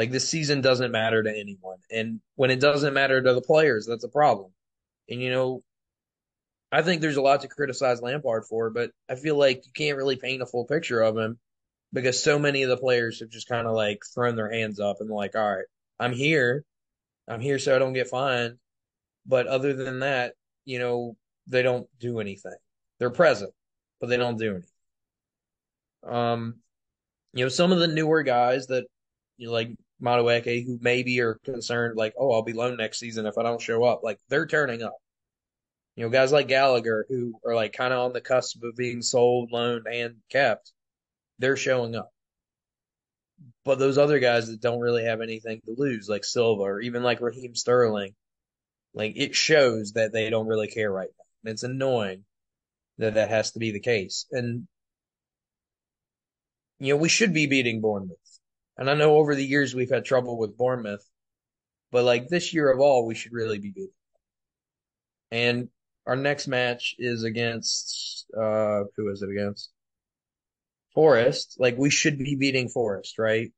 Like 0.00 0.12
this 0.12 0.30
season 0.30 0.62
doesn't 0.62 0.92
matter 0.92 1.22
to 1.22 1.30
anyone. 1.30 1.76
And 1.90 2.22
when 2.34 2.50
it 2.50 2.58
doesn't 2.58 2.94
matter 2.94 3.20
to 3.20 3.34
the 3.34 3.42
players, 3.42 3.84
that's 3.84 4.02
a 4.02 4.08
problem. 4.08 4.50
And 5.10 5.20
you 5.20 5.28
know, 5.28 5.62
I 6.72 6.80
think 6.80 7.02
there's 7.02 7.18
a 7.18 7.20
lot 7.20 7.42
to 7.42 7.48
criticize 7.48 8.00
Lampard 8.00 8.46
for, 8.46 8.70
but 8.70 8.92
I 9.10 9.16
feel 9.16 9.36
like 9.36 9.66
you 9.66 9.72
can't 9.74 9.98
really 9.98 10.16
paint 10.16 10.40
a 10.40 10.46
full 10.46 10.64
picture 10.64 11.02
of 11.02 11.18
him 11.18 11.38
because 11.92 12.22
so 12.22 12.38
many 12.38 12.62
of 12.62 12.70
the 12.70 12.78
players 12.78 13.20
have 13.20 13.28
just 13.28 13.46
kind 13.46 13.66
of 13.66 13.74
like 13.74 14.00
thrown 14.14 14.36
their 14.36 14.50
hands 14.50 14.80
up 14.80 14.96
and 15.00 15.10
like, 15.10 15.36
all 15.36 15.56
right, 15.56 15.66
I'm 15.98 16.14
here. 16.14 16.64
I'm 17.28 17.42
here 17.42 17.58
so 17.58 17.76
I 17.76 17.78
don't 17.78 17.92
get 17.92 18.08
fined. 18.08 18.56
But 19.26 19.48
other 19.48 19.74
than 19.74 20.00
that, 20.00 20.32
you 20.64 20.78
know, 20.78 21.14
they 21.46 21.60
don't 21.60 21.86
do 21.98 22.20
anything. 22.20 22.56
They're 22.98 23.10
present, 23.10 23.52
but 24.00 24.08
they 24.08 24.16
don't 24.16 24.38
do 24.38 24.52
anything. 24.52 24.70
Um, 26.10 26.54
you 27.34 27.44
know, 27.44 27.50
some 27.50 27.70
of 27.70 27.80
the 27.80 27.86
newer 27.86 28.22
guys 28.22 28.68
that 28.68 28.86
you 29.36 29.48
know, 29.48 29.52
like 29.52 29.76
Madueke, 30.02 30.64
who 30.64 30.78
maybe 30.80 31.20
are 31.20 31.34
concerned, 31.44 31.96
like, 31.96 32.14
oh, 32.18 32.32
I'll 32.32 32.42
be 32.42 32.52
loaned 32.52 32.78
next 32.78 32.98
season 32.98 33.26
if 33.26 33.38
I 33.38 33.42
don't 33.42 33.60
show 33.60 33.84
up. 33.84 34.02
Like 34.02 34.18
they're 34.28 34.46
turning 34.46 34.82
up. 34.82 34.96
You 35.96 36.04
know, 36.04 36.10
guys 36.10 36.32
like 36.32 36.48
Gallagher 36.48 37.06
who 37.08 37.34
are 37.44 37.54
like 37.54 37.72
kind 37.72 37.92
of 37.92 38.00
on 38.00 38.12
the 38.12 38.20
cusp 38.20 38.62
of 38.62 38.76
being 38.76 39.02
sold, 39.02 39.52
loaned, 39.52 39.86
and 39.86 40.16
kept, 40.30 40.72
they're 41.38 41.56
showing 41.56 41.94
up. 41.94 42.10
But 43.64 43.78
those 43.78 43.98
other 43.98 44.18
guys 44.18 44.48
that 44.48 44.60
don't 44.60 44.80
really 44.80 45.04
have 45.04 45.20
anything 45.20 45.60
to 45.64 45.74
lose, 45.76 46.08
like 46.08 46.24
Silva 46.24 46.62
or 46.62 46.80
even 46.80 47.02
like 47.02 47.20
Raheem 47.20 47.54
Sterling, 47.54 48.14
like 48.94 49.14
it 49.16 49.34
shows 49.34 49.92
that 49.92 50.12
they 50.12 50.30
don't 50.30 50.46
really 50.46 50.68
care 50.68 50.90
right 50.90 51.08
now. 51.18 51.24
And 51.44 51.52
it's 51.52 51.62
annoying 51.62 52.24
that 52.98 53.14
that 53.14 53.30
has 53.30 53.52
to 53.52 53.58
be 53.58 53.70
the 53.72 53.80
case. 53.80 54.26
And 54.30 54.66
you 56.78 56.94
know, 56.94 56.96
we 56.96 57.08
should 57.08 57.34
be 57.34 57.46
beating 57.46 57.80
Bournemouth. 57.80 58.39
And 58.80 58.90
I 58.90 58.94
know 58.94 59.16
over 59.16 59.34
the 59.36 59.44
years 59.44 59.74
we've 59.74 59.90
had 59.90 60.04
trouble 60.04 60.38
with 60.38 60.56
Bournemouth, 60.56 61.04
but 61.92 62.02
like 62.04 62.26
this 62.28 62.52
year 62.54 62.70
of 62.72 62.80
all, 62.80 63.06
we 63.06 63.14
should 63.14 63.32
really 63.32 63.58
be 63.58 63.70
beating. 63.70 63.90
And 65.30 65.68
our 66.06 66.16
next 66.16 66.48
match 66.48 66.96
is 66.98 67.22
against 67.22 68.26
uh 68.36 68.84
who 68.96 69.10
is 69.12 69.22
it 69.22 69.30
against? 69.30 69.70
Forest. 70.94 71.56
Like 71.58 71.76
we 71.78 71.90
should 71.90 72.18
be 72.18 72.34
beating 72.36 72.68
Forest, 72.68 73.18
right? 73.18 73.52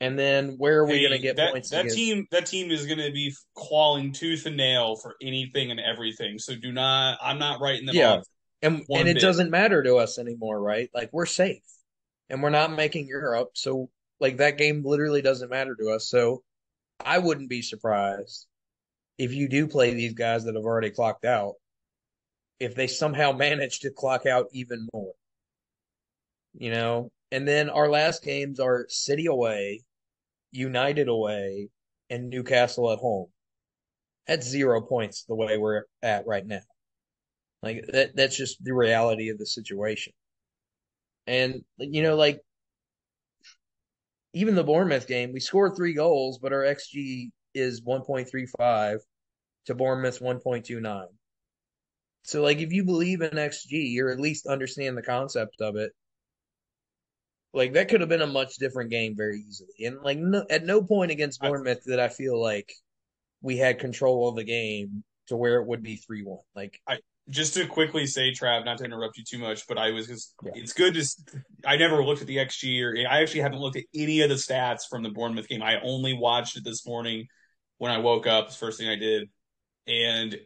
And 0.00 0.18
then 0.18 0.54
where 0.58 0.78
are 0.80 0.86
we 0.86 0.94
Hey, 0.94 1.00
going 1.02 1.12
to 1.12 1.18
get 1.18 1.36
that, 1.36 1.52
points? 1.52 1.70
that 1.70 1.80
against- 1.80 1.96
team 1.96 2.26
that 2.30 2.46
team 2.46 2.70
is 2.70 2.86
going 2.86 2.98
to 2.98 3.12
be 3.12 3.34
clawing 3.54 4.12
tooth 4.12 4.46
and 4.46 4.56
nail 4.56 4.96
for 4.96 5.16
anything 5.20 5.70
and 5.70 5.78
everything. 5.80 6.38
So 6.38 6.54
do 6.54 6.72
not. 6.72 7.18
I'm 7.22 7.38
not 7.38 7.60
writing 7.60 7.86
them 7.86 7.94
Yeah. 7.96 8.12
off. 8.14 8.26
and 8.62 8.84
and 8.90 9.08
it 9.08 9.14
bit. 9.14 9.20
doesn't 9.20 9.50
matter 9.50 9.82
to 9.82 9.96
us 9.96 10.18
anymore, 10.18 10.60
right? 10.60 10.88
Like 10.94 11.10
we're 11.12 11.26
safe, 11.26 11.62
and 12.32 12.42
we're 12.42 12.50
not 12.50 12.72
making 12.72 13.06
Europe, 13.06 13.50
so 13.52 13.90
like 14.18 14.38
that 14.38 14.56
game 14.56 14.82
literally 14.84 15.20
doesn't 15.20 15.50
matter 15.50 15.76
to 15.78 15.90
us. 15.90 16.08
So 16.08 16.42
I 17.04 17.18
wouldn't 17.18 17.50
be 17.50 17.60
surprised 17.60 18.46
if 19.18 19.34
you 19.34 19.48
do 19.48 19.68
play 19.68 19.92
these 19.92 20.14
guys 20.14 20.44
that 20.44 20.54
have 20.54 20.64
already 20.64 20.90
clocked 20.90 21.26
out, 21.26 21.56
if 22.58 22.74
they 22.74 22.86
somehow 22.86 23.32
manage 23.32 23.80
to 23.80 23.90
clock 23.90 24.24
out 24.24 24.46
even 24.52 24.88
more. 24.94 25.12
You 26.54 26.70
know, 26.70 27.10
and 27.30 27.46
then 27.46 27.68
our 27.68 27.90
last 27.90 28.24
games 28.24 28.58
are 28.60 28.86
City 28.88 29.26
away, 29.26 29.82
United 30.52 31.08
away, 31.08 31.68
and 32.08 32.30
Newcastle 32.30 32.90
at 32.92 32.98
home. 32.98 33.28
That's 34.26 34.48
zero 34.48 34.80
points 34.80 35.24
the 35.24 35.34
way 35.34 35.58
we're 35.58 35.84
at 36.02 36.26
right 36.26 36.46
now. 36.46 36.60
Like 37.62 37.84
that 37.92 38.16
that's 38.16 38.36
just 38.38 38.64
the 38.64 38.72
reality 38.72 39.28
of 39.28 39.36
the 39.36 39.46
situation. 39.46 40.14
And 41.26 41.62
you 41.78 42.02
know, 42.02 42.16
like 42.16 42.40
even 44.32 44.54
the 44.54 44.64
Bournemouth 44.64 45.06
game, 45.06 45.32
we 45.32 45.40
scored 45.40 45.76
three 45.76 45.94
goals, 45.94 46.38
but 46.38 46.52
our 46.52 46.62
XG 46.62 47.30
is 47.54 47.82
1.35 47.82 48.98
to 49.66 49.74
Bournemouth's 49.74 50.18
1.29. 50.20 51.06
So 52.24 52.42
like 52.42 52.58
if 52.58 52.72
you 52.72 52.84
believe 52.84 53.20
in 53.20 53.30
XG 53.32 53.98
or 54.00 54.10
at 54.10 54.20
least 54.20 54.46
understand 54.46 54.96
the 54.96 55.02
concept 55.02 55.60
of 55.60 55.76
it, 55.76 55.92
like 57.52 57.74
that 57.74 57.88
could 57.88 58.00
have 58.00 58.08
been 58.08 58.22
a 58.22 58.26
much 58.26 58.56
different 58.56 58.90
game 58.90 59.16
very 59.16 59.40
easily. 59.40 59.86
And 59.86 60.00
like 60.02 60.18
no, 60.18 60.44
at 60.48 60.64
no 60.64 60.82
point 60.82 61.10
against 61.10 61.42
I- 61.42 61.48
Bournemouth 61.48 61.84
did 61.84 61.98
I 61.98 62.08
feel 62.08 62.40
like 62.40 62.72
we 63.42 63.58
had 63.58 63.80
control 63.80 64.28
of 64.28 64.36
the 64.36 64.44
game 64.44 65.04
to 65.26 65.36
where 65.36 65.60
it 65.60 65.66
would 65.66 65.82
be 65.82 65.96
3-1. 65.96 66.38
Like 66.54 66.80
Just 67.30 67.54
to 67.54 67.66
quickly 67.66 68.06
say, 68.06 68.32
Trav, 68.32 68.64
not 68.64 68.78
to 68.78 68.84
interrupt 68.84 69.16
you 69.16 69.24
too 69.24 69.38
much, 69.38 69.66
but 69.68 69.78
I 69.78 69.92
was 69.92 70.08
just. 70.08 70.34
Yeah. 70.44 70.52
It's 70.56 70.72
good 70.72 70.94
to. 70.94 71.06
I 71.64 71.76
never 71.76 72.04
looked 72.04 72.20
at 72.20 72.26
the 72.26 72.38
XG 72.38 72.82
or 72.82 73.08
I 73.08 73.22
actually 73.22 73.40
haven't 73.40 73.60
looked 73.60 73.76
at 73.76 73.84
any 73.94 74.22
of 74.22 74.28
the 74.28 74.34
stats 74.34 74.80
from 74.90 75.02
the 75.02 75.10
Bournemouth 75.10 75.48
game. 75.48 75.62
I 75.62 75.80
only 75.82 76.14
watched 76.14 76.56
it 76.56 76.64
this 76.64 76.84
morning 76.86 77.26
when 77.78 77.92
I 77.92 77.98
woke 77.98 78.26
up. 78.26 78.46
It's 78.46 78.56
first 78.56 78.78
thing 78.78 78.88
I 78.88 78.96
did, 78.96 79.28
and 79.86 80.36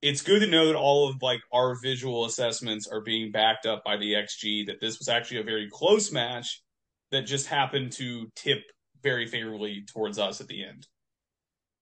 it's 0.00 0.22
good 0.22 0.40
to 0.40 0.46
know 0.46 0.66
that 0.66 0.74
all 0.74 1.08
of 1.08 1.16
like 1.20 1.40
our 1.52 1.76
visual 1.80 2.24
assessments 2.24 2.88
are 2.88 3.02
being 3.02 3.30
backed 3.30 3.66
up 3.66 3.84
by 3.84 3.98
the 3.98 4.14
XG. 4.14 4.66
That 4.66 4.80
this 4.80 4.98
was 4.98 5.08
actually 5.08 5.40
a 5.40 5.44
very 5.44 5.68
close 5.70 6.10
match 6.10 6.62
that 7.10 7.22
just 7.22 7.46
happened 7.46 7.92
to 7.92 8.26
tip 8.34 8.58
very 9.02 9.26
favorably 9.26 9.84
towards 9.92 10.18
us 10.18 10.40
at 10.40 10.48
the 10.48 10.64
end. 10.64 10.86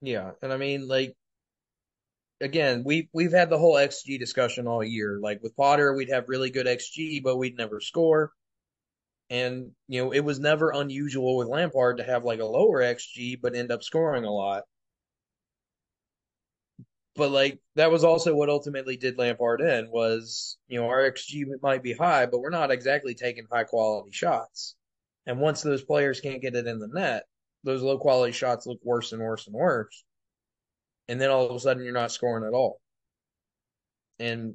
Yeah, 0.03 0.33
and 0.43 0.53
I 0.53 0.57
mean, 0.57 0.89
like, 0.89 1.15
again, 2.41 2.83
we 2.85 3.09
we've 3.13 3.33
had 3.33 3.51
the 3.51 3.59
whole 3.59 3.75
XG 3.75 4.19
discussion 4.19 4.67
all 4.67 4.83
year. 4.83 5.19
Like 5.21 5.43
with 5.43 5.57
Potter, 5.57 5.95
we'd 5.95 6.11
have 6.11 6.29
really 6.29 6.51
good 6.51 6.67
XG, 6.67 7.23
but 7.23 7.37
we'd 7.37 7.57
never 7.57 7.81
score. 7.81 8.33
And 9.29 9.73
you 9.89 10.05
know, 10.05 10.13
it 10.13 10.21
was 10.21 10.41
never 10.41 10.71
unusual 10.71 11.37
with 11.37 11.49
Lampard 11.49 11.99
to 11.99 12.05
have 12.05 12.25
like 12.25 12.41
a 12.41 12.45
lower 12.45 12.81
XG, 12.81 13.41
but 13.41 13.55
end 13.55 13.71
up 13.71 13.83
scoring 13.83 14.25
a 14.25 14.33
lot. 14.33 14.65
But 17.17 17.31
like 17.31 17.61
that 17.77 17.91
was 17.91 18.05
also 18.05 18.35
what 18.35 18.49
ultimately 18.49 18.97
did 18.97 19.19
Lampard 19.19 19.61
in 19.61 19.91
was, 19.91 20.59
you 20.69 20.81
know, 20.81 20.89
our 20.89 21.11
XG 21.11 21.45
might 21.63 21.83
be 21.83 21.93
high, 21.93 22.27
but 22.27 22.41
we're 22.41 22.51
not 22.51 22.71
exactly 22.71 23.15
taking 23.15 23.47
high 23.51 23.65
quality 23.65 24.11
shots. 24.13 24.77
And 25.27 25.39
once 25.41 25.63
those 25.63 25.83
players 25.85 26.21
can't 26.21 26.41
get 26.43 26.55
it 26.55 26.67
in 26.67 26.79
the 26.79 26.89
net, 26.89 27.25
those 27.63 27.83
low 27.83 27.99
quality 27.99 28.33
shots 28.33 28.67
look 28.67 28.81
worse 28.83 29.13
and 29.13 29.21
worse 29.23 29.47
and 29.47 29.55
worse. 29.55 30.05
And 31.11 31.21
then 31.21 31.29
all 31.29 31.51
of 31.51 31.57
a 31.57 31.59
sudden 31.59 31.83
you're 31.83 31.93
not 31.93 32.13
scoring 32.13 32.47
at 32.47 32.55
all. 32.55 32.81
And 34.21 34.55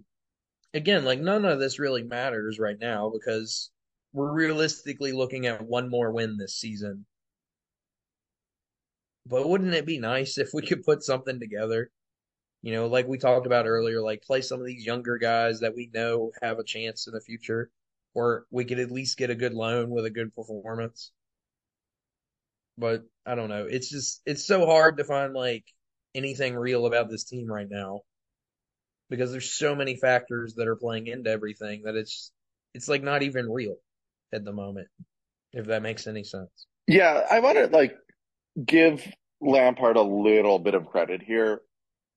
again, 0.74 1.04
like 1.04 1.20
none 1.20 1.44
of 1.44 1.60
this 1.60 1.80
really 1.80 2.04
matters 2.04 2.60
right 2.60 2.80
now 2.80 3.12
because 3.14 3.72
we're 4.14 4.32
realistically 4.32 5.12
looking 5.12 5.48
at 5.48 5.62
one 5.62 5.90
more 5.90 6.14
win 6.14 6.38
this 6.38 6.56
season. 6.56 7.06
But 9.26 9.50
wouldn't 9.50 9.74
it 9.74 9.86
be 9.86 10.00
nice 10.00 10.38
if 10.38 10.52
we 10.54 10.62
could 10.62 10.86
put 10.86 11.04
something 11.04 11.42
together? 11.42 11.92
You 12.62 12.72
know, 12.72 12.88
like 12.88 13.06
we 13.06 13.18
talked 13.18 13.46
about 13.46 13.68
earlier, 13.68 14.02
like 14.02 14.24
play 14.24 14.40
some 14.40 14.62
of 14.62 14.66
these 14.66 14.86
younger 14.86 15.18
guys 15.18 15.60
that 15.60 15.76
we 15.76 15.90
know 15.94 16.32
have 16.42 16.58
a 16.58 16.64
chance 16.64 17.06
in 17.06 17.14
the 17.14 17.20
future, 17.20 17.70
or 18.14 18.46
we 18.50 18.64
could 18.64 18.80
at 18.80 18.92
least 18.92 19.18
get 19.18 19.30
a 19.30 19.36
good 19.36 19.54
loan 19.54 19.90
with 19.90 20.06
a 20.06 20.10
good 20.10 20.34
performance. 20.34 21.12
But 22.78 23.04
I 23.26 23.36
don't 23.36 23.50
know. 23.50 23.68
It's 23.70 23.90
just 23.90 24.22
it's 24.26 24.46
so 24.48 24.66
hard 24.66 24.98
to 24.98 25.04
find 25.04 25.34
like 25.34 25.66
anything 26.16 26.56
real 26.56 26.86
about 26.86 27.10
this 27.10 27.26
team 27.26 27.48
right 27.48 27.68
now 27.70 28.02
because 29.10 29.32
there's 29.32 29.54
so 29.54 29.76
many 29.76 29.96
factors 29.96 30.56
that 30.56 30.68
are 30.68 30.76
playing 30.76 31.08
into 31.08 31.30
everything 31.30 31.84
that 31.84 31.96
it's 31.96 32.32
it's 32.74 32.88
like 32.88 33.04
not 33.04 33.24
even 33.24 33.50
real 33.50 33.78
at 34.34 34.44
the 34.44 34.52
moment. 34.52 34.88
If 35.54 35.68
that 35.68 35.82
makes 35.82 36.08
any 36.08 36.24
sense. 36.24 36.50
Yeah, 36.88 37.22
I 37.30 37.40
want 37.40 37.58
to 37.58 37.68
like 37.68 37.96
give 38.64 39.06
Lampard 39.42 39.96
a 39.96 40.02
little 40.02 40.60
bit 40.60 40.74
of 40.74 40.88
credit 40.88 41.22
here. 41.22 41.62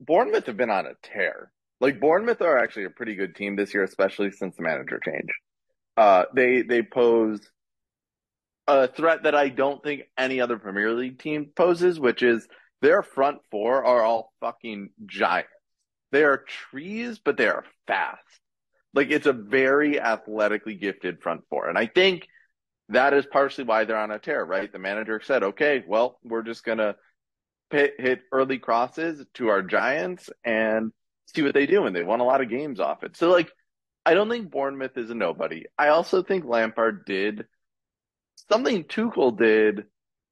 Bournemouth 0.01 0.47
have 0.47 0.57
been 0.57 0.71
on 0.71 0.87
a 0.87 0.95
tear. 1.03 1.53
Like 1.81 2.01
Bournemouth 2.01 2.41
are 2.43 2.59
actually 2.59 2.87
a 2.87 2.91
pretty 2.91 3.15
good 3.15 3.37
team 3.37 3.57
this 3.57 3.73
year, 3.73 3.85
especially 3.85 4.31
since 4.33 4.57
the 4.57 4.63
manager 4.63 5.01
change. 5.05 5.31
Uh, 5.97 6.25
they 6.35 6.63
they 6.63 6.83
pose 6.83 7.41
a 8.67 8.89
threat 8.89 9.23
that 9.23 9.35
I 9.35 9.49
don't 9.49 9.83
think 9.83 10.03
any 10.17 10.41
other 10.41 10.59
Premier 10.59 10.93
League 10.93 11.19
team 11.19 11.51
poses, 11.57 11.99
which 11.99 12.23
is 12.23 12.47
their 12.81 13.03
front 13.03 13.39
four 13.51 13.85
are 13.85 14.03
all 14.03 14.33
fucking 14.41 14.91
giants. 15.07 15.51
They 16.13 16.25
are 16.25 16.45
trees, 16.71 17.19
but 17.19 17.37
they 17.37 17.49
are 17.49 17.65
fast. 17.87 18.23
Like 18.95 19.11
it's 19.11 19.27
a 19.27 19.33
very 19.33 20.01
athletically 20.01 20.75
gifted 20.75 21.23
front 21.23 21.43
four, 21.51 21.69
and 21.69 21.77
I 21.77 21.87
think 21.87 22.27
that 22.89 23.13
is 23.13 23.27
partially 23.27 23.65
why 23.65 23.85
they're 23.85 23.99
on 23.99 24.11
a 24.11 24.19
tear, 24.19 24.45
right? 24.45 24.73
The 24.73 24.79
manager 24.79 25.21
said, 25.23 25.43
okay, 25.43 25.85
well, 25.87 26.19
we're 26.25 26.43
just 26.43 26.65
going 26.65 26.79
to 26.79 26.97
hit, 27.71 28.21
early 28.33 28.59
crosses 28.59 29.25
to 29.35 29.49
our 29.49 29.63
giants 29.63 30.31
and 30.43 30.93
see 31.35 31.43
what 31.43 31.53
they 31.53 31.67
do, 31.67 31.85
and 31.85 31.95
they 31.95 32.03
won 32.03 32.21
a 32.21 32.25
lot 32.25 32.41
of 32.41 32.49
games 32.49 32.81
off 32.81 33.05
it. 33.05 33.17
So 33.17 33.31
like, 33.31 33.51
I 34.07 34.15
don't 34.15 34.31
think 34.31 34.51
Bournemouth 34.51 34.97
is 34.97 35.11
a 35.11 35.15
nobody. 35.15 35.67
I 35.77 35.89
also 35.89 36.23
think 36.23 36.47
Lampard 36.47 37.05
did 37.05 37.45
something 38.51 38.85
Tuchel 38.85 39.37
did 39.37 39.85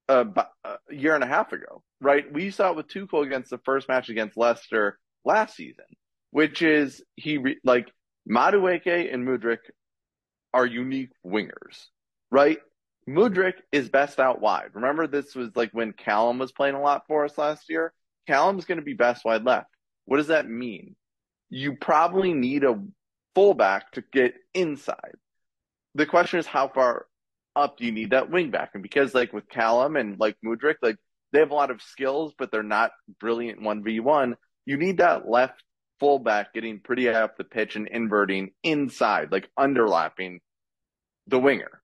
a, 0.08 0.26
a 0.64 0.76
year 0.90 1.14
and 1.14 1.24
a 1.24 1.26
half 1.26 1.52
ago, 1.52 1.82
right? 2.00 2.30
We 2.32 2.50
saw 2.50 2.70
it 2.70 2.76
with 2.76 2.88
Tuchel 2.88 3.24
against 3.24 3.50
the 3.50 3.58
first 3.58 3.88
match 3.88 4.08
against 4.08 4.36
Leicester 4.36 4.98
last 5.24 5.56
season, 5.56 5.84
which 6.30 6.62
is 6.62 7.02
he 7.16 7.38
re, 7.38 7.58
like 7.64 7.90
Madueke 8.28 9.12
and 9.12 9.26
Mudryk 9.26 9.58
are 10.52 10.66
unique 10.66 11.10
wingers, 11.24 11.86
right? 12.30 12.58
Mudryk 13.08 13.54
is 13.70 13.88
best 13.88 14.18
out 14.18 14.40
wide. 14.40 14.70
Remember, 14.74 15.06
this 15.06 15.34
was 15.34 15.50
like 15.54 15.70
when 15.72 15.92
Callum 15.92 16.38
was 16.38 16.52
playing 16.52 16.74
a 16.74 16.80
lot 16.80 17.04
for 17.06 17.24
us 17.24 17.38
last 17.38 17.68
year. 17.68 17.92
Callum's 18.26 18.64
going 18.64 18.78
to 18.78 18.84
be 18.84 18.94
best 18.94 19.24
wide 19.24 19.44
left. 19.44 19.68
What 20.06 20.16
does 20.16 20.26
that 20.28 20.48
mean? 20.48 20.96
You 21.48 21.76
probably 21.76 22.34
need 22.34 22.64
a 22.64 22.82
fullback 23.34 23.92
to 23.92 24.02
get 24.12 24.34
inside. 24.54 25.14
The 25.94 26.06
question 26.06 26.40
is, 26.40 26.46
how 26.46 26.68
far 26.68 27.06
up 27.54 27.78
do 27.78 27.86
you 27.86 27.92
need 27.92 28.10
that 28.10 28.30
wingback? 28.30 28.68
And 28.74 28.82
because, 28.82 29.14
like 29.14 29.32
with 29.32 29.48
Callum 29.48 29.96
and 29.96 30.18
like 30.18 30.36
Mudryk, 30.44 30.76
like 30.82 30.96
they 31.32 31.40
have 31.40 31.50
a 31.50 31.54
lot 31.54 31.70
of 31.70 31.82
skills, 31.82 32.32
but 32.38 32.50
they're 32.50 32.62
not 32.62 32.92
brilliant 33.20 33.60
1v1. 33.60 34.34
You 34.64 34.76
need 34.76 34.98
that 34.98 35.28
left 35.28 35.62
fullback 36.00 36.52
getting 36.52 36.80
pretty 36.80 37.06
high 37.06 37.22
up 37.22 37.36
the 37.36 37.44
pitch 37.44 37.76
and 37.76 37.88
inverting 37.88 38.50
inside, 38.62 39.32
like 39.32 39.48
underlapping 39.58 40.38
the 41.26 41.38
winger. 41.38 41.80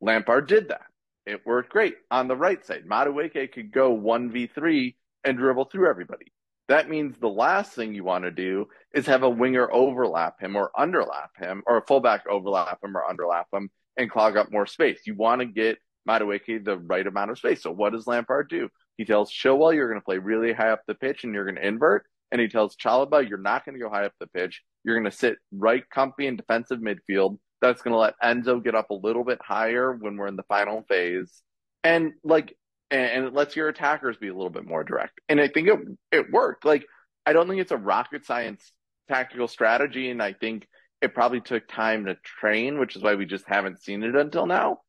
Lampard 0.00 0.48
did 0.48 0.68
that. 0.68 0.86
It 1.26 1.46
worked 1.46 1.70
great. 1.70 1.96
On 2.10 2.28
the 2.28 2.36
right 2.36 2.64
side, 2.64 2.84
Madueke 2.86 3.52
could 3.52 3.72
go 3.72 3.96
1v3 3.96 4.94
and 5.24 5.38
dribble 5.38 5.66
through 5.66 5.88
everybody. 5.88 6.26
That 6.68 6.88
means 6.88 7.16
the 7.18 7.28
last 7.28 7.72
thing 7.72 7.94
you 7.94 8.04
want 8.04 8.24
to 8.24 8.30
do 8.30 8.68
is 8.94 9.06
have 9.06 9.22
a 9.22 9.28
winger 9.28 9.70
overlap 9.70 10.40
him 10.40 10.56
or 10.56 10.70
underlap 10.76 11.28
him, 11.38 11.62
or 11.66 11.78
a 11.78 11.86
fullback 11.86 12.24
overlap 12.28 12.82
him 12.82 12.96
or 12.96 13.04
underlap 13.08 13.44
him 13.52 13.70
and 13.96 14.10
clog 14.10 14.36
up 14.36 14.50
more 14.50 14.66
space. 14.66 15.00
You 15.06 15.14
want 15.14 15.40
to 15.40 15.46
get 15.46 15.78
Madueke 16.08 16.64
the 16.64 16.78
right 16.78 17.06
amount 17.06 17.30
of 17.30 17.38
space. 17.38 17.62
So 17.62 17.70
what 17.70 17.92
does 17.92 18.06
Lampard 18.06 18.48
do? 18.48 18.68
He 18.96 19.04
tells 19.04 19.32
Chilwell 19.32 19.74
you're 19.74 19.88
going 19.88 20.00
to 20.00 20.04
play 20.04 20.18
really 20.18 20.52
high 20.52 20.70
up 20.70 20.82
the 20.86 20.94
pitch 20.94 21.24
and 21.24 21.34
you're 21.34 21.44
going 21.44 21.56
to 21.56 21.66
invert. 21.66 22.06
And 22.30 22.40
he 22.40 22.48
tells 22.48 22.76
Chalobah 22.76 23.28
you're 23.28 23.38
not 23.38 23.64
going 23.64 23.76
to 23.76 23.82
go 23.82 23.90
high 23.90 24.06
up 24.06 24.14
the 24.18 24.26
pitch. 24.26 24.62
You're 24.82 24.98
going 24.98 25.10
to 25.10 25.16
sit 25.16 25.36
right 25.52 25.88
comfy 25.88 26.26
in 26.26 26.36
defensive 26.36 26.80
midfield. 26.80 27.38
That's 27.60 27.82
going 27.82 27.92
to 27.92 27.98
let 27.98 28.18
Enzo 28.22 28.62
get 28.62 28.74
up 28.74 28.90
a 28.90 28.94
little 28.94 29.24
bit 29.24 29.38
higher 29.42 29.92
when 29.92 30.16
we're 30.16 30.26
in 30.26 30.36
the 30.36 30.42
final 30.44 30.84
phase. 30.88 31.42
And 31.82 32.12
like, 32.24 32.56
and, 32.90 33.24
it 33.24 33.34
lets 33.34 33.56
your 33.56 33.68
attackers 33.68 34.16
be 34.16 34.28
a 34.28 34.34
little 34.34 34.50
bit 34.50 34.66
more 34.66 34.84
direct. 34.84 35.20
And 35.28 35.40
I 35.40 35.48
think 35.48 35.68
it, 35.68 35.78
it 36.12 36.30
worked. 36.30 36.64
Like, 36.64 36.84
I 37.24 37.32
don't 37.32 37.48
think 37.48 37.60
it's 37.60 37.72
a 37.72 37.76
rocket 37.76 38.26
science 38.26 38.72
tactical 39.08 39.48
strategy. 39.48 40.10
And 40.10 40.22
I 40.22 40.32
think 40.32 40.66
it 41.00 41.14
probably 41.14 41.40
took 41.40 41.68
time 41.68 42.06
to 42.06 42.16
train, 42.16 42.78
which 42.78 42.96
is 42.96 43.02
why 43.02 43.14
we 43.14 43.26
just 43.26 43.44
haven't 43.46 43.82
seen 43.82 44.02
it 44.02 44.14
until 44.14 44.46
now. 44.46 44.80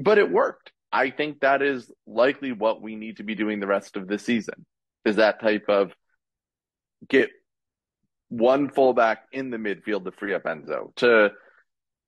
But 0.00 0.18
it 0.18 0.30
worked. 0.30 0.72
I 0.92 1.10
think 1.10 1.40
that 1.40 1.62
is 1.62 1.90
likely 2.06 2.52
what 2.52 2.82
we 2.82 2.96
need 2.96 3.18
to 3.18 3.22
be 3.22 3.34
doing 3.34 3.60
the 3.60 3.66
rest 3.66 3.96
of 3.96 4.08
the 4.08 4.18
season 4.18 4.66
is 5.04 5.16
that 5.16 5.40
type 5.40 5.66
of 5.68 5.92
get 7.08 7.30
one 8.28 8.70
fullback 8.70 9.24
in 9.32 9.50
the 9.50 9.56
midfield 9.56 10.04
to 10.04 10.12
free 10.12 10.34
up 10.34 10.44
Enzo. 10.44 10.94
To 10.96 11.30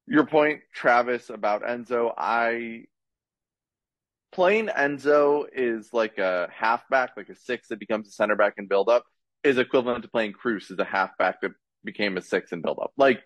your 0.07 0.27
point, 0.27 0.61
Travis, 0.75 1.31
about 1.31 1.63
Enzo, 1.63 2.13
I 2.17 2.85
playing 4.33 4.69
Enzo 4.69 5.45
is 5.53 5.91
like 5.93 6.19
a 6.19 6.49
halfback, 6.53 7.11
like 7.17 7.29
a 7.29 7.37
six 7.37 7.69
that 7.69 7.79
becomes 7.79 8.09
a 8.09 8.13
center 8.13 8.37
back 8.37 8.55
and 8.57 8.69
build 8.69 8.89
up, 8.89 9.05
is 9.45 9.59
equivalent 9.59 10.03
to 10.03 10.11
playing 10.11 10.33
Kroos 10.33 10.71
as 10.71 10.79
a 10.79 10.85
halfback 10.85 11.41
that 11.43 11.53
became 11.85 12.17
a 12.17 12.23
six 12.23 12.53
and 12.53 12.63
build 12.63 12.79
up. 12.83 12.93
Like 12.97 13.23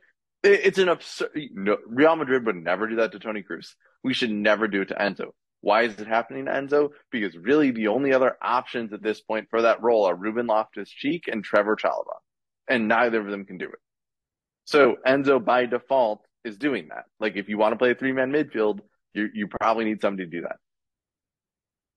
it's 0.50 0.78
an 0.78 0.88
absurd. 0.88 1.30
No, 1.52 1.78
Real 1.86 2.16
Madrid 2.16 2.46
would 2.46 2.56
never 2.56 2.88
do 2.88 2.96
that 2.96 3.12
to 3.12 3.18
Toni 3.18 3.42
Kroos. 3.42 3.74
We 4.02 4.14
should 4.14 4.30
never 4.30 4.68
do 4.68 4.82
it 4.82 4.88
to 4.88 4.94
Enzo. 4.94 5.30
Why 5.60 5.82
is 5.82 5.98
it 5.98 6.06
happening 6.06 6.46
to 6.46 6.52
Enzo? 6.52 6.90
Because 7.10 7.36
really 7.36 7.70
the 7.70 7.88
only 7.88 8.12
other 8.12 8.36
options 8.40 8.92
at 8.92 9.02
this 9.02 9.20
point 9.20 9.48
for 9.50 9.62
that 9.62 9.82
role 9.82 10.04
are 10.04 10.14
Ruben 10.14 10.46
Loftus 10.46 10.90
Cheek 10.90 11.24
and 11.28 11.42
Trevor 11.42 11.76
Chalobah. 11.76 12.20
And 12.68 12.88
neither 12.88 13.20
of 13.20 13.30
them 13.30 13.44
can 13.44 13.58
do 13.58 13.66
it. 13.66 13.78
So 14.64 14.96
Enzo 15.06 15.44
by 15.44 15.66
default 15.66 16.20
is 16.44 16.56
doing 16.56 16.88
that. 16.88 17.04
Like 17.20 17.36
if 17.36 17.48
you 17.48 17.58
want 17.58 17.72
to 17.72 17.78
play 17.78 17.92
a 17.92 17.94
three 17.94 18.12
man 18.12 18.32
midfield, 18.32 18.80
you 19.14 19.28
you 19.32 19.48
probably 19.48 19.84
need 19.84 20.00
somebody 20.00 20.24
to 20.24 20.30
do 20.30 20.42
that. 20.42 20.56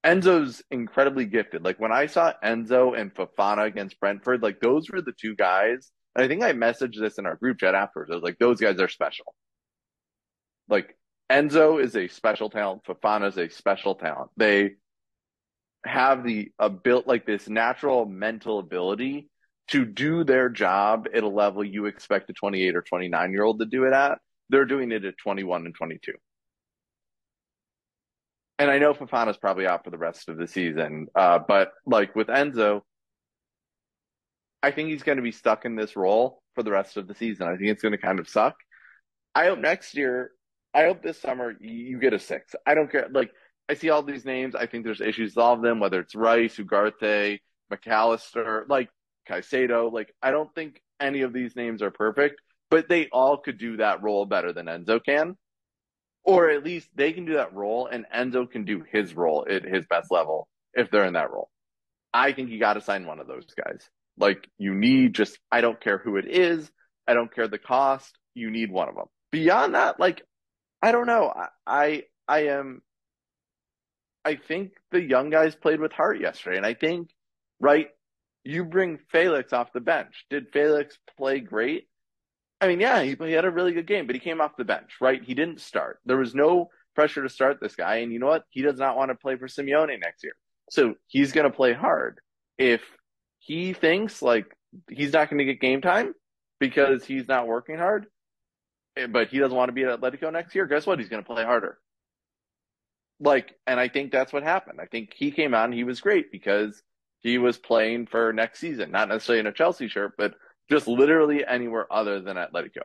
Enzo's 0.06 0.64
incredibly 0.72 1.26
gifted. 1.26 1.64
Like 1.64 1.80
when 1.80 1.92
I 1.92 2.06
saw 2.06 2.34
Enzo 2.44 2.98
and 2.98 3.14
Fofana 3.14 3.66
against 3.66 4.00
Brentford, 4.00 4.42
like 4.42 4.62
those 4.62 4.90
were 4.90 5.02
the 5.02 5.14
two 5.20 5.36
guys. 5.36 5.92
I 6.16 6.28
think 6.28 6.44
I 6.44 6.54
messaged 6.54 7.00
this 7.00 7.18
in 7.18 7.26
our 7.26 7.36
group 7.36 7.60
chat 7.60 7.76
afterwards. 7.76 8.12
I 8.12 8.16
was 8.16 8.24
like, 8.24 8.40
those 8.40 8.60
guys 8.60 8.80
are 8.80 8.90
special. 8.90 9.34
Like 10.68 10.98
Enzo 11.30 11.82
is 11.82 11.96
a 11.96 12.08
special 12.08 12.50
talent. 12.50 12.84
Fofana 12.84 13.28
is 13.28 13.38
a 13.38 13.50
special 13.50 13.96
talent. 13.96 14.32
They 14.38 14.72
have 15.86 16.24
the 16.24 16.52
a 16.60 16.70
built 16.70 17.08
like 17.08 17.26
this 17.26 17.48
natural 17.48 18.06
mental 18.06 18.60
ability 18.60 19.30
to 19.70 19.86
do 19.86 20.24
their 20.24 20.50
job 20.50 21.08
at 21.14 21.24
a 21.24 21.28
level 21.28 21.64
you 21.64 21.86
expect 21.86 22.30
a 22.30 22.34
28 22.34 22.76
or 22.76 22.82
29 22.82 23.32
year 23.32 23.44
old 23.44 23.60
to 23.60 23.66
do 23.66 23.86
it 23.86 23.94
at. 23.94 24.18
They're 24.50 24.66
doing 24.66 24.92
it 24.92 25.06
at 25.06 25.18
21 25.18 25.66
and 25.66 25.76
22. 25.76 26.14
And 28.58 28.70
I 28.70 28.80
know 28.80 28.94
Fofana's 28.94 29.38
probably 29.38 29.68
out 29.68 29.86
for 29.86 29.92
the 29.92 29.98
rest 29.98 30.28
of 30.28 30.38
the 30.38 30.48
season. 30.48 31.08
Uh, 31.16 31.40
but 31.48 31.72
like 31.86 32.16
with 32.16 32.28
Enzo, 32.28 32.82
I 34.62 34.72
think 34.72 34.90
he's 34.90 35.04
going 35.04 35.18
to 35.18 35.24
be 35.24 35.32
stuck 35.32 35.66
in 35.66 35.76
this 35.76 35.96
role 35.96 36.42
for 36.56 36.64
the 36.64 36.72
rest 36.72 36.98
of 36.98 37.08
the 37.08 37.16
season. 37.16 37.48
I 37.48 37.56
think 37.56 37.70
it's 37.70 37.82
going 37.82 37.94
to 37.94 37.98
kind 37.98 38.20
of 38.20 38.28
suck. 38.28 38.56
I 39.34 39.46
hope 39.46 39.60
next 39.60 39.96
year 39.96 40.32
I 40.74 40.84
hope 40.84 41.02
this 41.02 41.20
summer 41.20 41.54
you 41.60 42.00
get 42.00 42.14
a 42.14 42.20
six. 42.20 42.54
I 42.66 42.76
don't 42.76 42.92
care. 42.92 43.08
Like 43.12 43.32
I 43.68 43.74
see 43.74 43.90
all 43.90 44.04
these 44.04 44.26
names. 44.26 44.56
I 44.56 44.66
think 44.66 44.84
there's 44.84 45.02
issues 45.02 45.36
with 45.36 45.44
all 45.44 45.54
of 45.54 45.62
them, 45.62 45.80
whether 45.80 46.00
it's 46.00 46.16
Rice, 46.16 46.58
Ugarte, 46.58 47.40
McAllister, 47.72 48.64
like 48.70 48.90
Caicedo. 49.28 49.92
Like 49.92 50.14
I 50.22 50.32
don't 50.32 50.54
think 50.54 50.82
any 51.00 51.22
of 51.22 51.34
these 51.34 51.56
names 51.56 51.82
are 51.82 51.92
perfect, 51.92 52.42
but 52.70 52.88
they 52.88 53.08
all 53.12 53.38
could 53.38 53.58
do 53.58 53.78
that 53.78 54.04
role 54.04 54.26
better 54.26 54.54
than 54.54 54.68
Enzo 54.68 55.04
can. 55.04 55.36
Or 56.24 56.50
at 56.50 56.64
least 56.64 56.90
they 56.94 57.14
can 57.14 57.26
do 57.26 57.36
that 57.36 57.54
role 57.54 57.88
and 57.88 58.06
Enzo 58.14 58.50
can 58.50 58.66
do 58.66 58.84
his 58.92 59.16
role 59.16 59.48
at 59.50 59.64
his 59.64 59.86
best 59.88 60.12
level 60.12 60.48
if 60.74 60.92
they're 60.92 61.06
in 61.06 61.14
that 61.14 61.32
role. 61.32 61.50
I 62.14 62.34
think 62.34 62.50
you 62.50 62.60
got 62.60 62.74
to 62.74 62.82
sign 62.82 63.06
one 63.08 63.20
of 63.20 63.28
those 63.28 63.46
guys. 63.56 63.90
Like 64.20 64.48
you 64.58 64.76
need 64.76 65.16
just, 65.16 65.40
I 65.52 65.62
don't 65.62 65.82
care 65.82 65.98
who 65.98 66.18
it 66.18 66.26
is. 66.28 66.70
I 67.08 67.14
don't 67.14 67.34
care 67.34 67.48
the 67.48 67.58
cost. 67.58 68.16
You 68.36 68.52
need 68.52 68.72
one 68.72 68.90
of 68.90 68.96
them. 68.96 69.08
Beyond 69.32 69.76
that, 69.76 70.00
like 70.00 70.22
I 70.82 70.92
don't 70.92 71.08
know. 71.08 71.34
I, 71.36 71.48
I, 71.66 72.04
I 72.28 72.40
am. 72.48 72.82
I 74.24 74.36
think 74.36 74.74
the 74.92 75.02
young 75.02 75.30
guys 75.30 75.56
played 75.56 75.80
with 75.80 75.92
heart 75.92 76.20
yesterday, 76.20 76.58
and 76.58 76.66
I 76.66 76.74
think 76.74 77.10
right. 77.60 77.88
You 78.46 78.64
bring 78.64 79.00
Felix 79.12 79.52
off 79.52 79.74
the 79.74 79.82
bench. 79.82 80.26
Did 80.30 80.48
Felix 80.54 80.98
play 81.18 81.40
great? 81.40 81.88
I 82.62 82.68
mean, 82.68 82.80
yeah, 82.80 83.04
he, 83.04 83.16
he 83.20 83.34
had 83.34 83.46
a 83.46 83.52
really 83.52 83.74
good 83.74 83.86
game, 83.86 84.08
but 84.08 84.16
he 84.16 84.20
came 84.20 84.40
off 84.40 84.58
the 84.58 84.64
bench, 84.64 84.92
right? 85.02 85.22
He 85.22 85.34
didn't 85.34 85.60
start. 85.60 86.00
There 86.06 86.18
was 86.18 86.34
no 86.34 86.70
pressure 86.96 87.22
to 87.22 87.30
start 87.30 87.60
this 87.62 87.76
guy, 87.76 87.98
and 87.98 88.14
you 88.14 88.20
know 88.20 88.28
what? 88.28 88.46
He 88.50 88.62
does 88.62 88.80
not 88.80 88.96
want 88.96 89.12
to 89.12 89.16
play 89.16 89.36
for 89.36 89.48
Simeone 89.48 90.00
next 90.00 90.24
year, 90.24 90.34
so 90.70 90.96
he's 91.08 91.34
going 91.34 91.50
to 91.50 91.56
play 91.56 91.74
hard. 91.74 92.20
If 92.58 92.82
he 93.40 93.74
thinks 93.74 94.22
like 94.22 94.56
he's 94.90 95.14
not 95.14 95.30
going 95.30 95.40
to 95.40 95.46
get 95.46 95.60
game 95.60 95.82
time 95.82 96.14
because 96.60 97.06
he's 97.06 97.28
not 97.28 97.48
working 97.48 97.78
hard, 97.78 98.08
eh, 98.98 99.08
but 99.08 99.30
he 99.30 99.40
doesn't 99.40 99.58
want 99.58 99.70
to 99.70 99.74
be 99.74 99.84
at 99.84 100.00
Atletico 100.00 100.32
next 100.32 100.54
year, 100.54 100.66
guess 100.66 100.86
what? 100.86 101.00
He's 101.00 101.10
going 101.10 101.24
to 101.24 101.28
play 101.28 101.44
harder. 101.44 101.80
Like, 103.20 103.56
and 103.68 103.80
I 103.80 103.90
think 103.90 104.12
that's 104.12 104.32
what 104.32 104.44
happened. 104.44 104.80
I 104.82 104.86
think 104.86 105.14
he 105.14 105.32
came 105.32 105.54
out 105.54 105.66
and 105.66 105.74
he 105.74 105.84
was 105.84 106.00
great 106.00 106.32
because 106.32 106.82
he 107.22 107.38
was 107.38 107.58
playing 107.58 108.08
for 108.08 108.32
next 108.32 108.60
season, 108.60 108.92
not 108.92 109.10
necessarily 109.10 109.42
in 109.42 109.48
a 109.48 109.52
Chelsea 109.52 109.90
shirt, 109.90 110.14
but 110.18 110.36
just 110.70 110.88
literally 110.88 111.46
anywhere 111.46 111.92
other 111.92 112.22
than 112.22 112.38
Atletico. 112.38 112.84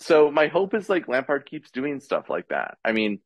So 0.00 0.30
my 0.30 0.46
hope 0.48 0.74
is 0.74 0.88
like 0.88 1.08
Lampard 1.08 1.46
keeps 1.46 1.70
doing 1.70 2.00
stuff 2.00 2.30
like 2.30 2.48
that. 2.48 2.78
I 2.84 2.92
mean, 2.92 3.20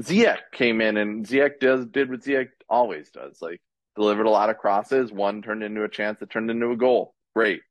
Ziyech 0.00 0.52
came 0.52 0.80
in 0.80 0.96
and 0.96 1.26
Ziyech 1.26 1.58
does 1.60 1.86
did 1.86 2.10
what 2.10 2.20
Ziyech 2.20 2.48
always 2.68 3.10
does, 3.10 3.40
like 3.40 3.60
delivered 3.96 4.26
a 4.26 4.30
lot 4.30 4.50
of 4.50 4.58
crosses. 4.58 5.12
One 5.12 5.42
turned 5.42 5.62
into 5.62 5.84
a 5.84 5.88
chance 5.88 6.20
that 6.20 6.30
turned 6.30 6.50
into 6.50 6.70
a 6.70 6.76
goal. 6.76 7.14
Great, 7.34 7.62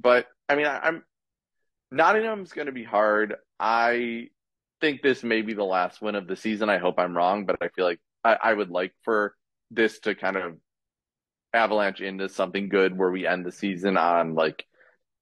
but 0.00 0.26
I 0.48 0.56
mean, 0.56 0.66
I, 0.66 0.78
I'm 0.78 1.02
Nottingham's 1.90 2.52
going 2.52 2.66
to 2.66 2.72
be 2.72 2.84
hard. 2.84 3.36
I 3.58 4.28
think 4.80 5.02
this 5.02 5.22
may 5.22 5.42
be 5.42 5.54
the 5.54 5.64
last 5.64 6.00
win 6.00 6.14
of 6.14 6.26
the 6.26 6.36
season. 6.36 6.68
I 6.68 6.78
hope 6.78 6.98
I'm 6.98 7.16
wrong, 7.16 7.46
but 7.46 7.56
I 7.60 7.68
feel 7.68 7.84
like 7.84 8.00
I, 8.24 8.36
I 8.42 8.52
would 8.54 8.70
like 8.70 8.92
for 9.04 9.34
this 9.70 9.98
to 10.00 10.14
kind 10.14 10.36
of 10.36 10.56
avalanche 11.52 12.00
into 12.00 12.28
something 12.28 12.68
good 12.68 12.96
where 12.96 13.10
we 13.10 13.26
end 13.26 13.44
the 13.44 13.52
season 13.52 13.96
on 13.96 14.34
like 14.34 14.64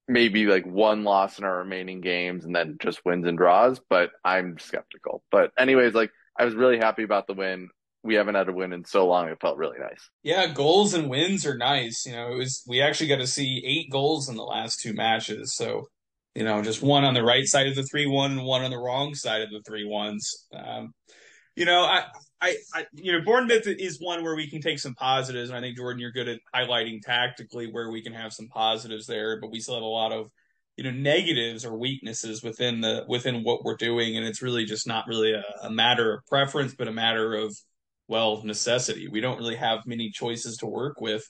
maybe 0.09 0.47
like 0.47 0.67
one 0.67 1.05
loss 1.05 1.39
in 1.39 1.45
our 1.45 1.59
remaining 1.59 2.01
games 2.01 2.45
and 2.45 2.55
then 2.55 2.77
just 2.81 3.05
wins 3.05 3.27
and 3.27 3.39
draws. 3.39 3.81
But 3.89 4.11
I'm 4.25 4.59
skeptical. 4.59 5.23
But 5.31 5.53
anyways, 5.59 5.95
like 5.95 6.11
I 6.39 6.45
was 6.45 6.55
really 6.55 6.79
happy 6.79 7.03
about 7.03 7.27
the 7.27 7.35
win. 7.35 7.69
We 8.07 8.15
haven't 8.15 8.37
had 8.37 8.49
a 8.49 8.53
win 8.53 8.73
in 8.73 8.85
so 8.85 9.07
long. 9.07 9.29
It 9.29 9.41
felt 9.41 9.59
really 9.59 9.79
nice. 9.79 10.09
Yeah, 10.23 10.47
goals 10.47 10.95
and 10.95 11.11
wins 11.11 11.45
are 11.45 11.57
nice. 11.57 12.07
You 12.07 12.13
know, 12.13 12.33
it 12.33 12.37
was 12.37 12.63
we 12.67 12.81
actually 12.81 13.09
got 13.09 13.17
to 13.17 13.27
see 13.27 13.63
eight 13.67 13.91
goals 13.91 14.29
in 14.29 14.37
the 14.37 14.45
last 14.45 14.81
two 14.81 14.95
matches. 14.95 15.55
So, 15.55 15.89
you 16.35 16.45
know, 16.45 16.63
just 16.63 16.83
one 16.83 17.05
on 17.05 17.15
the 17.15 17.25
right 17.25 17.45
side 17.45 17.67
of 17.67 17.75
the 17.75 17.83
three 17.83 18.07
one 18.07 18.33
and 18.33 18.45
one 18.45 18.63
on 18.63 18.71
the 18.71 18.79
wrong 18.79 19.15
side 19.15 19.43
of 19.43 19.51
the 19.51 19.63
three 19.67 19.85
ones. 19.85 20.47
Um, 20.55 20.95
you 21.57 21.65
know, 21.65 21.81
I, 21.81 22.05
I, 22.41 22.57
I, 22.75 22.87
you 22.93 23.13
know, 23.13 23.25
Bournemouth 23.25 23.67
is 23.67 23.99
one 24.01 24.23
where 24.23 24.37
we 24.37 24.49
can 24.49 24.61
take 24.61 24.79
some 24.79 24.95
positives, 24.95 25.49
and 25.49 25.59
I 25.59 25.61
think 25.61 25.77
Jordan, 25.77 26.01
you're 26.01 26.13
good 26.13 26.29
at 26.29 26.41
highlighting 26.55 27.01
tactically 27.03 27.71
where 27.73 27.91
we 27.91 28.03
can 28.03 28.13
have 28.13 28.33
some 28.33 28.49
positives 28.49 29.07
there, 29.07 29.41
but 29.41 29.51
we 29.51 29.61
still 29.61 29.75
have 29.75 29.83
a 29.83 29.87
lot 29.87 30.13
of 30.13 30.31
you 30.77 30.85
know 30.85 30.91
negatives 30.91 31.65
or 31.65 31.77
weaknesses 31.77 32.43
within 32.43 32.81
the 32.81 33.05
within 33.09 33.43
what 33.43 33.65
we're 33.65 33.77
doing 33.77 34.17
and 34.17 34.27
it's 34.27 34.43
really 34.43 34.65
just 34.65 34.87
not 34.87 35.07
really 35.07 35.33
a, 35.33 35.43
a, 35.63 35.71
matter 35.71 36.13
of 36.13 36.27
preference 36.27 36.75
but 36.75 36.89
a 36.89 36.93
matter 36.93 37.35
of 37.35 37.57
well 38.09 38.43
necessity. 38.45 39.09
We 39.09 39.21
don't 39.21 39.39
really 39.39 39.57
have 39.57 39.87
many 39.87 40.11
choices 40.11 40.57
to 40.59 40.67
work 40.67 41.01
with. 41.01 41.27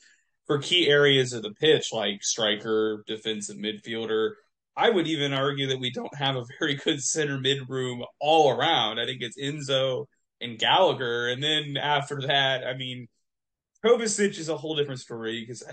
For 0.46 0.58
key 0.58 0.88
areas 0.88 1.32
of 1.32 1.42
the 1.42 1.52
pitch 1.54 1.92
like 1.92 2.22
striker 2.22 3.02
defensive 3.06 3.56
midfielder 3.56 4.32
i 4.76 4.90
would 4.90 5.08
even 5.08 5.32
argue 5.32 5.66
that 5.68 5.80
we 5.80 5.90
don't 5.90 6.14
have 6.14 6.36
a 6.36 6.44
very 6.60 6.74
good 6.74 7.02
center 7.02 7.38
mid 7.38 7.68
room 7.68 8.04
all 8.20 8.50
around. 8.50 9.00
I 9.00 9.06
think 9.06 9.22
it's 9.22 9.38
enzo 9.38 10.06
and 10.40 10.58
gallagher. 10.58 11.28
And 11.28 11.42
then 11.42 11.76
after 11.76 12.20
that 12.26 12.66
i 12.66 12.76
mean 12.76 13.08
Kovacic 13.84 14.38
is 14.38 14.48
a 14.48 14.56
whole 14.56 14.76
different 14.76 15.00
story 15.00 15.40
because 15.40 15.64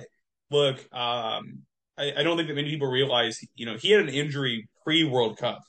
look 0.49 0.77
um 0.93 1.63
I, 1.97 2.13
I 2.17 2.23
don't 2.23 2.37
think 2.37 2.47
that 2.47 2.55
many 2.55 2.71
people 2.71 2.87
realize, 2.87 3.39
you 3.55 3.65
know, 3.65 3.77
he 3.77 3.91
had 3.91 4.01
an 4.01 4.09
injury 4.09 4.67
pre 4.83 5.03
World 5.03 5.37
Cup, 5.37 5.59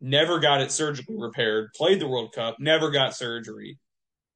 never 0.00 0.38
got 0.38 0.60
it 0.60 0.70
surgically 0.70 1.16
repaired, 1.18 1.70
played 1.74 2.00
the 2.00 2.08
World 2.08 2.32
Cup, 2.34 2.56
never 2.58 2.90
got 2.90 3.16
surgery. 3.16 3.78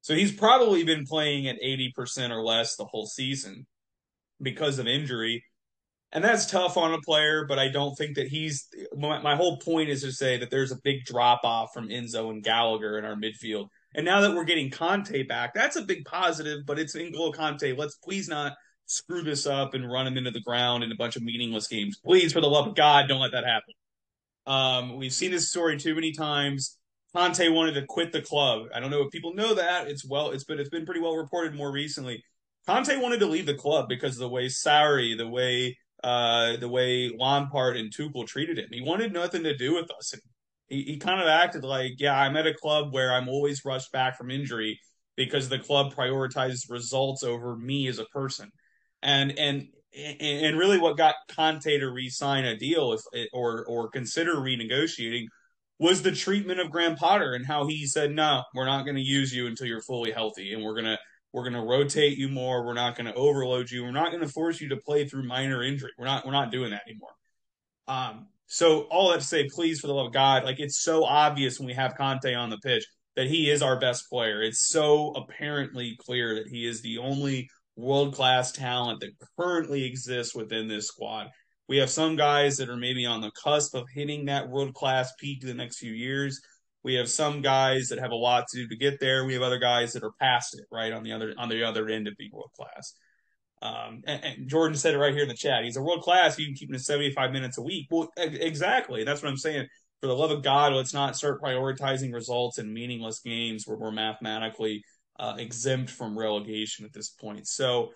So 0.07 0.15
he's 0.15 0.31
probably 0.31 0.85
been 0.85 1.05
playing 1.05 1.49
at 1.49 1.61
80% 1.61 2.31
or 2.31 2.41
less 2.41 2.77
the 2.77 2.85
whole 2.85 3.05
season 3.05 3.67
because 4.41 4.79
of 4.79 4.87
injury. 4.87 5.43
And 6.13 6.23
that's 6.23 6.49
tough 6.49 6.77
on 6.77 6.93
a 6.93 7.01
player, 7.01 7.43
but 7.45 7.59
I 7.59 7.67
don't 7.67 7.93
think 7.93 8.15
that 8.15 8.29
he's. 8.29 8.69
My, 8.95 9.21
my 9.21 9.35
whole 9.35 9.57
point 9.57 9.89
is 9.89 10.03
to 10.03 10.13
say 10.13 10.37
that 10.37 10.49
there's 10.49 10.71
a 10.71 10.79
big 10.81 11.03
drop 11.03 11.41
off 11.43 11.73
from 11.73 11.89
Enzo 11.89 12.29
and 12.29 12.41
Gallagher 12.41 12.97
in 12.97 13.03
our 13.03 13.17
midfield. 13.17 13.67
And 13.95 14.05
now 14.05 14.21
that 14.21 14.33
we're 14.33 14.45
getting 14.45 14.69
Kanté 14.69 15.27
back, 15.27 15.53
that's 15.53 15.75
a 15.75 15.81
big 15.81 16.05
positive, 16.05 16.59
but 16.65 16.79
it's 16.79 16.95
N'Golo 16.95 17.35
Kanté. 17.35 17.77
Let's 17.77 17.97
please 17.97 18.29
not 18.29 18.53
screw 18.85 19.23
this 19.23 19.45
up 19.45 19.73
and 19.73 19.91
run 19.91 20.07
him 20.07 20.15
into 20.15 20.31
the 20.31 20.39
ground 20.39 20.85
in 20.85 20.91
a 20.93 20.95
bunch 20.95 21.17
of 21.17 21.21
meaningless 21.21 21.67
games. 21.67 21.99
Please, 22.01 22.31
for 22.31 22.39
the 22.39 22.47
love 22.47 22.67
of 22.67 22.75
God, 22.75 23.09
don't 23.09 23.19
let 23.19 23.33
that 23.33 23.43
happen. 23.43 23.73
Um, 24.45 24.95
we've 24.95 25.11
seen 25.11 25.31
this 25.31 25.49
story 25.49 25.77
too 25.77 25.95
many 25.95 26.13
times. 26.13 26.76
Kanté 27.15 27.53
wanted 27.53 27.73
to 27.73 27.85
quit 27.87 28.11
the 28.11 28.21
club. 28.21 28.67
I 28.73 28.79
don't 28.79 28.91
know 28.91 29.03
if 29.03 29.11
people 29.11 29.33
know 29.33 29.53
that. 29.55 29.87
It's 29.87 30.07
well, 30.07 30.31
it's 30.31 30.43
been 30.43 30.59
it's 30.59 30.69
been 30.69 30.85
pretty 30.85 31.01
well 31.01 31.15
reported 31.15 31.55
more 31.55 31.71
recently. 31.71 32.23
Kanté 32.67 33.01
wanted 33.01 33.19
to 33.21 33.27
leave 33.27 33.45
the 33.45 33.53
club 33.53 33.87
because 33.87 34.15
of 34.15 34.19
the 34.19 34.29
way 34.29 34.47
Sarri, 34.47 35.17
the 35.17 35.27
way 35.27 35.77
uh, 36.03 36.57
the 36.57 36.69
way 36.69 37.11
Lampard 37.17 37.77
and 37.77 37.93
Tuchel 37.93 38.27
treated 38.27 38.57
him. 38.59 38.69
He 38.71 38.81
wanted 38.81 39.13
nothing 39.13 39.43
to 39.43 39.55
do 39.55 39.73
with 39.73 39.89
us. 39.91 40.13
He, 40.67 40.83
he 40.83 40.97
kind 40.97 41.21
of 41.21 41.27
acted 41.27 41.63
like, 41.63 41.93
yeah, 41.97 42.19
I'm 42.19 42.35
at 42.35 42.45
a 42.45 42.53
club 42.53 42.93
where 42.93 43.13
I'm 43.13 43.29
always 43.29 43.63
rushed 43.65 43.91
back 43.91 44.17
from 44.17 44.29
injury 44.29 44.79
because 45.15 45.49
the 45.49 45.59
club 45.59 45.93
prioritizes 45.93 46.69
results 46.69 47.23
over 47.23 47.55
me 47.55 47.87
as 47.87 47.99
a 47.99 48.05
person 48.05 48.51
and 49.01 49.37
and 49.37 49.67
and 49.95 50.57
really 50.57 50.77
what 50.77 50.97
got 50.97 51.15
Conte 51.29 51.79
to 51.79 51.89
re-sign 51.89 52.45
a 52.45 52.55
deal 52.55 52.93
if, 52.93 53.27
or 53.33 53.65
or 53.65 53.89
consider 53.89 54.35
renegotiating 54.35 55.25
was 55.79 56.01
the 56.01 56.11
treatment 56.11 56.59
of 56.59 56.71
Graham 56.71 56.95
Potter 56.95 57.33
and 57.33 57.45
how 57.45 57.67
he 57.67 57.85
said 57.85 58.11
no 58.11 58.43
we're 58.55 58.65
not 58.65 58.83
going 58.83 58.95
to 58.95 59.01
use 59.01 59.33
you 59.33 59.47
until 59.47 59.67
you're 59.67 59.81
fully 59.81 60.11
healthy 60.11 60.53
and 60.53 60.63
we're 60.63 60.81
to 60.81 60.97
we're 61.33 61.43
to 61.49 61.61
rotate 61.61 62.17
you 62.17 62.29
more. 62.29 62.65
We're 62.65 62.73
not 62.73 62.95
going 62.95 63.05
to 63.05 63.13
overload 63.13 63.69
you. 63.69 63.83
We're 63.83 63.91
not 63.91 64.11
going 64.11 64.23
to 64.23 64.29
force 64.29 64.59
you 64.59 64.69
to 64.69 64.77
play 64.77 65.05
through 65.07 65.27
minor 65.27 65.61
injury. 65.61 65.91
We're 65.97 66.05
not 66.05 66.25
we're 66.25 66.31
not 66.31 66.51
doing 66.51 66.71
that 66.71 66.83
anymore. 66.87 67.11
Um 67.87 68.27
so 68.47 68.81
all 68.83 69.11
that 69.11 69.19
to 69.19 69.25
say 69.25 69.47
please 69.53 69.79
for 69.79 69.87
the 69.87 69.93
love 69.93 70.07
of 70.07 70.13
God 70.13 70.45
like 70.45 70.59
it's 70.59 70.81
so 70.81 71.03
obvious 71.03 71.59
when 71.59 71.67
we 71.67 71.73
have 71.73 71.95
Kanté 71.95 72.37
on 72.37 72.49
the 72.49 72.57
pitch 72.57 72.85
that 73.15 73.27
he 73.27 73.49
is 73.49 73.61
our 73.61 73.79
best 73.79 74.09
player. 74.09 74.41
It's 74.41 74.67
so 74.67 75.11
apparently 75.11 75.97
clear 75.99 76.35
that 76.35 76.47
he 76.47 76.65
is 76.65 76.81
the 76.81 76.99
only 76.99 77.49
world 77.75 78.15
class 78.15 78.51
talent 78.51 79.01
that 79.01 79.11
currently 79.37 79.85
exists 79.85 80.33
within 80.33 80.67
this 80.67 80.87
squad. 80.87 81.27
We 81.67 81.77
have 81.77 81.89
some 81.89 82.15
guys 82.15 82.57
that 82.57 82.69
are 82.69 82.77
maybe 82.77 83.05
on 83.05 83.21
the 83.21 83.31
cusp 83.31 83.75
of 83.75 83.87
hitting 83.93 84.25
that 84.25 84.49
world 84.49 84.73
class 84.73 85.13
peak 85.19 85.41
in 85.41 85.49
the 85.49 85.53
next 85.53 85.77
few 85.77 85.91
years. 85.91 86.41
We 86.83 86.95
have 86.95 87.09
some 87.09 87.41
guys 87.41 87.89
that 87.89 87.99
have 87.99 88.11
a 88.11 88.15
lot 88.15 88.45
to 88.49 88.57
do 88.57 88.67
to 88.69 88.75
get 88.77 88.99
there. 88.99 89.25
We 89.25 89.33
have 89.33 89.41
other 89.41 89.59
guys 89.59 89.93
that 89.93 90.03
are 90.03 90.13
past 90.21 90.57
it, 90.57 90.65
right 90.71 90.93
on 90.93 91.03
the 91.03 91.11
other 91.11 91.33
on 91.37 91.49
the 91.49 91.63
other 91.63 91.89
end 91.89 92.07
of 92.07 92.15
being 92.17 92.31
world 92.31 92.51
class. 92.55 92.93
Um, 93.61 94.03
and, 94.05 94.23
and, 94.23 94.47
Jordan 94.47 94.77
said 94.77 94.93
it 94.93 94.99
right 94.99 95.13
here 95.13 95.23
in 95.23 95.29
the 95.29 95.35
chat. 95.35 95.63
He's 95.63 95.77
a 95.77 95.81
world 95.81 96.03
class. 96.03 96.37
You 96.37 96.45
can 96.45 96.53
keep 96.53 96.69
him 96.69 96.75
to 96.75 96.79
75 96.79 97.31
minutes 97.31 97.57
a 97.57 97.63
week. 97.63 97.87
Well, 97.89 98.09
exactly. 98.15 99.03
That's 99.03 99.23
what 99.23 99.29
I'm 99.29 99.37
saying. 99.37 99.67
For 99.99 100.05
the 100.05 100.15
love 100.15 100.29
of 100.29 100.43
God, 100.43 100.73
let's 100.73 100.93
not 100.93 101.15
start 101.15 101.41
prioritizing 101.41 102.13
results 102.13 102.59
in 102.59 102.71
meaningless 102.71 103.19
games 103.19 103.65
where 103.65 103.77
we're 103.77 103.91
mathematically 103.91 104.83
uh, 105.19 105.35
exempt 105.39 105.89
from 105.89 106.17
relegation 106.17 106.85
at 106.85 106.93
this 106.93 107.09
point. 107.09 107.47
So 107.47 107.89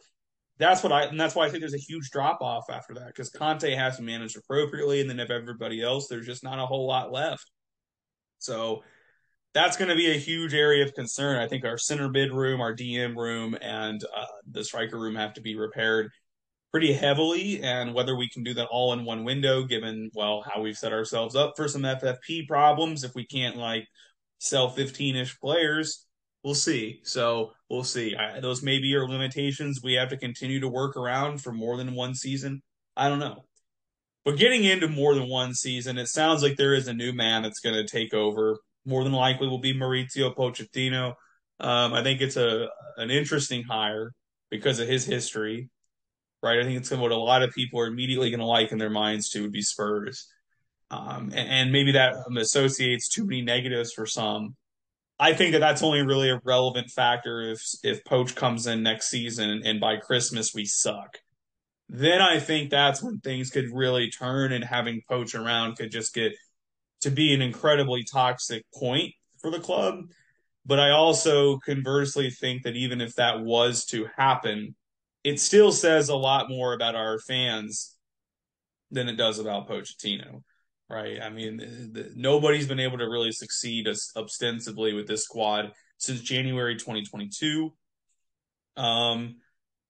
that's 0.61 0.83
what 0.83 0.91
I 0.91 1.03
and 1.03 1.19
that's 1.19 1.35
why 1.35 1.45
I 1.45 1.49
think 1.49 1.61
there's 1.61 1.73
a 1.73 1.77
huge 1.77 2.11
drop 2.11 2.41
off 2.41 2.65
after 2.69 2.93
that 2.95 3.07
because 3.07 3.31
Kanté 3.31 3.75
has 3.75 3.97
to 3.97 4.03
manage 4.03 4.35
appropriately, 4.35 5.01
and 5.01 5.09
then 5.09 5.19
if 5.19 5.31
everybody 5.31 5.81
else, 5.81 6.07
there's 6.07 6.25
just 6.25 6.43
not 6.43 6.59
a 6.59 6.65
whole 6.65 6.87
lot 6.87 7.11
left. 7.11 7.49
So 8.39 8.83
that's 9.53 9.77
going 9.77 9.89
to 9.89 9.95
be 9.95 10.11
a 10.11 10.17
huge 10.17 10.53
area 10.53 10.83
of 10.85 10.93
concern. 10.93 11.37
I 11.37 11.47
think 11.47 11.65
our 11.65 11.77
center 11.77 12.09
mid 12.09 12.31
room, 12.31 12.61
our 12.61 12.75
DM 12.75 13.15
room, 13.15 13.57
and 13.61 14.01
uh, 14.15 14.25
the 14.49 14.63
striker 14.63 14.99
room 14.99 15.15
have 15.15 15.33
to 15.33 15.41
be 15.41 15.55
repaired 15.55 16.09
pretty 16.71 16.93
heavily. 16.93 17.61
And 17.61 17.93
whether 17.93 18.15
we 18.15 18.29
can 18.29 18.43
do 18.43 18.53
that 18.53 18.67
all 18.67 18.93
in 18.93 19.03
one 19.03 19.23
window, 19.23 19.63
given 19.63 20.09
well 20.13 20.41
how 20.41 20.61
we've 20.61 20.77
set 20.77 20.93
ourselves 20.93 21.35
up 21.35 21.53
for 21.57 21.67
some 21.67 21.81
FFP 21.81 22.47
problems, 22.47 23.03
if 23.03 23.13
we 23.13 23.25
can't 23.25 23.57
like 23.57 23.87
sell 24.39 24.69
15 24.69 25.17
ish 25.17 25.39
players, 25.39 26.05
we'll 26.43 26.55
see. 26.55 27.01
So 27.03 27.51
we'll 27.69 27.83
see. 27.83 28.15
I, 28.15 28.39
those 28.39 28.63
may 28.63 28.79
be 28.79 28.87
your 28.87 29.07
limitations. 29.07 29.81
We 29.83 29.93
have 29.93 30.09
to 30.09 30.17
continue 30.17 30.59
to 30.59 30.67
work 30.67 30.97
around 30.97 31.41
for 31.41 31.51
more 31.51 31.77
than 31.77 31.93
one 31.93 32.15
season. 32.15 32.61
I 32.95 33.09
don't 33.09 33.19
know. 33.19 33.43
But 34.23 34.37
getting 34.37 34.63
into 34.63 34.87
more 34.87 35.15
than 35.15 35.27
one 35.27 35.53
season, 35.53 35.97
it 35.97 36.07
sounds 36.07 36.43
like 36.43 36.55
there 36.55 36.73
is 36.73 36.87
a 36.87 36.93
new 36.93 37.11
man 37.11 37.41
that's 37.41 37.59
going 37.59 37.75
to 37.75 37.87
take 37.87 38.13
over. 38.13 38.57
More 38.85 39.03
than 39.03 39.13
likely 39.13 39.47
will 39.47 39.59
be 39.59 39.73
Mauricio 39.73 40.35
Pochettino. 40.35 41.15
Um, 41.59 41.93
I 41.93 42.03
think 42.03 42.21
it's 42.21 42.37
a 42.37 42.67
an 42.97 43.11
interesting 43.11 43.63
hire 43.63 44.13
because 44.49 44.79
of 44.79 44.87
his 44.87 45.05
history, 45.05 45.69
right? 46.41 46.59
I 46.59 46.63
think 46.63 46.77
it's 46.77 46.91
what 46.91 47.11
a 47.11 47.15
lot 47.15 47.43
of 47.43 47.51
people 47.51 47.79
are 47.79 47.87
immediately 47.87 48.31
going 48.31 48.39
to 48.39 48.45
like 48.45 48.71
in 48.71 48.79
their 48.79 48.89
minds 48.89 49.29
too 49.29 49.43
would 49.43 49.51
be 49.51 49.61
Spurs, 49.61 50.27
um, 50.89 51.31
and, 51.33 51.49
and, 51.49 51.71
maybe 51.71 51.93
that 51.93 52.15
associates 52.35 53.07
too 53.07 53.25
many 53.25 53.41
negatives 53.41 53.93
for 53.93 54.05
some. 54.05 54.55
I 55.21 55.33
think 55.33 55.51
that 55.51 55.59
that's 55.59 55.83
only 55.83 56.01
really 56.01 56.31
a 56.31 56.41
relevant 56.43 56.89
factor 56.89 57.41
if 57.41 57.61
if 57.83 58.03
Poch 58.03 58.35
comes 58.35 58.65
in 58.65 58.81
next 58.81 59.09
season 59.11 59.61
and 59.63 59.79
by 59.79 59.97
Christmas 59.97 60.51
we 60.51 60.65
suck. 60.65 61.19
Then 61.87 62.21
I 62.23 62.39
think 62.39 62.71
that's 62.71 63.03
when 63.03 63.19
things 63.19 63.51
could 63.51 63.65
really 63.71 64.09
turn 64.09 64.51
and 64.51 64.63
having 64.63 65.03
Poch 65.07 65.39
around 65.39 65.75
could 65.75 65.91
just 65.91 66.15
get 66.15 66.33
to 67.01 67.11
be 67.11 67.35
an 67.35 67.41
incredibly 67.43 68.03
toxic 68.03 68.63
point 68.73 69.13
for 69.39 69.51
the 69.51 69.59
club. 69.59 70.05
But 70.65 70.79
I 70.79 70.89
also 70.89 71.59
conversely 71.59 72.31
think 72.31 72.63
that 72.63 72.75
even 72.75 72.99
if 72.99 73.15
that 73.15 73.41
was 73.41 73.85
to 73.87 74.07
happen, 74.17 74.75
it 75.23 75.39
still 75.39 75.71
says 75.71 76.09
a 76.09 76.15
lot 76.15 76.49
more 76.49 76.73
about 76.73 76.95
our 76.95 77.19
fans 77.19 77.95
than 78.89 79.07
it 79.07 79.17
does 79.17 79.37
about 79.37 79.69
Pochettino 79.69 80.41
right? 80.91 81.21
I 81.21 81.29
mean, 81.29 81.57
the, 81.57 82.01
the, 82.01 82.11
nobody's 82.15 82.67
been 82.67 82.79
able 82.79 82.97
to 82.97 83.09
really 83.09 83.31
succeed 83.31 83.87
as, 83.87 84.11
ostensibly 84.15 84.93
with 84.93 85.07
this 85.07 85.23
squad 85.23 85.71
since 85.97 86.21
January 86.21 86.75
2022. 86.75 87.73
Um, 88.77 89.37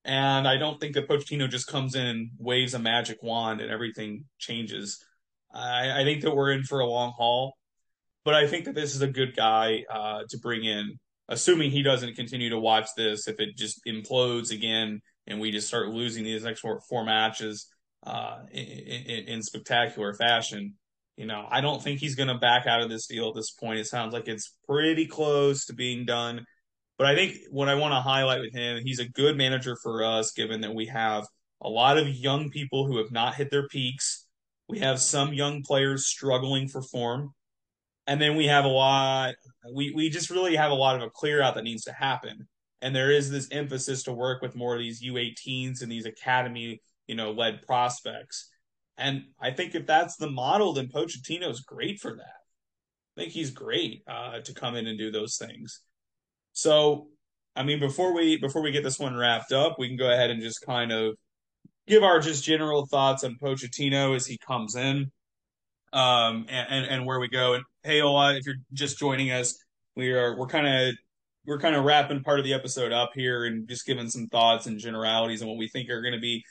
and 0.04 0.47
I 0.47 0.58
don't 0.58 0.80
think 0.80 0.95
that 0.95 1.08
Pochettino 1.08 1.49
just 1.49 1.68
comes 1.68 1.95
in 1.95 2.06
and 2.06 2.30
waves 2.38 2.74
a 2.74 2.80
magic 2.80 3.22
wand 3.22 3.62
and 3.62 3.72
everything 3.72 4.26
changes. 4.39 5.04
I, 5.54 6.02
I 6.02 6.04
think 6.04 6.22
that 6.22 6.36
we're 6.36 6.52
in 6.52 6.64
for 6.64 6.80
a 6.80 6.88
long 6.88 7.14
haul, 7.16 7.54
but 8.26 8.34
I 8.34 8.47
think 8.47 8.66
that 8.66 8.76
this 8.76 8.95
is 8.95 9.02
a 9.02 9.08
good 9.08 9.36
guy 9.36 9.84
uh, 9.93 10.22
to 10.30 10.38
bring 10.39 10.64
in, 10.64 10.97
assuming 11.30 11.72
he 11.72 11.84
doesn't 11.84 12.16
continue 12.16 12.49
to 12.49 12.60
watch 12.60 12.89
this. 12.97 13.28
If 13.28 13.39
it 13.39 13.58
just 13.58 13.82
implodes 13.88 14.52
again 14.52 15.02
and 15.28 15.39
we 15.39 15.52
just 15.52 15.68
start 15.68 15.89
losing 15.89 16.24
these 16.24 16.43
next 16.43 16.62
four, 16.62 16.82
four 16.89 17.06
matches 17.06 17.68
uh, 18.04 18.39
in, 18.52 18.66
in, 18.66 19.28
in 19.28 19.43
spectacular 19.43 20.14
fashion, 20.14 20.74
you 21.18 21.26
know, 21.26 21.47
I 21.49 21.62
don't 21.62 21.82
think 21.84 21.99
he's 21.99 22.16
going 22.16 22.30
to 22.30 22.38
back 22.38 22.68
out 22.68 22.82
of 22.82 22.89
this 22.89 23.07
deal 23.07 23.30
at 23.30 23.36
this 23.36 23.51
point. 23.51 23.80
It 23.80 23.88
sounds 23.88 24.14
like 24.14 24.28
it's 24.28 24.55
pretty 24.68 25.05
close 25.07 25.66
to 25.66 25.74
being 25.74 26.05
done. 26.05 26.45
But 26.97 27.07
I 27.07 27.16
think 27.16 27.38
what 27.51 27.70
I 27.70 27.76
want 27.76 27.93
to 27.93 28.01
highlight 28.01 28.41
with 28.41 28.53
him, 28.53 28.82
he's 28.84 28.99
a 28.99 29.09
good 29.09 29.38
manager 29.38 29.76
for 29.82 30.03
us, 30.03 30.32
given 30.32 30.62
that 30.62 30.76
we 30.76 30.88
have 30.88 31.26
a 31.62 31.70
lot 31.70 31.97
of 31.97 32.07
young 32.09 32.49
people 32.49 32.88
who 32.88 32.97
have 32.97 33.12
not 33.12 33.36
hit 33.36 33.49
their 33.51 33.68
peaks. 33.68 34.26
We 34.70 34.80
have 34.80 34.99
some 34.99 35.34
young 35.34 35.64
players 35.64 36.05
struggling 36.07 36.68
for 36.68 36.82
form. 36.82 37.34
and 38.07 38.22
then 38.22 38.36
we 38.36 38.47
have 38.47 38.66
a 38.66 38.70
lot. 38.70 39.36
We 39.74 39.91
we 39.95 40.09
just 40.09 40.30
really 40.30 40.55
have 40.55 40.72
a 40.72 40.76
lot 40.76 40.95
of 40.95 41.01
a 41.03 41.09
clear 41.09 41.41
out 41.41 41.55
that 41.55 41.64
needs 41.64 41.84
to 41.86 41.93
happen, 41.93 42.47
and 42.82 42.95
there 42.95 43.12
is 43.12 43.30
this 43.30 43.47
emphasis 43.51 44.03
to 44.03 44.14
work 44.14 44.41
with 44.41 44.55
more 44.55 44.76
of 44.76 44.80
these 44.80 45.03
U18s 45.03 45.82
and 45.82 45.91
these 45.91 46.05
academy 46.05 46.82
you 47.07 47.16
know 47.16 47.32
led 47.32 47.62
prospects. 47.64 48.51
And 49.02 49.24
I 49.41 49.52
think 49.52 49.74
if 49.74 49.88
that's 49.88 50.16
the 50.16 50.30
model, 50.30 50.74
then 50.74 50.88
Pochettino's 50.88 51.62
great 51.62 51.99
for 51.99 52.16
that. 52.16 52.41
I 53.18 53.22
think 53.22 53.34
he's 53.34 53.49
great 53.49 54.04
uh, 54.08 54.39
to 54.39 54.54
come 54.54 54.76
in 54.76 54.88
and 54.88 54.97
do 54.97 55.12
those 55.12 55.38
things. 55.38 55.82
So, 56.54 57.08
I 57.56 57.64
mean, 57.64 57.80
before 57.80 58.14
we 58.14 58.38
before 58.38 58.62
we 58.62 58.72
get 58.72 58.84
this 58.84 58.99
one 58.99 59.16
wrapped 59.16 59.52
up, 59.52 59.78
we 59.80 59.88
can 59.88 59.97
go 59.97 60.12
ahead 60.12 60.30
and 60.30 60.41
just 60.41 60.62
kind 60.66 60.91
of 60.91 61.16
give 61.88 62.04
our 62.04 62.20
just 62.20 62.43
general 62.43 62.86
thoughts 62.86 63.24
on 63.24 63.38
Pochettino 63.41 64.16
as 64.16 64.26
he 64.26 64.38
comes 64.38 64.76
in, 64.76 65.12
um, 65.91 66.45
and, 66.47 66.68
and, 66.70 66.86
and 66.86 67.06
where 67.06 67.20
we 67.20 67.28
go. 67.28 67.56
And 67.56 67.64
hey, 67.84 68.02
Ola, 68.02 68.36
if 68.36 68.45
you're 68.45 68.56
just 68.72 68.99
joining 68.99 69.32
us, 69.32 69.58
we 69.95 70.12
are 70.12 70.38
we're 70.38 70.47
kind 70.47 70.68
of 70.68 70.95
we're 71.45 71.60
kind 71.60 71.76
of 71.76 71.84
wrapping 71.84 72.24
part 72.24 72.39
of 72.39 72.45
the 72.45 72.54
episode 72.54 72.91
up 72.91 73.12
here 73.16 73.45
and 73.45 73.68
just 73.68 73.86
giving 73.86 74.10
some 74.10 74.28
thoughts 74.28 74.68
and 74.68 74.80
generalities 74.80 75.41
on 75.41 75.47
what 75.47 75.58
we 75.58 75.68
think 75.68 75.89
are 75.89 76.02
going 76.02 76.14
to 76.14 76.20
be 76.20 76.43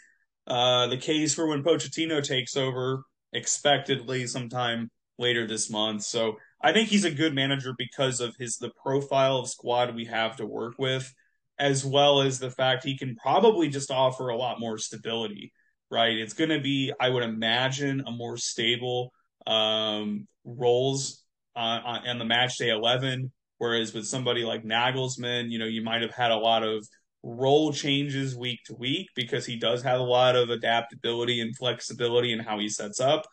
uh, 0.50 0.88
the 0.88 0.98
case 0.98 1.32
for 1.34 1.46
when 1.46 1.62
Pochettino 1.62 2.22
takes 2.22 2.56
over, 2.56 3.04
expectedly 3.32 4.26
sometime 4.26 4.90
later 5.16 5.46
this 5.46 5.70
month. 5.70 6.02
So 6.02 6.36
I 6.60 6.72
think 6.72 6.88
he's 6.88 7.06
a 7.06 7.10
good 7.22 7.34
manager 7.34 7.72
because 7.78 8.20
of 8.20 8.34
his 8.38 8.58
the 8.58 8.72
profile 8.82 9.38
of 9.38 9.48
squad 9.48 9.94
we 9.94 10.06
have 10.06 10.36
to 10.36 10.46
work 10.46 10.74
with, 10.78 11.14
as 11.58 11.84
well 11.84 12.20
as 12.20 12.38
the 12.38 12.50
fact 12.50 12.84
he 12.84 12.98
can 12.98 13.16
probably 13.16 13.68
just 13.68 13.90
offer 13.90 14.28
a 14.28 14.36
lot 14.36 14.60
more 14.60 14.76
stability. 14.76 15.52
Right, 15.92 16.18
it's 16.18 16.34
going 16.34 16.50
to 16.50 16.60
be, 16.60 16.92
I 17.00 17.08
would 17.08 17.24
imagine, 17.24 18.04
a 18.06 18.12
more 18.12 18.36
stable 18.36 19.10
um, 19.44 20.28
roles 20.44 21.24
on, 21.56 21.82
on, 21.82 22.08
on 22.08 22.18
the 22.18 22.24
match 22.24 22.58
day 22.58 22.70
eleven. 22.70 23.32
Whereas 23.58 23.92
with 23.92 24.06
somebody 24.06 24.44
like 24.44 24.62
Nagelsmann, 24.62 25.50
you 25.50 25.58
know, 25.58 25.66
you 25.66 25.82
might 25.82 26.02
have 26.02 26.14
had 26.14 26.30
a 26.30 26.36
lot 26.36 26.62
of 26.62 26.86
role 27.22 27.72
changes 27.72 28.36
week 28.36 28.60
to 28.66 28.74
week 28.74 29.08
because 29.14 29.44
he 29.44 29.56
does 29.56 29.82
have 29.82 30.00
a 30.00 30.04
lot 30.04 30.36
of 30.36 30.50
adaptability 30.50 31.40
and 31.40 31.56
flexibility 31.56 32.32
in 32.32 32.38
how 32.38 32.58
he 32.58 32.68
sets 32.68 33.00
up. 33.00 33.26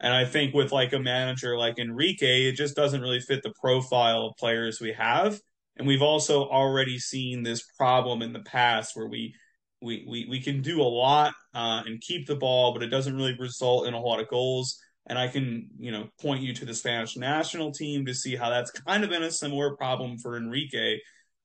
And 0.00 0.12
I 0.12 0.24
think 0.24 0.54
with 0.54 0.72
like 0.72 0.92
a 0.92 0.98
manager 0.98 1.56
like 1.56 1.78
Enrique, 1.78 2.48
it 2.48 2.56
just 2.56 2.76
doesn't 2.76 3.00
really 3.00 3.20
fit 3.20 3.42
the 3.42 3.52
profile 3.60 4.26
of 4.26 4.36
players 4.36 4.80
we 4.80 4.92
have. 4.92 5.40
And 5.76 5.86
we've 5.86 6.02
also 6.02 6.48
already 6.48 6.98
seen 6.98 7.42
this 7.42 7.62
problem 7.76 8.22
in 8.22 8.32
the 8.32 8.40
past 8.42 8.96
where 8.96 9.08
we 9.08 9.34
we 9.80 10.04
we, 10.08 10.26
we 10.28 10.40
can 10.40 10.60
do 10.60 10.80
a 10.80 10.82
lot 10.82 11.34
uh, 11.54 11.82
and 11.86 12.00
keep 12.00 12.26
the 12.26 12.36
ball, 12.36 12.72
but 12.72 12.82
it 12.82 12.88
doesn't 12.88 13.16
really 13.16 13.36
result 13.38 13.86
in 13.86 13.94
a 13.94 14.00
lot 14.00 14.20
of 14.20 14.28
goals. 14.28 14.78
And 15.06 15.18
I 15.18 15.28
can, 15.28 15.68
you 15.78 15.90
know, 15.90 16.08
point 16.20 16.42
you 16.42 16.52
to 16.54 16.64
the 16.64 16.74
Spanish 16.74 17.16
national 17.16 17.72
team 17.72 18.04
to 18.06 18.14
see 18.14 18.36
how 18.36 18.50
that's 18.50 18.70
kind 18.70 19.04
of 19.04 19.10
been 19.10 19.22
a 19.22 19.30
similar 19.30 19.74
problem 19.76 20.18
for 20.18 20.36
Enrique 20.36 20.98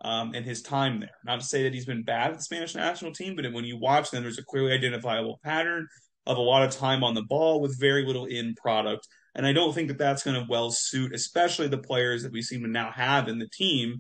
um, 0.04 0.36
in 0.36 0.44
his 0.44 0.62
time 0.62 1.00
there. 1.00 1.18
Not 1.26 1.40
to 1.40 1.46
say 1.46 1.64
that 1.64 1.74
he's 1.74 1.86
been 1.86 2.04
bad 2.04 2.32
at 2.32 2.38
the 2.38 2.44
Spanish 2.44 2.76
national 2.76 3.14
team, 3.14 3.36
but 3.36 3.52
when 3.52 3.66
you 3.66 3.78
watch 3.78 4.12
them, 4.12 4.24
there's 4.24 4.40
a 4.40 4.44
clearly 4.44 4.74
identifiable 4.74 5.40
pattern 5.44 5.88
of 6.26 6.38
a 6.38 6.42
lot 6.42 6.64
of 6.64 6.72
time 6.72 7.04
on 7.04 7.14
the 7.14 7.24
ball 7.24 7.62
with 7.62 7.80
very 7.80 8.06
little 8.06 8.26
in 8.26 8.56
product. 8.56 9.08
And 9.36 9.46
I 9.46 9.54
don't 9.54 9.74
think 9.74 9.88
that 9.88 9.98
that's 9.98 10.24
going 10.24 10.40
to 10.40 10.48
well 10.50 10.72
suit, 10.72 11.14
especially 11.14 11.68
the 11.68 11.78
players 11.78 12.24
that 12.24 12.32
we 12.32 12.42
seem 12.42 12.62
to 12.62 12.70
now 12.70 12.92
have 12.92 13.28
in 13.28 13.40
the 13.40 13.50
team 13.50 14.00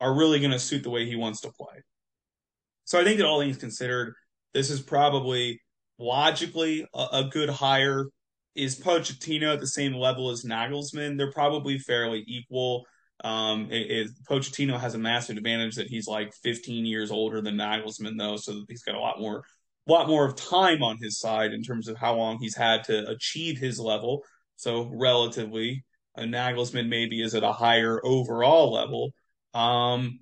are 0.00 0.16
really 0.16 0.38
going 0.38 0.52
to 0.52 0.58
suit 0.58 0.82
the 0.82 0.90
way 0.90 1.06
he 1.06 1.16
wants 1.16 1.40
to 1.42 1.50
play. 1.50 1.82
So 2.84 3.00
I 3.00 3.04
think 3.04 3.18
that 3.18 3.26
all 3.26 3.40
things 3.40 3.56
considered, 3.56 4.14
this 4.54 4.70
is 4.70 4.80
probably 4.80 5.60
logically 5.98 6.86
a, 6.94 7.06
a 7.12 7.28
good 7.30 7.50
hire. 7.50 8.06
Is 8.54 8.78
Pochettino 8.78 9.52
at 9.52 9.60
the 9.60 9.66
same 9.66 9.94
level 9.94 10.30
as 10.30 10.44
Nagelsmann? 10.44 11.16
They're 11.16 11.32
probably 11.32 11.78
fairly 11.78 12.24
equal. 12.26 12.84
Um, 13.22 13.68
it, 13.70 13.90
it, 13.90 14.10
Pochettino 14.28 14.78
has 14.78 14.94
a 14.94 14.98
massive 14.98 15.36
advantage 15.36 15.76
that 15.76 15.88
he's 15.88 16.06
like 16.06 16.32
15 16.42 16.86
years 16.86 17.10
older 17.10 17.40
than 17.40 17.56
Nagelsmann, 17.56 18.18
though, 18.18 18.36
so 18.36 18.52
that 18.52 18.66
he's 18.68 18.82
got 18.82 18.94
a 18.94 19.00
lot 19.00 19.20
more, 19.20 19.44
lot 19.86 20.08
more 20.08 20.24
of 20.24 20.36
time 20.36 20.82
on 20.82 20.98
his 21.00 21.18
side 21.18 21.52
in 21.52 21.62
terms 21.62 21.88
of 21.88 21.96
how 21.96 22.14
long 22.14 22.38
he's 22.38 22.56
had 22.56 22.84
to 22.84 23.08
achieve 23.08 23.58
his 23.58 23.78
level. 23.78 24.24
So 24.56 24.90
relatively, 24.92 25.84
a 26.16 26.22
Nagelsmann 26.22 26.88
maybe 26.88 27.22
is 27.22 27.34
at 27.34 27.42
a 27.42 27.52
higher 27.52 28.00
overall 28.04 28.72
level, 28.72 29.12
um, 29.54 30.20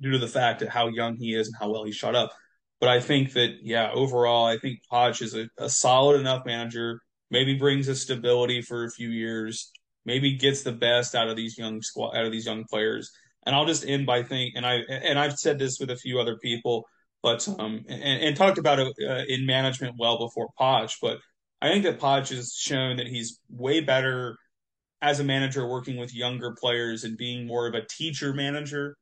due 0.00 0.12
to 0.12 0.18
the 0.18 0.28
fact 0.28 0.60
that 0.60 0.68
how 0.68 0.88
young 0.88 1.16
he 1.16 1.34
is 1.34 1.48
and 1.48 1.56
how 1.58 1.70
well 1.70 1.84
he 1.84 1.92
shot 1.92 2.14
up. 2.14 2.32
But 2.80 2.88
I 2.88 3.00
think 3.00 3.34
that 3.34 3.58
yeah, 3.62 3.90
overall, 3.92 4.44
I 4.44 4.58
think 4.58 4.80
Poch 4.90 5.22
is 5.22 5.34
a, 5.34 5.48
a 5.56 5.68
solid 5.68 6.20
enough 6.20 6.44
manager. 6.44 7.00
Maybe 7.30 7.54
brings 7.54 7.88
a 7.88 7.94
stability 7.94 8.60
for 8.60 8.84
a 8.84 8.90
few 8.90 9.08
years 9.08 9.70
maybe 10.04 10.36
gets 10.36 10.62
the 10.62 10.72
best 10.72 11.14
out 11.14 11.28
of 11.28 11.36
these 11.36 11.58
young 11.58 11.82
squad 11.82 12.16
out 12.16 12.26
of 12.26 12.32
these 12.32 12.46
young 12.46 12.64
players. 12.64 13.10
And 13.44 13.54
I'll 13.54 13.66
just 13.66 13.86
end 13.86 14.06
by 14.06 14.22
thinking, 14.22 14.52
and 14.56 14.66
I 14.66 14.76
and 14.88 15.18
I've 15.18 15.38
said 15.38 15.58
this 15.58 15.78
with 15.80 15.90
a 15.90 15.96
few 15.96 16.20
other 16.20 16.38
people, 16.38 16.86
but 17.22 17.46
um 17.48 17.84
and, 17.88 18.22
and 18.22 18.36
talked 18.36 18.58
about 18.58 18.78
it 18.78 18.94
uh, 19.08 19.22
in 19.28 19.46
management 19.46 19.96
well 19.98 20.18
before 20.18 20.48
Poch, 20.58 20.96
but 21.00 21.18
I 21.60 21.68
think 21.68 21.84
that 21.84 22.00
Poch 22.00 22.28
has 22.34 22.54
shown 22.54 22.96
that 22.96 23.06
he's 23.06 23.38
way 23.48 23.80
better 23.80 24.36
as 25.00 25.20
a 25.20 25.24
manager 25.24 25.68
working 25.68 25.96
with 25.96 26.14
younger 26.14 26.54
players 26.58 27.04
and 27.04 27.16
being 27.16 27.46
more 27.46 27.66
of 27.66 27.74
a 27.74 27.86
teacher 27.86 28.32
manager 28.32 28.96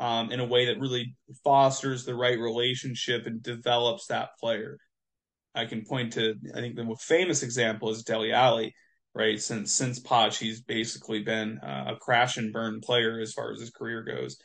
um, 0.00 0.30
in 0.32 0.40
a 0.40 0.44
way 0.44 0.66
that 0.66 0.80
really 0.80 1.16
fosters 1.42 2.04
the 2.04 2.14
right 2.14 2.38
relationship 2.38 3.26
and 3.26 3.42
develops 3.42 4.06
that 4.06 4.30
player. 4.40 4.78
I 5.54 5.66
can 5.66 5.84
point 5.84 6.14
to, 6.14 6.34
I 6.54 6.60
think 6.60 6.74
the 6.74 6.84
most 6.84 7.04
famous 7.04 7.44
example 7.44 7.90
is 7.90 8.02
Dele 8.02 8.32
Alli 8.32 8.74
right? 9.14 9.40
Since 9.40 9.72
since 9.72 10.00
Poch, 10.00 10.36
he's 10.38 10.60
basically 10.60 11.22
been 11.22 11.58
uh, 11.58 11.94
a 11.94 11.96
crash 11.96 12.36
and 12.36 12.52
burn 12.52 12.80
player 12.80 13.20
as 13.20 13.32
far 13.32 13.52
as 13.52 13.60
his 13.60 13.70
career 13.70 14.02
goes. 14.02 14.36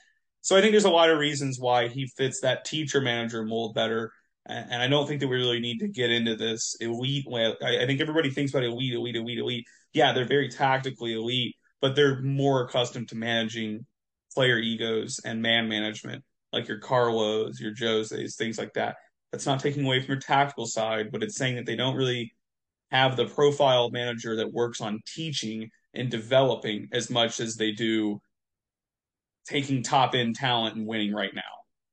So 0.42 0.56
I 0.56 0.62
think 0.62 0.72
there's 0.72 0.86
a 0.86 0.90
lot 0.90 1.10
of 1.10 1.20
reasons 1.20 1.60
why 1.60 1.88
he 1.88 2.08
fits 2.18 2.42
that 2.42 2.66
teacher 2.66 3.02
manager 3.02 3.44
mold 3.44 3.76
better. 3.76 4.12
And, 4.46 4.72
and 4.72 4.82
I 4.82 4.88
don't 4.88 5.08
think 5.08 5.20
that 5.20 5.28
we 5.28 5.38
really 5.38 5.60
need 5.60 5.80
to 5.80 5.88
get 5.88 6.12
into 6.12 6.36
this 6.36 6.76
elite. 6.80 7.26
I, 7.34 7.56
I 7.82 7.86
think 7.86 8.00
everybody 8.00 8.30
thinks 8.30 8.52
about 8.52 8.64
elite, 8.64 8.94
elite, 8.94 9.16
elite, 9.16 9.40
elite. 9.40 9.66
Yeah, 9.94 10.14
they're 10.14 10.26
very 10.26 10.50
tactically 10.50 11.14
elite, 11.14 11.56
but 11.82 11.96
they're 11.96 12.22
more 12.22 12.64
accustomed 12.64 13.10
to 13.10 13.16
managing 13.16 13.86
player 14.34 14.58
egos 14.58 15.20
and 15.26 15.42
man 15.42 15.68
management, 15.68 16.24
like 16.54 16.68
your 16.68 16.80
Carlos, 16.80 17.60
your 17.60 17.74
Joses, 17.74 18.36
things 18.36 18.58
like 18.58 18.74
that. 18.74 18.96
That's 19.32 19.46
not 19.46 19.60
taking 19.60 19.86
away 19.86 20.00
from 20.00 20.14
your 20.14 20.22
tactical 20.22 20.66
side, 20.66 21.12
but 21.12 21.24
it's 21.24 21.36
saying 21.36 21.56
that 21.56 21.66
they 21.66 21.76
don't 21.76 21.96
really 21.96 22.32
have 22.92 23.16
the 23.16 23.26
profile 23.26 23.90
manager 23.92 24.38
that 24.38 24.54
works 24.54 24.82
on 24.82 25.02
teaching 25.06 25.70
and 25.94 26.10
developing 26.10 26.88
as 26.92 27.10
much 27.10 27.40
as 27.40 27.56
they 27.56 27.72
do 27.72 28.20
taking 29.48 29.84
top 29.84 30.14
end 30.16 30.36
talent 30.36 30.76
and 30.76 30.88
winning 30.88 31.14
right 31.14 31.34
now. 31.34 31.42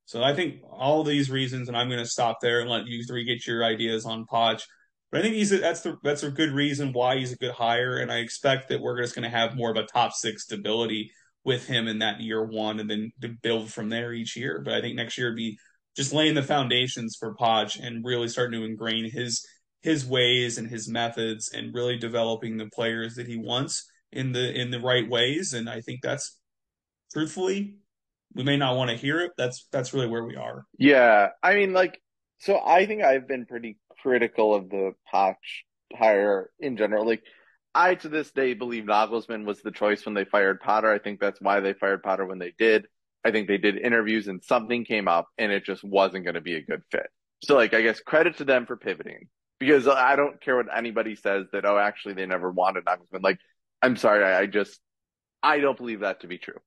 So 0.05 0.23
I 0.23 0.35
think 0.35 0.61
all 0.71 1.03
these 1.03 1.31
reasons, 1.31 1.69
and 1.69 1.77
I'm 1.77 1.89
going 1.89 2.03
to 2.03 2.09
stop 2.09 2.39
there 2.41 2.61
and 2.61 2.71
let 2.71 2.87
you 2.87 3.05
three 3.05 3.25
get 3.25 3.47
your 3.47 3.65
ideas 3.65 4.07
on 4.07 4.27
Poch. 4.27 4.63
But 5.11 5.21
I 5.21 5.23
think 5.23 5.35
he's 5.35 5.53
a, 5.53 5.59
that's 5.59 5.81
the 5.81 5.97
that's 6.03 6.23
a 6.23 6.31
good 6.31 6.51
reason 6.51 6.93
why 6.93 7.17
he's 7.17 7.33
a 7.33 7.37
good 7.37 7.53
hire, 7.53 7.99
and 7.99 8.11
I 8.11 8.19
expect 8.19 8.69
that 8.69 8.81
we're 8.81 9.01
just 9.01 9.15
going 9.15 9.23
to 9.25 9.37
have 9.37 9.57
more 9.57 9.71
of 9.71 9.77
a 9.77 9.85
top 9.85 10.13
six 10.13 10.45
stability 10.45 11.11
with 11.45 11.67
him 11.67 11.87
in 11.87 12.01
that 12.01 12.21
year 12.21 12.45
one, 12.45 12.81
and 12.81 12.91
then 12.91 13.13
to 13.23 13.29
build 13.29 13.73
from 13.73 13.89
there 13.89 14.13
each 14.13 14.37
year. 14.37 14.61
But 14.65 14.75
I 14.75 14.81
think 14.81 14.97
next 14.97 15.17
year 15.17 15.29
would 15.29 15.37
be 15.37 15.59
just 15.97 16.13
laying 16.13 16.35
the 16.35 16.43
foundations 16.43 17.17
for 17.19 17.35
Poch 17.35 17.81
and 17.81 18.05
really 18.05 18.29
starting 18.29 18.61
to 18.61 18.67
ingrain 18.67 19.11
his 19.11 19.47
his 19.83 20.07
ways 20.07 20.59
and 20.59 20.69
his 20.69 20.89
methods 20.89 21.51
and 21.53 21.75
really 21.75 21.97
developing 21.97 22.57
the 22.57 22.67
players 22.67 23.15
that 23.15 23.27
he 23.27 23.37
wants 23.37 23.89
in 24.13 24.33
the 24.33 24.53
in 24.59 24.71
the 24.71 24.81
right 24.81 25.09
ways 25.09 25.53
and 25.53 25.69
I 25.69 25.81
think 25.81 26.01
that's 26.03 26.39
truthfully 27.13 27.77
we 28.35 28.43
may 28.43 28.57
not 28.57 28.77
want 28.77 28.91
to 28.91 28.97
hear 28.97 29.21
it 29.21 29.33
that's 29.37 29.67
that's 29.73 29.95
really 29.95 30.09
where 30.09 30.25
we 30.25 30.37
are. 30.37 30.65
Yeah, 30.79 31.29
I 31.43 31.55
mean 31.55 31.73
like 31.73 32.01
so 32.39 32.61
I 32.65 32.87
think 32.87 33.03
I've 33.03 33.29
been 33.29 33.47
pretty 33.47 33.79
critical 34.03 34.55
of 34.55 34.69
the 34.69 34.93
Poch 35.13 35.37
hire 35.95 36.51
in 36.59 36.77
general 36.77 37.07
like 37.07 37.23
I 37.75 37.95
to 37.97 38.09
this 38.09 38.31
day 38.33 38.55
believe 38.55 38.85
Nagelsmann 38.85 39.45
was 39.45 39.61
the 39.61 39.71
choice 39.71 40.07
when 40.07 40.15
they 40.15 40.25
fired 40.25 40.61
Potter. 40.61 40.91
I 40.91 40.99
think 40.99 41.21
that's 41.21 41.41
why 41.43 41.61
they 41.61 41.75
fired 41.75 42.03
Potter 42.03 42.25
when 42.25 42.39
they 42.39 42.55
did. 42.59 42.87
I 43.23 43.33
think 43.33 43.49
they 43.49 43.59
did 43.59 43.77
interviews 43.77 44.29
and 44.29 44.43
something 44.43 44.85
came 44.85 45.09
up 45.09 45.29
and 45.37 45.53
it 45.53 45.65
just 45.65 45.85
wasn't 45.85 46.25
going 46.25 46.37
to 46.37 46.41
be 46.41 46.55
a 46.55 46.63
good 46.63 46.83
fit. 46.91 47.09
So 47.45 47.55
like 47.55 47.75
I 47.75 47.83
guess 47.83 48.01
credit 48.01 48.39
to 48.39 48.45
them 48.45 48.65
for 48.67 48.77
pivoting 48.77 49.29
because 49.59 49.89
I 49.89 50.17
don't 50.17 50.41
care 50.41 50.57
what 50.57 50.67
anybody 50.75 51.17
says 51.17 51.47
that, 51.53 51.65
oh, 51.65 51.79
actually 51.79 52.15
they 52.15 52.27
never 52.27 52.51
wanted 52.51 52.85
Nagelsmann. 52.85 53.23
Like, 53.23 53.39
I'm 53.83 53.97
sorry, 53.97 54.25
I, 54.25 54.41
I 54.41 54.47
just, 54.47 54.81
I 55.43 55.59
don't 55.61 55.77
believe 55.77 56.01
that 56.01 56.21
to 56.21 56.27
be 56.27 56.39
true. 56.39 56.61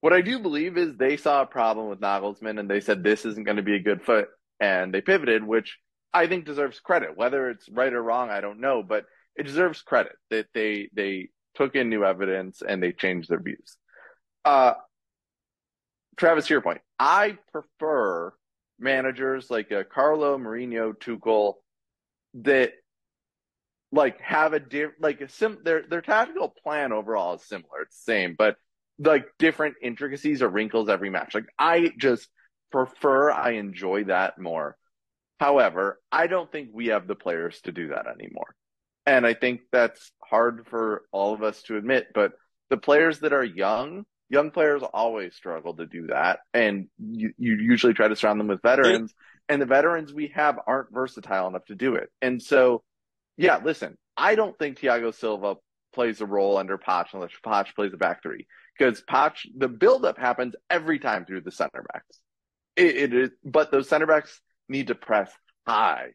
What 0.00 0.12
I 0.12 0.22
do 0.22 0.38
believe 0.38 0.78
is 0.78 0.96
they 0.96 1.16
saw 1.16 1.42
a 1.42 1.46
problem 1.46 1.88
with 1.88 2.00
Nagelsmann 2.00 2.58
and 2.58 2.70
they 2.70 2.80
said 2.80 3.02
this 3.02 3.26
isn't 3.26 3.44
going 3.44 3.58
to 3.58 3.62
be 3.62 3.76
a 3.76 3.82
good 3.82 4.02
fit 4.02 4.28
and 4.58 4.94
they 4.94 5.02
pivoted, 5.02 5.44
which 5.44 5.78
I 6.12 6.26
think 6.26 6.46
deserves 6.46 6.80
credit. 6.80 7.16
Whether 7.16 7.50
it's 7.50 7.68
right 7.68 7.92
or 7.92 8.02
wrong, 8.02 8.30
I 8.30 8.40
don't 8.40 8.60
know, 8.60 8.82
but 8.82 9.04
it 9.36 9.42
deserves 9.42 9.82
credit 9.82 10.12
that 10.30 10.46
they, 10.54 10.88
they 10.94 11.28
took 11.54 11.74
in 11.74 11.90
new 11.90 12.04
evidence 12.04 12.62
and 12.66 12.82
they 12.82 12.92
changed 12.92 13.28
their 13.28 13.40
views. 13.40 13.76
Uh, 14.44 14.72
Travis, 16.16 16.46
to 16.46 16.54
your 16.54 16.62
point, 16.62 16.80
I 16.98 17.38
prefer 17.52 18.32
managers 18.78 19.50
like 19.50 19.70
uh, 19.70 19.84
Carlo, 19.84 20.38
Mourinho, 20.38 20.94
Tuchel, 20.94 21.54
that 22.34 22.72
like 23.92 24.20
have 24.20 24.52
a 24.52 24.60
diff 24.60 24.92
like 25.00 25.20
a 25.20 25.28
sim 25.28 25.58
their 25.64 25.82
their 25.88 26.00
tactical 26.00 26.54
plan 26.62 26.92
overall 26.92 27.34
is 27.34 27.44
similar. 27.46 27.82
It's 27.82 27.96
the 28.04 28.12
same, 28.12 28.34
but 28.38 28.56
like 28.98 29.26
different 29.38 29.76
intricacies 29.82 30.42
or 30.42 30.48
wrinkles 30.48 30.88
every 30.88 31.10
match. 31.10 31.34
Like 31.34 31.46
I 31.58 31.90
just 31.98 32.28
prefer 32.70 33.30
I 33.30 33.52
enjoy 33.52 34.04
that 34.04 34.38
more. 34.38 34.76
However, 35.40 35.98
I 36.12 36.26
don't 36.26 36.52
think 36.52 36.70
we 36.72 36.88
have 36.88 37.06
the 37.06 37.14
players 37.14 37.60
to 37.62 37.72
do 37.72 37.88
that 37.88 38.06
anymore. 38.06 38.54
And 39.06 39.26
I 39.26 39.34
think 39.34 39.62
that's 39.72 40.12
hard 40.22 40.66
for 40.68 41.02
all 41.10 41.32
of 41.32 41.42
us 41.42 41.62
to 41.62 41.76
admit, 41.76 42.08
but 42.14 42.32
the 42.68 42.76
players 42.76 43.20
that 43.20 43.32
are 43.32 43.42
young, 43.42 44.04
young 44.28 44.50
players 44.50 44.82
always 44.82 45.34
struggle 45.34 45.74
to 45.76 45.86
do 45.86 46.08
that. 46.08 46.40
And 46.52 46.88
you, 46.98 47.32
you 47.38 47.56
usually 47.56 47.94
try 47.94 48.08
to 48.08 48.16
surround 48.16 48.38
them 48.38 48.48
with 48.48 48.62
veterans, 48.62 49.14
and 49.50 49.60
the 49.60 49.66
veterans 49.66 50.14
we 50.14 50.28
have 50.28 50.58
aren't 50.66 50.92
versatile 50.92 51.48
enough 51.48 51.64
to 51.66 51.74
do 51.74 51.96
it. 51.96 52.08
And 52.22 52.40
so, 52.40 52.82
yeah, 53.36 53.60
listen, 53.62 53.98
I 54.16 54.36
don't 54.36 54.56
think 54.58 54.78
Thiago 54.78 55.12
Silva 55.12 55.56
plays 55.92 56.20
a 56.20 56.26
role 56.26 56.56
under 56.56 56.78
Poch 56.78 57.08
unless 57.12 57.32
Poch 57.44 57.74
plays 57.74 57.92
a 57.92 57.96
back 57.96 58.22
three 58.22 58.46
because 58.78 59.02
Poch, 59.02 59.34
the 59.58 59.66
buildup 59.68 60.18
happens 60.18 60.54
every 60.70 61.00
time 61.00 61.26
through 61.26 61.40
the 61.40 61.50
center 61.50 61.84
backs. 61.92 62.20
It, 62.76 62.96
it 62.96 63.14
is, 63.14 63.30
but 63.44 63.72
those 63.72 63.88
center 63.88 64.06
backs 64.06 64.40
need 64.68 64.86
to 64.86 64.94
press 64.94 65.32
high. 65.66 66.10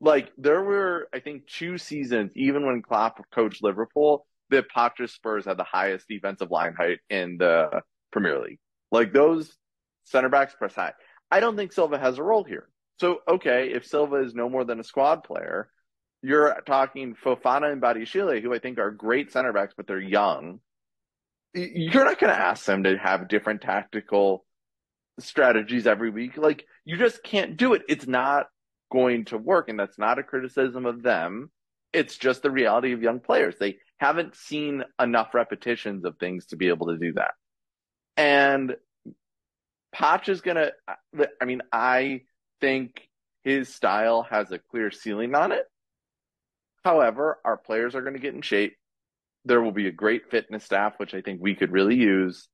Like 0.00 0.30
there 0.38 0.62
were, 0.62 1.08
I 1.12 1.18
think, 1.18 1.48
two 1.48 1.78
seasons, 1.78 2.30
even 2.36 2.64
when 2.66 2.82
Klopp 2.82 3.20
coached 3.34 3.64
Liverpool, 3.64 4.26
that 4.50 4.70
Poch's 4.70 5.12
Spurs 5.12 5.46
had 5.46 5.56
the 5.56 5.64
highest 5.64 6.06
defensive 6.08 6.52
line 6.52 6.74
height 6.74 7.00
in 7.10 7.36
the 7.38 7.82
Premier 8.12 8.40
League. 8.40 8.60
Like 8.92 9.12
those 9.12 9.56
center 10.04 10.28
backs 10.28 10.54
press 10.54 10.76
high. 10.76 10.92
I 11.32 11.40
don't 11.40 11.56
think 11.56 11.72
Silva 11.72 11.98
has 11.98 12.18
a 12.18 12.22
role 12.22 12.44
here. 12.44 12.68
So 12.98 13.18
okay, 13.28 13.70
if 13.72 13.86
Silva 13.86 14.16
is 14.16 14.34
no 14.34 14.48
more 14.48 14.64
than 14.64 14.80
a 14.80 14.84
squad 14.84 15.24
player, 15.24 15.68
you're 16.22 16.62
talking 16.66 17.14
Fofana 17.14 17.70
and 17.72 17.80
Badiashile, 17.80 18.42
who 18.42 18.54
I 18.54 18.58
think 18.58 18.78
are 18.78 18.90
great 18.90 19.32
center 19.32 19.52
backs, 19.52 19.74
but 19.76 19.86
they're 19.86 20.00
young. 20.00 20.60
You're 21.54 22.04
not 22.04 22.18
going 22.18 22.32
to 22.32 22.40
ask 22.40 22.64
them 22.66 22.84
to 22.84 22.98
have 22.98 23.28
different 23.28 23.62
tactical 23.62 24.44
strategies 25.18 25.86
every 25.86 26.10
week. 26.10 26.36
Like 26.36 26.66
you 26.84 26.96
just 26.96 27.22
can't 27.22 27.56
do 27.56 27.74
it. 27.74 27.82
It's 27.88 28.06
not 28.06 28.46
going 28.90 29.26
to 29.26 29.38
work. 29.38 29.68
And 29.68 29.78
that's 29.78 29.98
not 29.98 30.18
a 30.18 30.22
criticism 30.22 30.86
of 30.86 31.02
them. 31.02 31.50
It's 31.92 32.16
just 32.16 32.42
the 32.42 32.50
reality 32.50 32.92
of 32.92 33.02
young 33.02 33.20
players. 33.20 33.54
They 33.58 33.78
haven't 33.98 34.36
seen 34.36 34.84
enough 35.00 35.34
repetitions 35.34 36.04
of 36.04 36.18
things 36.18 36.46
to 36.46 36.56
be 36.56 36.68
able 36.68 36.88
to 36.88 36.98
do 36.98 37.14
that. 37.14 37.32
And 38.16 38.76
Poch 39.94 40.28
is 40.28 40.42
going 40.42 40.56
to, 40.56 40.72
I 41.40 41.44
mean, 41.44 41.62
I 41.72 42.22
think 42.60 43.08
his 43.44 43.72
style 43.72 44.22
has 44.22 44.50
a 44.50 44.58
clear 44.58 44.90
ceiling 44.90 45.34
on 45.34 45.52
it. 45.52 45.64
However, 46.84 47.38
our 47.44 47.56
players 47.56 47.94
are 47.94 48.02
going 48.02 48.14
to 48.14 48.20
get 48.20 48.34
in 48.34 48.42
shape. 48.42 48.76
There 49.44 49.60
will 49.60 49.72
be 49.72 49.88
a 49.88 49.92
great 49.92 50.30
fitness 50.30 50.64
staff, 50.64 50.94
which 50.98 51.14
I 51.14 51.20
think 51.20 51.40
we 51.40 51.54
could 51.54 51.72
really 51.72 51.96
use. 51.96 52.48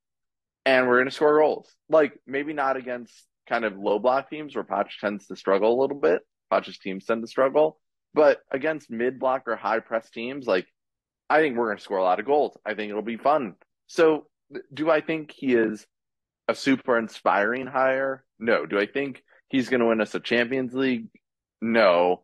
And 0.64 0.86
we're 0.86 0.96
going 0.96 1.08
to 1.08 1.14
score 1.14 1.38
goals. 1.38 1.74
Like, 1.88 2.18
maybe 2.26 2.52
not 2.52 2.76
against 2.76 3.12
kind 3.48 3.64
of 3.64 3.76
low 3.76 3.98
block 3.98 4.30
teams 4.30 4.54
where 4.54 4.64
Poch 4.64 4.98
tends 5.00 5.26
to 5.26 5.36
struggle 5.36 5.78
a 5.78 5.80
little 5.80 5.98
bit. 5.98 6.22
Poch's 6.52 6.78
teams 6.78 7.04
tend 7.04 7.22
to 7.22 7.26
struggle. 7.26 7.78
But 8.14 8.40
against 8.50 8.90
mid 8.90 9.18
block 9.18 9.42
or 9.46 9.56
high 9.56 9.80
press 9.80 10.08
teams, 10.10 10.46
like, 10.46 10.66
I 11.28 11.40
think 11.40 11.56
we're 11.56 11.66
going 11.66 11.78
to 11.78 11.82
score 11.82 11.98
a 11.98 12.02
lot 12.02 12.20
of 12.20 12.26
goals. 12.26 12.56
I 12.64 12.74
think 12.74 12.90
it'll 12.90 13.02
be 13.02 13.16
fun. 13.16 13.54
So, 13.86 14.26
do 14.72 14.90
I 14.90 15.00
think 15.00 15.30
he 15.30 15.54
is 15.54 15.86
a 16.48 16.54
super 16.54 16.98
inspiring 16.98 17.66
hire? 17.66 18.24
No. 18.38 18.66
Do 18.66 18.78
I 18.78 18.86
think 18.86 19.22
he's 19.52 19.68
going 19.68 19.80
to 19.80 19.86
win 19.86 20.00
us 20.00 20.14
a 20.14 20.20
Champions 20.20 20.74
League? 20.74 21.08
No. 21.60 22.22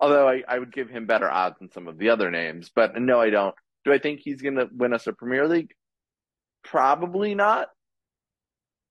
Although 0.00 0.28
I, 0.28 0.42
I 0.48 0.58
would 0.58 0.72
give 0.72 0.88
him 0.88 1.06
better 1.06 1.30
odds 1.30 1.58
than 1.60 1.70
some 1.70 1.86
of 1.86 1.98
the 1.98 2.08
other 2.08 2.30
names, 2.30 2.70
but 2.74 3.00
no, 3.00 3.20
I 3.20 3.30
don't. 3.30 3.54
Do 3.84 3.92
I 3.92 3.98
think 3.98 4.20
he's 4.20 4.42
going 4.42 4.56
to 4.56 4.68
win 4.72 4.94
us 4.94 5.06
a 5.06 5.12
Premier 5.12 5.46
League? 5.46 5.72
Probably 6.64 7.34
not. 7.34 7.68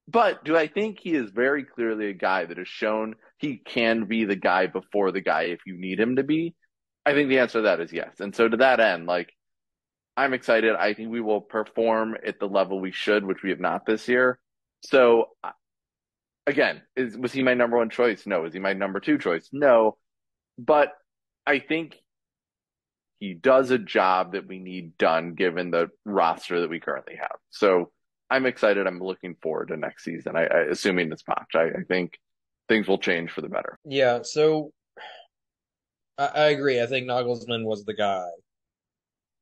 But 0.08 0.46
do 0.46 0.56
I 0.56 0.68
think 0.68 1.00
he 1.00 1.16
is 1.16 1.32
very 1.32 1.64
clearly 1.64 2.10
a 2.10 2.14
guy 2.14 2.46
that 2.46 2.58
has 2.58 2.68
shown 2.68 3.16
he 3.40 3.58
can 3.58 4.06
be 4.06 4.26
the 4.26 4.36
guy 4.36 4.68
before 4.68 5.12
the 5.12 5.22
guy 5.22 5.44
if 5.44 5.62
you 5.66 5.78
need 5.78 6.00
him 6.00 6.18
to 6.18 6.24
be? 6.24 6.56
I 7.06 7.14
think 7.14 7.30
the 7.30 7.40
answer 7.40 7.60
to 7.60 7.64
that 7.64 7.80
is 7.80 7.92
yes. 7.92 8.20
And 8.20 8.36
so 8.36 8.48
to 8.48 8.58
that 8.58 8.80
end, 8.80 9.08
like, 9.08 9.34
I'm 10.16 10.34
excited. 10.34 10.76
I 10.76 10.94
think 10.94 11.10
we 11.10 11.22
will 11.22 11.42
perform 11.42 12.16
at 12.26 12.40
the 12.40 12.48
level 12.48 12.80
we 12.80 12.92
should, 12.92 13.26
which 13.26 13.42
we 13.44 13.50
have 13.50 13.60
not 13.60 13.86
this 13.86 14.08
year. 14.08 14.40
So 14.86 15.30
again, 16.48 16.82
is 16.96 17.18
was 17.18 17.32
he 17.32 17.44
my 17.44 17.54
number 17.54 17.78
one 17.78 17.90
choice? 17.90 18.26
No. 18.26 18.46
Is 18.46 18.54
he 18.54 18.60
my 18.60 18.74
number 18.74 19.00
two 19.00 19.18
choice? 19.18 19.50
No. 19.52 19.98
But 20.58 20.94
I 21.46 21.60
think 21.60 21.96
he 23.20 23.34
does 23.34 23.72
a 23.72 23.78
job 23.78 24.34
that 24.34 24.48
we 24.48 24.60
need 24.60 24.98
done 24.98 25.34
given 25.34 25.72
the 25.72 25.90
roster 26.06 26.62
that 26.62 26.70
we 26.70 26.80
currently 26.80 27.16
have. 27.16 27.38
So 27.52 27.92
I'm 28.30 28.46
excited. 28.46 28.86
I'm 28.86 29.00
looking 29.00 29.36
forward 29.42 29.70
to 29.70 29.78
next 29.78 30.04
season. 30.04 30.36
I, 30.36 30.46
I 30.46 30.60
assuming 30.72 31.12
it's 31.12 31.24
Poch. 31.24 31.56
I, 31.56 31.68
I, 31.68 31.84
think 31.88 32.20
things 32.68 32.88
will 32.88 32.98
change 32.98 33.32
for 33.32 33.42
the 33.42 33.50
better. 33.50 33.80
Yeah. 33.86 34.20
So 34.24 34.72
I, 36.18 36.26
I 36.26 36.46
agree. 36.48 36.82
I 36.82 36.86
think 36.86 37.08
Nagelsmann 37.08 37.64
was 37.64 37.86
the 37.86 37.94
guy, 37.94 38.28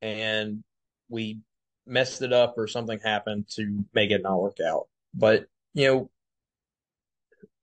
and 0.02 0.64
we 1.10 1.40
messed 1.88 2.22
it 2.22 2.34
up 2.34 2.56
or 2.58 2.68
something 2.68 3.00
happened 3.04 3.48
to 3.56 3.84
make 3.94 4.12
it 4.12 4.22
not 4.22 4.40
work 4.40 4.58
out. 4.66 4.88
But 5.14 5.46
you 5.74 5.88
know, 5.88 6.10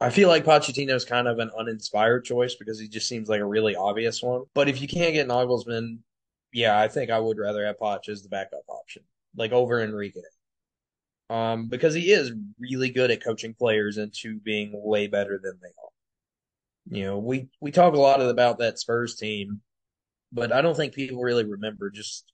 I 0.01 0.11
feel 0.11 0.29
like 0.29 0.45
Pochettino 0.45 0.95
is 0.95 1.05
kind 1.05 1.27
of 1.27 1.39
an 1.39 1.51
uninspired 1.59 2.25
choice 2.25 2.55
because 2.55 2.79
he 2.79 2.89
just 2.89 3.09
seems 3.09 3.29
like 3.29 3.41
a 3.41 3.47
really 3.47 3.75
obvious 3.75 4.23
one. 4.23 4.45
But 4.55 4.69
if 4.69 4.81
you 4.81 4.87
can't 4.87 5.13
get 5.13 5.27
Nagelsmann, 5.27 5.99
yeah, 6.53 6.79
I 6.79 6.89
think 6.89 7.11
I 7.11 7.19
would 7.19 7.39
rather 7.39 7.67
have 7.67 7.79
Poch 7.79 8.09
as 8.09 8.23
the 8.23 8.29
backup 8.29 8.63
option, 8.69 9.03
like 9.37 9.53
over 9.53 9.83
Enrique 9.83 10.21
um, 11.31 11.67
because 11.69 11.95
he 11.95 12.11
is 12.11 12.33
really 12.59 12.91
good 12.91 13.11
at 13.11 13.23
coaching 13.23 13.55
players 13.55 13.99
into 13.99 14.39
being 14.41 14.71
way 14.73 15.07
better 15.07 15.39
than 15.43 15.59
they 15.61 15.69
are. 15.69 16.97
You 16.99 17.05
know, 17.05 17.19
we 17.19 17.49
we 17.61 17.71
talk 17.71 17.95
a 17.95 18.01
lot 18.01 18.21
about 18.21 18.59
that 18.59 18.79
Spurs 18.79 19.17
team, 19.17 19.61
but 20.33 20.53
I 20.53 20.63
don't 20.63 20.77
think 20.77 20.95
people 20.95 21.23
really 21.23 21.45
remember 21.45 21.91
just 21.91 22.25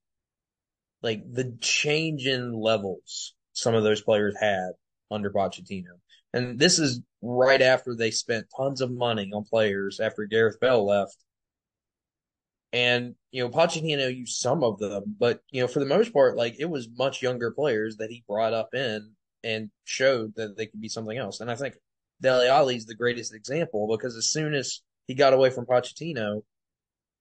like 1.03 1.23
the 1.31 1.57
change 1.61 2.27
in 2.27 2.53
levels 2.53 3.35
some 3.53 3.75
of 3.75 3.83
those 3.83 4.01
players 4.01 4.37
had 4.39 4.73
under 5.11 5.31
Pochettino. 5.31 5.99
And 6.35 6.59
this 6.59 6.79
is 6.79 7.01
right 7.23 7.63
after 7.63 7.95
they 7.95 8.11
spent 8.11 8.47
tons 8.55 8.81
of 8.81 8.91
money 8.91 9.31
on 9.33 9.45
players 9.45 10.01
after 10.01 10.27
Gareth 10.27 10.59
Bale 10.61 10.85
left 10.85 11.17
and, 12.75 13.15
you 13.31 13.41
know, 13.41 13.51
Pochettino 13.51 14.15
used 14.15 14.41
some 14.41 14.65
of 14.65 14.81
them, 14.81 15.15
but, 15.17 15.41
you 15.53 15.61
know, 15.61 15.69
for 15.69 15.79
the 15.79 15.87
most 15.87 16.13
part, 16.13 16.37
like 16.37 16.57
it 16.59 16.65
was 16.65 16.89
much 16.99 17.23
younger 17.23 17.53
players 17.53 17.99
that 17.99 18.11
he 18.11 18.25
brought 18.27 18.53
up 18.53 18.75
in 18.75 19.13
and 19.45 19.71
showed 19.85 20.35
that 20.35 20.57
they 20.57 20.67
could 20.67 20.81
be 20.81 20.89
something 20.89 21.17
else. 21.17 21.39
And 21.39 21.49
I 21.49 21.55
think 21.55 21.77
Dele 22.21 22.49
Alli 22.49 22.75
is 22.75 22.87
the 22.87 22.97
greatest 22.97 23.33
example 23.33 23.87
because 23.89 24.17
as 24.17 24.29
soon 24.29 24.55
as 24.55 24.81
he 25.07 25.15
got 25.15 25.35
away 25.35 25.51
from 25.51 25.67
Pochettino, 25.67 26.43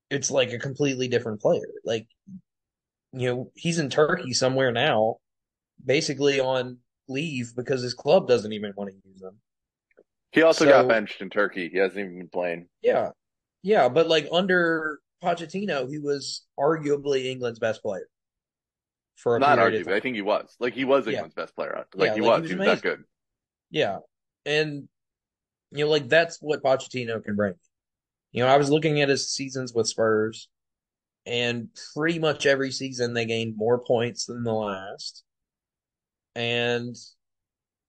it's 0.09 0.32
like 0.32 0.51
a 0.53 0.57
completely 0.57 1.07
different 1.07 1.39
player. 1.39 1.70
Like, 1.86 2.07
you 3.11 3.30
know, 3.30 3.51
he's 3.53 3.78
in 3.78 3.91
Turkey 3.91 4.34
somewhere 4.34 4.72
now, 4.72 5.18
basically 5.86 6.39
on 6.39 6.80
leave 7.08 7.54
because 7.56 7.82
his 7.82 7.93
club 7.93 8.28
doesn't 8.28 8.54
even 8.54 8.74
want 8.76 8.89
to 8.89 8.95
use 9.10 9.22
him. 9.22 9.38
He 10.32 10.41
also 10.41 10.66
so, 10.66 10.72
got 10.72 10.88
benched 10.88 11.22
in 11.22 11.30
Turkey. 11.30 11.70
He 11.70 11.78
hasn't 11.78 11.99
even 11.99 12.18
been 12.18 12.30
playing. 12.30 12.68
Yeah. 12.82 13.12
Yeah, 13.62 13.88
but 13.88 14.08
like 14.08 14.28
under 14.32 14.99
Pochettino, 15.24 15.89
he 15.89 15.99
was 15.99 16.45
arguably 16.60 17.26
England's 17.26 17.60
best 17.60 17.82
player. 17.82 18.08
For 19.16 19.39
not 19.39 19.60
arguably, 19.60 19.93
I 19.93 19.99
think 19.99 20.16
he 20.16 20.22
was. 20.22 20.56
Like 20.60 20.74
he 20.74 20.86
was 20.86 21.08
England's 21.08 21.34
yeah. 21.38 21.43
best 21.43 21.56
player. 21.56 21.86
Like 21.95 22.10
yeah, 22.10 22.16
he 22.16 22.22
like 22.22 22.41
was. 22.41 22.49
He 22.49 22.56
was, 22.56 22.66
he 22.66 22.70
was 22.70 22.82
that 22.82 22.82
good. 22.82 23.04
Yeah, 23.70 23.99
and 24.45 24.89
you 25.72 25.86
know, 25.86 25.91
like 25.91 26.10
that's 26.10 26.39
what 26.41 26.64
Pochettino 26.64 27.24
can 27.24 27.36
bring. 27.36 27.54
You 28.32 28.43
know, 28.43 28.49
I 28.49 28.58
was 28.58 28.70
looking 28.70 29.01
at 29.01 29.10
his 29.10 29.32
seasons 29.32 29.74
with 29.74 29.88
Spurs, 29.88 30.49
and 31.26 31.70
pretty 31.95 32.20
much 32.20 32.45
every 32.45 32.72
season 32.72 33.14
they 33.14 33.26
gained 33.26 33.56
more 33.56 33.80
points 33.80 34.26
than 34.26 34.43
the 34.43 34.51
last. 34.51 35.24
And 36.36 36.96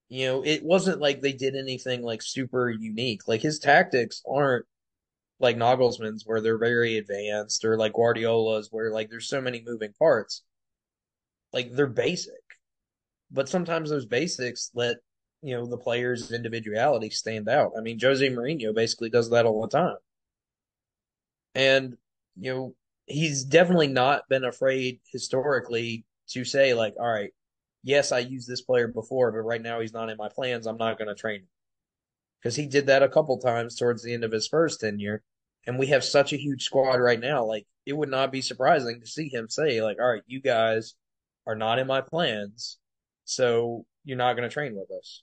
you 0.09 0.27
know, 0.27 0.45
it 0.45 0.63
wasn't 0.63 1.01
like 1.01 1.21
they 1.23 1.33
did 1.33 1.57
anything 1.57 2.03
like 2.03 2.23
super 2.23 2.71
unique. 2.71 3.27
Like 3.27 3.41
his 3.41 3.59
tactics 3.59 4.23
aren't 4.31 4.67
like 5.41 5.57
Nagelsmann's 5.57 6.25
where 6.25 6.41
they're 6.41 6.59
very 6.59 6.99
advanced 6.99 7.65
or 7.65 7.77
like 7.77 7.95
Guardiola's 7.95 8.69
where 8.71 8.93
like 8.93 9.11
there's 9.11 9.29
so 9.29 9.41
many 9.41 9.63
moving 9.67 9.93
parts. 9.99 10.43
Like 11.53 11.73
they're 11.73 11.87
basic. 11.87 12.35
But 13.31 13.49
sometimes 13.49 13.91
those 13.91 14.07
basics 14.07 14.71
let, 14.75 14.99
you 15.43 15.57
know, 15.57 15.67
the 15.67 15.79
player's 15.79 16.31
individuality 16.31 17.11
stand 17.11 17.49
out. 17.49 17.73
I 17.77 17.81
mean, 17.81 17.99
Jose 18.01 18.29
Mourinho 18.29 18.75
basically 18.75 19.11
does 19.11 19.31
that 19.31 19.47
all 19.47 19.63
the 19.63 19.69
time. 19.69 19.97
And, 21.55 21.97
you 22.37 22.55
know, 22.55 22.75
he's 23.07 23.45
definitely 23.45 23.89
not 23.89 24.29
been 24.29 24.45
afraid 24.45 25.01
historically 25.11 26.05
to 26.29 26.45
say 26.45 26.75
like, 26.75 26.95
all 26.99 27.11
right, 27.11 27.33
yes, 27.85 28.11
I 28.11 28.19
used 28.19 28.49
this 28.49 28.63
player 28.63 28.89
before, 28.89 29.31
but 29.31 29.39
right 29.39 29.63
now 29.63 29.81
he's 29.81 29.93
not 29.93 30.11
in 30.11 30.17
my 30.17 30.29
plans. 30.29 30.67
I'm 30.67 30.79
not 30.79 30.99
going 30.99 31.09
to 31.09 31.15
train 31.15 31.43
him 31.43 31.49
because 32.43 32.57
he 32.57 32.67
did 32.67 32.87
that 32.87 33.05
a 33.05 33.09
couple 33.09 33.39
times 33.39 33.77
towards 33.77 34.03
the 34.03 34.13
end 34.13 34.25
of 34.25 34.33
his 34.33 34.49
first 34.49 34.81
tenure, 34.81 35.23
and 35.67 35.79
we 35.79 35.87
have 35.89 36.03
such 36.03 36.33
a 36.33 36.39
huge 36.39 36.65
squad 36.65 36.97
right 36.97 37.21
now. 37.21 37.45
Like 37.45 37.67
it 37.87 37.93
would 37.93 38.09
not 38.11 38.33
be 38.33 38.41
surprising 38.41 39.01
to 39.01 39.07
see 39.07 39.29
him 39.29 39.49
say, 39.49 39.81
like, 39.81 39.99
all 40.01 40.11
right, 40.13 40.23
you 40.27 40.41
guys 40.41 40.95
are 41.47 41.55
not 41.55 41.79
in 41.79 41.87
my 41.87 42.01
plans, 42.01 42.79
so 43.25 43.85
you're 44.05 44.19
not 44.19 44.35
going 44.35 44.49
to 44.49 44.53
train 44.53 44.75
with 44.75 44.91
us. 44.91 45.23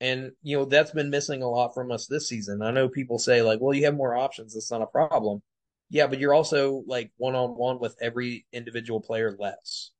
And, 0.00 0.30
you 0.42 0.56
know, 0.56 0.64
that's 0.64 0.92
been 0.92 1.10
missing 1.10 1.42
a 1.42 1.48
lot 1.48 1.74
from 1.74 1.90
us 1.90 2.06
this 2.06 2.28
season. 2.28 2.62
I 2.62 2.70
know 2.70 2.88
people 2.88 3.18
say, 3.18 3.42
like, 3.42 3.60
well, 3.60 3.74
you 3.74 3.86
have 3.86 3.96
more 3.96 4.16
options. 4.16 4.54
That's 4.54 4.70
not 4.70 4.82
a 4.82 4.86
problem. 4.86 5.42
Yeah, 5.90 6.06
but 6.06 6.20
you're 6.20 6.34
also 6.34 6.84
like 6.86 7.10
one 7.16 7.34
on 7.34 7.50
one 7.50 7.80
with 7.80 7.96
every 8.00 8.46
individual 8.52 9.00
player 9.00 9.34
less. 9.38 9.90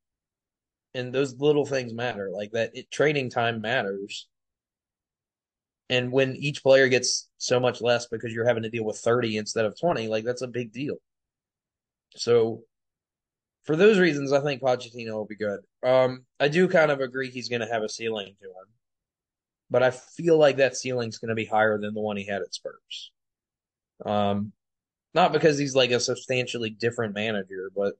And 0.98 1.14
those 1.14 1.38
little 1.38 1.64
things 1.64 1.94
matter. 1.94 2.28
Like 2.32 2.50
that 2.52 2.72
it, 2.74 2.90
training 2.90 3.30
time 3.30 3.60
matters. 3.60 4.26
And 5.88 6.10
when 6.10 6.34
each 6.34 6.64
player 6.64 6.88
gets 6.88 7.28
so 7.38 7.60
much 7.60 7.80
less 7.80 8.08
because 8.08 8.32
you're 8.32 8.46
having 8.46 8.64
to 8.64 8.68
deal 8.68 8.84
with 8.84 8.98
30 8.98 9.36
instead 9.36 9.64
of 9.64 9.78
20, 9.78 10.08
like 10.08 10.24
that's 10.24 10.42
a 10.42 10.48
big 10.48 10.72
deal. 10.72 10.96
So 12.16 12.62
for 13.62 13.76
those 13.76 14.00
reasons, 14.00 14.32
I 14.32 14.40
think 14.40 14.60
Pochettino 14.60 15.12
will 15.12 15.26
be 15.26 15.36
good. 15.36 15.60
Um, 15.84 16.24
I 16.40 16.48
do 16.48 16.66
kind 16.68 16.90
of 16.90 16.98
agree 16.98 17.30
he's 17.30 17.48
going 17.48 17.60
to 17.60 17.72
have 17.72 17.84
a 17.84 17.88
ceiling 17.88 18.34
to 18.42 18.48
him, 18.48 18.66
but 19.70 19.84
I 19.84 19.92
feel 19.92 20.36
like 20.36 20.56
that 20.56 20.76
ceiling's 20.76 21.18
going 21.18 21.28
to 21.28 21.36
be 21.36 21.44
higher 21.44 21.78
than 21.78 21.94
the 21.94 22.00
one 22.00 22.16
he 22.16 22.26
had 22.26 22.42
at 22.42 22.54
Spurs. 22.54 23.12
Um, 24.04 24.52
not 25.14 25.32
because 25.32 25.58
he's 25.58 25.76
like 25.76 25.92
a 25.92 26.00
substantially 26.00 26.70
different 26.70 27.14
manager, 27.14 27.70
but 27.74 27.94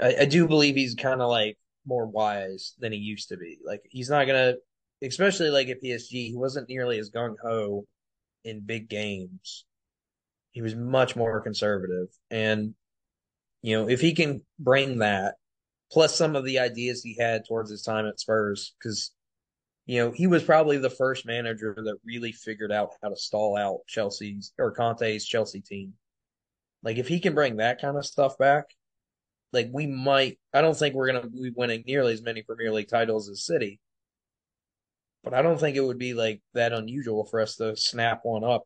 I, 0.00 0.22
I 0.22 0.24
do 0.24 0.48
believe 0.48 0.74
he's 0.74 0.94
kind 0.94 1.20
of 1.20 1.28
like 1.28 1.58
more 1.86 2.06
wise 2.06 2.74
than 2.78 2.92
he 2.92 2.98
used 2.98 3.28
to 3.28 3.36
be. 3.36 3.58
Like 3.64 3.82
he's 3.90 4.10
not 4.10 4.24
to 4.24 4.56
especially 5.02 5.50
like 5.50 5.68
at 5.68 5.82
PSG, 5.82 6.28
he 6.28 6.36
wasn't 6.36 6.68
nearly 6.68 6.98
as 6.98 7.10
gung 7.10 7.34
ho 7.42 7.86
in 8.44 8.60
big 8.60 8.88
games. 8.88 9.64
He 10.52 10.62
was 10.62 10.74
much 10.74 11.16
more 11.16 11.40
conservative. 11.40 12.08
And, 12.30 12.74
you 13.62 13.76
know, 13.76 13.88
if 13.88 14.00
he 14.00 14.14
can 14.14 14.42
bring 14.58 14.98
that, 14.98 15.34
plus 15.92 16.14
some 16.14 16.34
of 16.34 16.44
the 16.44 16.60
ideas 16.60 17.02
he 17.02 17.16
had 17.18 17.46
towards 17.46 17.70
his 17.70 17.82
time 17.82 18.06
at 18.06 18.18
Spurs, 18.18 18.74
because, 18.78 19.12
you 19.84 19.98
know, 20.02 20.12
he 20.12 20.26
was 20.26 20.42
probably 20.42 20.78
the 20.78 20.90
first 20.90 21.26
manager 21.26 21.74
that 21.76 21.98
really 22.04 22.32
figured 22.32 22.72
out 22.72 22.90
how 23.02 23.10
to 23.10 23.16
stall 23.16 23.56
out 23.56 23.80
Chelsea's 23.86 24.52
or 24.58 24.72
Conte's 24.72 25.26
Chelsea 25.26 25.60
team. 25.60 25.92
Like, 26.82 26.96
if 26.96 27.08
he 27.08 27.20
can 27.20 27.34
bring 27.34 27.56
that 27.56 27.80
kind 27.80 27.96
of 27.96 28.06
stuff 28.06 28.38
back, 28.38 28.64
like 29.52 29.68
we 29.72 29.86
might, 29.86 30.38
I 30.52 30.60
don't 30.60 30.76
think 30.76 30.94
we're 30.94 31.12
to 31.12 31.28
be 31.28 31.52
winning 31.54 31.84
nearly 31.86 32.12
as 32.12 32.22
many 32.22 32.42
Premier 32.42 32.72
League 32.72 32.88
titles 32.88 33.28
as 33.28 33.44
City, 33.44 33.80
but 35.24 35.34
I 35.34 35.42
don't 35.42 35.58
think 35.58 35.76
it 35.76 35.84
would 35.84 35.98
be 35.98 36.14
like 36.14 36.40
that 36.54 36.72
unusual 36.72 37.24
for 37.24 37.40
us 37.40 37.56
to 37.56 37.76
snap 37.76 38.20
one 38.22 38.44
up 38.44 38.62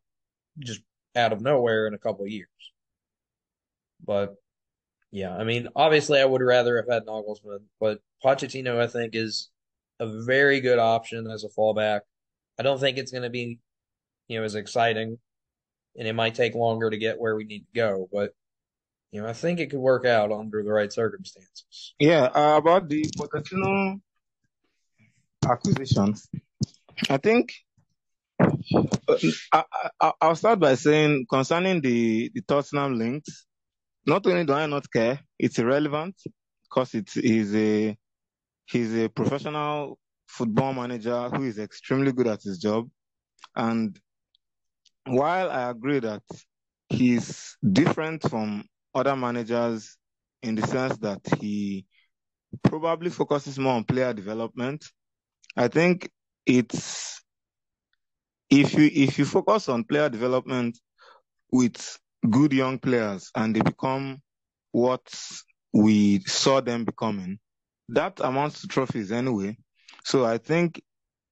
just 0.59 0.83
out 1.16 1.33
of 1.33 1.41
nowhere 1.41 1.87
in 1.87 1.95
a 1.95 1.99
couple 1.99 2.24
of 2.24 2.31
years. 2.31 2.49
But 4.05 4.35
yeah, 5.11 5.35
I 5.37 5.45
mean, 5.45 5.68
obviously, 5.74 6.20
I 6.20 6.24
would 6.24 6.43
rather 6.43 6.76
have 6.76 6.89
had 6.89 7.07
Nagelsmann, 7.07 7.64
but 7.81 8.01
Pochettino, 8.24 8.78
I 8.78 8.87
think, 8.87 9.14
is 9.14 9.51
a 9.99 10.22
very 10.24 10.61
good 10.61 10.78
option 10.78 11.31
as 11.31 11.45
a 11.45 11.49
fallback. 11.49 12.01
I 12.59 12.62
don't 12.62 12.78
think 12.78 12.97
it's 12.97 13.11
to 13.11 13.31
be, 13.31 13.59
you 14.28 14.39
know, 14.39 14.45
as 14.45 14.55
exciting, 14.55 15.18
and 15.97 16.09
it 16.09 16.14
might 16.14 16.35
take 16.35 16.55
longer 16.55 16.91
to 16.91 16.99
get 16.99 17.18
where 17.18 17.35
we 17.35 17.45
need 17.45 17.61
to 17.61 17.74
go. 17.74 18.09
But 18.12 18.33
you 19.13 19.23
know, 19.23 19.29
I 19.29 19.33
think 19.33 19.61
it 19.61 19.71
could 19.71 19.81
work 19.81 20.05
out 20.05 20.31
under 20.31 20.63
the 20.63 20.71
right 20.71 20.93
circumstances. 20.93 21.95
Yeah, 21.99 22.25
uh, 22.25 22.57
about 22.59 22.89
the 22.89 23.05
Pochettino 23.19 24.01
acquisition, 25.45 26.15
I 27.09 27.17
think 27.17 27.53
uh, 28.41 29.63
I, 30.01 30.13
will 30.23 30.35
start 30.35 30.61
by 30.61 30.75
saying 30.75 31.27
concerning 31.29 31.81
the, 31.81 32.31
the 32.35 32.43
Tottenham 32.43 32.99
links, 32.99 33.47
not 34.07 34.27
only 34.27 34.45
do 34.45 34.53
I 34.53 34.67
not 34.67 34.91
care, 34.91 35.21
it's 35.39 35.59
irrelevant 35.59 36.15
because 36.63 36.95
it 36.95 37.17
is 37.17 37.55
a 37.55 37.97
he's 38.67 38.95
a 38.95 39.09
professional 39.09 39.99
football 40.29 40.73
manager 40.73 41.29
who 41.31 41.45
is 41.45 41.59
extremely 41.59 42.13
good 42.13 42.29
at 42.29 42.43
his 42.43 42.59
job. 42.59 42.89
And 43.57 43.99
while 45.07 45.51
I 45.51 45.71
agree 45.71 45.99
that 46.01 46.23
he's 46.89 47.57
different 47.73 48.29
from 48.29 48.65
other 48.95 49.16
managers 49.16 49.97
in 50.43 50.55
the 50.55 50.66
sense 50.66 50.97
that 50.99 51.20
he 51.41 51.86
probably 52.62 53.11
focuses 53.11 53.59
more 53.59 53.74
on 53.74 53.84
player 53.84 54.12
development, 54.12 54.84
I 55.57 55.68
think 55.68 56.11
it's 56.47 57.22
if 58.49 58.74
you 58.74 58.91
if 58.93 59.18
you 59.18 59.24
focus 59.24 59.68
on 59.68 59.84
player 59.84 60.09
development 60.09 60.78
with 61.53 61.99
good 62.28 62.53
young 62.53 62.78
players 62.78 63.30
and 63.34 63.55
they 63.55 63.61
become 63.61 64.20
what 64.72 65.03
we 65.72 66.20
saw 66.20 66.61
them 66.61 66.84
becoming, 66.84 67.38
that 67.88 68.18
amounts 68.20 68.61
to 68.61 68.68
trophies 68.68 69.12
anyway. 69.12 69.57
So 70.05 70.24
I 70.24 70.38
think 70.38 70.82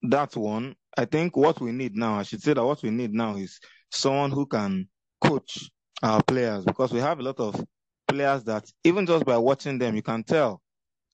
that's 0.02 0.36
one. 0.36 0.74
I 0.96 1.04
think 1.04 1.36
what 1.36 1.60
we 1.60 1.72
need 1.72 1.96
now, 1.96 2.18
I 2.18 2.22
should 2.22 2.42
say 2.42 2.54
that 2.54 2.64
what 2.64 2.82
we 2.82 2.90
need 2.90 3.12
now 3.12 3.36
is 3.36 3.58
someone 3.90 4.30
who 4.30 4.46
can 4.46 4.88
coach 5.20 5.70
our 6.02 6.22
players 6.22 6.64
because 6.64 6.92
we 6.92 7.00
have 7.00 7.18
a 7.18 7.22
lot 7.22 7.38
of 7.40 7.62
players 8.06 8.44
that 8.44 8.70
even 8.84 9.06
just 9.06 9.24
by 9.24 9.36
watching 9.36 9.78
them, 9.78 9.94
you 9.94 10.02
can 10.02 10.22
tell 10.22 10.60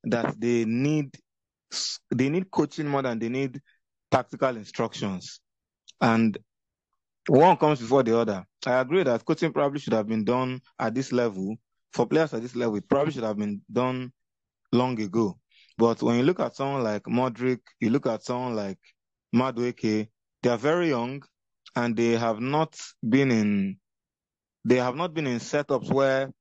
that 0.05 0.39
they 0.41 0.64
need 0.64 1.14
they 2.11 2.28
need 2.28 2.51
coaching 2.51 2.87
more 2.87 3.03
than 3.03 3.18
they 3.18 3.28
need 3.28 3.61
tactical 4.11 4.57
instructions. 4.57 5.41
And 6.01 6.37
one 7.26 7.57
comes 7.57 7.80
before 7.80 8.03
the 8.03 8.16
other. 8.18 8.45
I 8.66 8.80
agree 8.80 9.03
that 9.03 9.24
coaching 9.24 9.53
probably 9.53 9.80
should 9.80 9.93
have 9.95 10.07
been 10.07 10.24
done 10.24 10.61
at 10.78 10.95
this 10.95 11.12
level. 11.12 11.57
For 11.93 12.07
players 12.07 12.35
at 12.35 12.43
this 12.43 12.57
level, 12.57 12.76
it 12.76 12.89
probably 12.89 13.12
should 13.12 13.24
have 13.24 13.39
been 13.39 13.62
done 13.72 14.12
long 14.72 15.01
ago. 15.01 15.39
But 15.78 16.03
when 16.03 16.16
you 16.16 16.22
look 16.22 16.41
at 16.41 16.55
someone 16.55 16.85
like 16.85 17.05
Mudryk, 17.05 17.61
you 17.80 17.91
look 17.91 18.07
at 18.07 18.24
someone 18.24 18.55
like 18.55 18.78
Madueke, 19.35 20.09
they 20.43 20.51
are 20.51 20.59
very 20.59 20.91
young 20.91 21.22
and 21.74 21.97
they 21.97 22.12
have 22.12 22.41
not 22.41 22.76
been 23.09 23.30
in 23.30 23.76
they 24.65 24.77
have 24.77 24.97
not 24.97 25.15
been 25.15 25.27
in 25.27 25.39
setups 25.39 25.93
where 25.93 26.33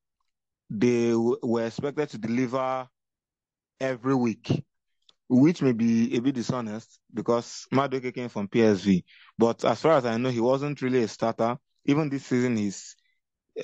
they 0.70 1.12
w- 1.12 1.38
were 1.44 1.66
expected 1.66 2.10
to 2.10 2.18
deliver 2.18 2.88
every 3.80 4.16
week 4.16 4.64
which 5.30 5.62
may 5.62 5.72
be 5.72 6.16
a 6.16 6.20
bit 6.20 6.36
dishonest 6.36 7.00
because 7.14 7.66
Madueke 7.74 8.14
came 8.14 8.30
from 8.30 8.48
PSV. 8.48 9.04
But 9.38 9.66
as 9.66 9.82
far 9.82 9.94
as 9.94 10.06
I 10.06 10.18
know, 10.18 10.30
he 10.30 10.40
wasn't 10.40 10.82
really 10.82 11.04
a 11.04 11.08
starter. 11.08 11.58
Even 11.86 12.10
this 12.10 12.26
season, 12.26 12.56
he's 12.56 12.96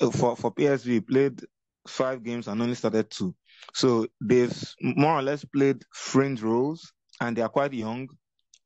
uh, 0.02 0.10
for 0.12 0.36
for 0.36 0.54
PSV 0.54 0.86
he 0.86 1.00
played 1.00 1.42
five 1.88 2.24
games 2.24 2.48
and 2.48 2.62
only 2.62 2.76
started 2.76 3.10
two. 3.10 3.36
So 3.74 4.08
they've 4.22 4.56
more 4.82 5.14
or 5.20 5.22
less 5.22 5.46
played 5.46 5.84
fringe 5.94 6.42
roles, 6.42 6.92
and 7.22 7.36
they 7.36 7.42
are 7.42 7.50
quite 7.50 7.74
young. 7.74 8.10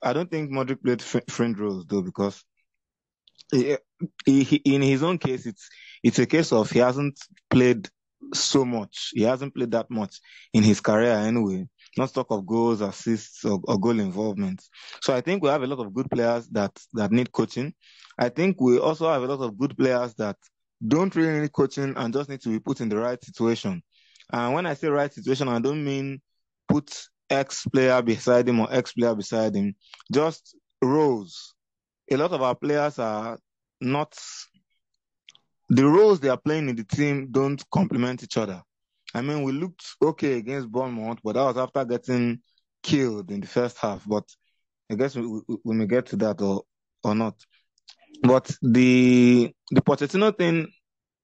I 0.02 0.14
don't 0.14 0.30
think 0.30 0.52
Mudryk 0.52 0.84
played 0.84 1.02
fringe 1.02 1.58
roles 1.58 1.86
though 1.86 2.02
because 2.02 2.44
eh, 3.54 3.78
in 4.26 4.82
his 4.82 5.04
own 5.04 5.18
case, 5.18 5.46
it's 5.46 5.68
it's 6.04 6.20
a 6.20 6.26
case 6.26 6.52
of 6.52 6.70
he 6.70 6.80
hasn't 6.80 7.20
played 7.50 7.90
so 8.34 8.66
much. 8.66 9.12
He 9.14 9.24
hasn't 9.24 9.54
played 9.54 9.72
that 9.72 9.90
much 9.90 10.20
in 10.54 10.64
his 10.64 10.82
career 10.82 11.14
anyway 11.14 11.68
not 11.98 12.14
talk 12.14 12.28
of 12.32 12.46
goals, 12.46 12.82
assists, 12.82 13.46
or, 13.46 13.60
or, 13.66 13.80
goal 13.80 14.00
involvement. 14.00 14.64
So 15.02 15.14
I 15.14 15.22
think 15.22 15.44
we 15.44 15.50
have 15.50 15.64
a 15.64 15.68
lot 15.68 15.86
of 15.86 15.94
good 15.94 16.10
players 16.10 16.48
that 16.50 16.72
that 16.94 17.12
need 17.12 17.32
coaching. 17.32 17.74
I 18.18 18.30
think 18.30 18.60
we 18.60 18.80
also 18.80 19.12
have 19.12 19.24
a 19.24 19.28
lot 19.28 19.44
of 19.44 19.58
good 19.58 19.78
players 19.78 20.14
that 20.16 20.38
don't 20.86 21.16
really 21.16 21.42
need 21.42 21.54
coaching 21.54 21.94
and 21.96 22.14
just 22.14 22.30
need 22.30 22.42
to 22.42 22.50
be 22.50 22.60
put 22.60 22.82
in 22.82 22.90
the 22.90 22.98
right 22.98 23.24
situation. 23.24 23.82
And 24.32 24.54
when 24.54 24.66
I 24.66 24.74
say 24.74 24.88
right 24.90 25.14
situation, 25.14 25.48
I 25.48 25.60
don't 25.60 25.84
mean 25.84 26.22
put 26.68 27.08
X 27.30 27.66
player 27.72 28.02
beside 28.02 28.48
him 28.48 28.60
or 28.60 28.74
X 28.74 28.94
player 28.94 29.16
beside 29.16 29.56
him. 29.56 29.76
Just 30.12 30.56
roles. 30.82 31.54
A 32.12 32.18
lot 32.18 32.32
of 32.32 32.42
our 32.42 32.56
players 32.56 33.00
are 33.00 33.40
not 33.84 34.18
the 35.70 35.86
roles 35.86 36.20
they 36.20 36.30
are 36.30 36.38
playing 36.38 36.70
in 36.70 36.76
the 36.76 36.84
team 36.84 37.28
don't 37.32 37.64
complement 37.72 38.24
each 38.24 38.38
other. 38.38 38.62
I 39.14 39.22
mean, 39.22 39.44
we 39.44 39.52
looked 39.52 39.86
okay 40.02 40.38
against 40.38 40.72
Bournemouth, 40.72 41.20
but 41.24 41.34
that 41.34 41.44
was 41.44 41.58
after 41.58 41.86
getting 41.86 42.40
killed 42.82 43.32
in 43.32 43.42
the 43.42 43.48
first 43.48 43.78
half. 43.78 44.04
But 44.08 44.26
I 44.92 44.96
guess 44.96 45.16
we, 45.16 45.28
we, 45.28 45.58
we 45.64 45.76
may 45.76 45.86
get 45.86 46.08
to 46.08 46.16
that 46.18 46.42
or 46.42 46.64
or 47.04 47.16
not. 47.16 47.36
But 48.22 48.56
the 48.62 49.52
the 49.72 49.82
Pochettino 49.82 50.36
thing 50.38 50.68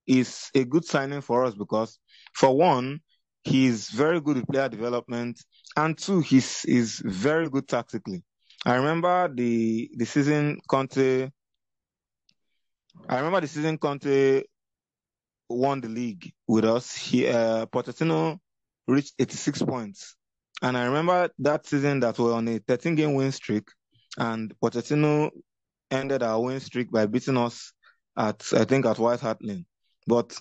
is 0.06 0.50
a 0.54 0.64
good 0.64 0.84
signing 0.84 1.20
for 1.20 1.44
us 1.44 1.54
because, 1.54 1.98
for 2.34 2.56
one, 2.56 3.00
he's 3.44 3.88
very 3.90 4.20
good 4.20 4.38
at 4.38 4.48
player 4.48 4.68
development, 4.68 5.40
and 5.76 5.96
two, 5.96 6.20
he's 6.20 6.64
is 6.64 7.00
very 7.04 7.48
good 7.48 7.68
tactically. 7.68 8.22
I 8.64 8.76
remember 8.76 9.32
the 9.32 9.90
the 9.96 10.04
season 10.04 10.60
Conte. 10.68 11.30
I 13.08 13.16
remember 13.16 13.40
the 13.40 13.48
season 13.48 13.78
Conte 13.78 14.44
won 15.48 15.80
the 15.80 15.88
league 15.88 16.32
with 16.46 16.64
us, 16.64 16.94
he 16.94 17.26
uh, 17.26 17.66
Pochettino 17.66 18.38
reached 18.86 19.14
86 19.18 19.62
points. 19.62 20.16
And 20.62 20.76
I 20.76 20.84
remember 20.84 21.30
that 21.38 21.66
season 21.66 22.00
that 22.00 22.18
we 22.18 22.24
were 22.24 22.34
on 22.34 22.48
a 22.48 22.58
13 22.58 22.94
game 22.94 23.14
win 23.14 23.32
streak, 23.32 23.68
and 24.18 24.54
Pochettino 24.62 25.30
ended 25.90 26.22
our 26.22 26.40
win 26.40 26.60
streak 26.60 26.90
by 26.90 27.06
beating 27.06 27.36
us 27.36 27.72
at 28.16 28.46
I 28.52 28.64
think 28.64 28.86
at 28.86 28.98
White 28.98 29.20
Hart 29.20 29.42
Lane. 29.42 29.64
But 30.06 30.36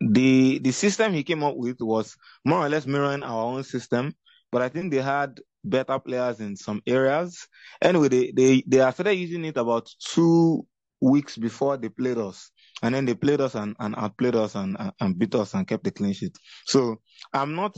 the 0.00 0.58
the 0.58 0.72
system 0.72 1.14
he 1.14 1.22
came 1.22 1.42
up 1.42 1.56
with 1.56 1.80
was 1.80 2.16
more 2.44 2.64
or 2.64 2.68
less 2.68 2.86
mirroring 2.86 3.22
our 3.22 3.44
own 3.44 3.64
system, 3.64 4.12
but 4.52 4.60
I 4.60 4.68
think 4.68 4.92
they 4.92 5.00
had 5.00 5.40
better 5.64 5.98
players 5.98 6.40
in 6.40 6.56
some 6.56 6.82
areas. 6.86 7.48
Anyway, 7.80 8.08
they 8.08 8.32
they 8.32 8.62
they 8.66 8.78
started 8.78 9.14
using 9.14 9.44
it 9.46 9.56
about 9.56 9.88
two 9.98 10.66
weeks 11.00 11.36
before 11.36 11.76
they 11.76 11.88
played 11.88 12.18
us, 12.18 12.50
and 12.82 12.94
then 12.94 13.04
they 13.04 13.14
played 13.14 13.40
us 13.40 13.54
and, 13.54 13.76
and 13.78 13.94
outplayed 13.96 14.36
us 14.36 14.54
and, 14.54 14.76
and 15.00 15.18
beat 15.18 15.34
us 15.34 15.54
and 15.54 15.66
kept 15.66 15.84
the 15.84 15.90
clean 15.90 16.12
sheet. 16.12 16.36
So 16.64 16.96
I'm 17.32 17.54
not 17.54 17.76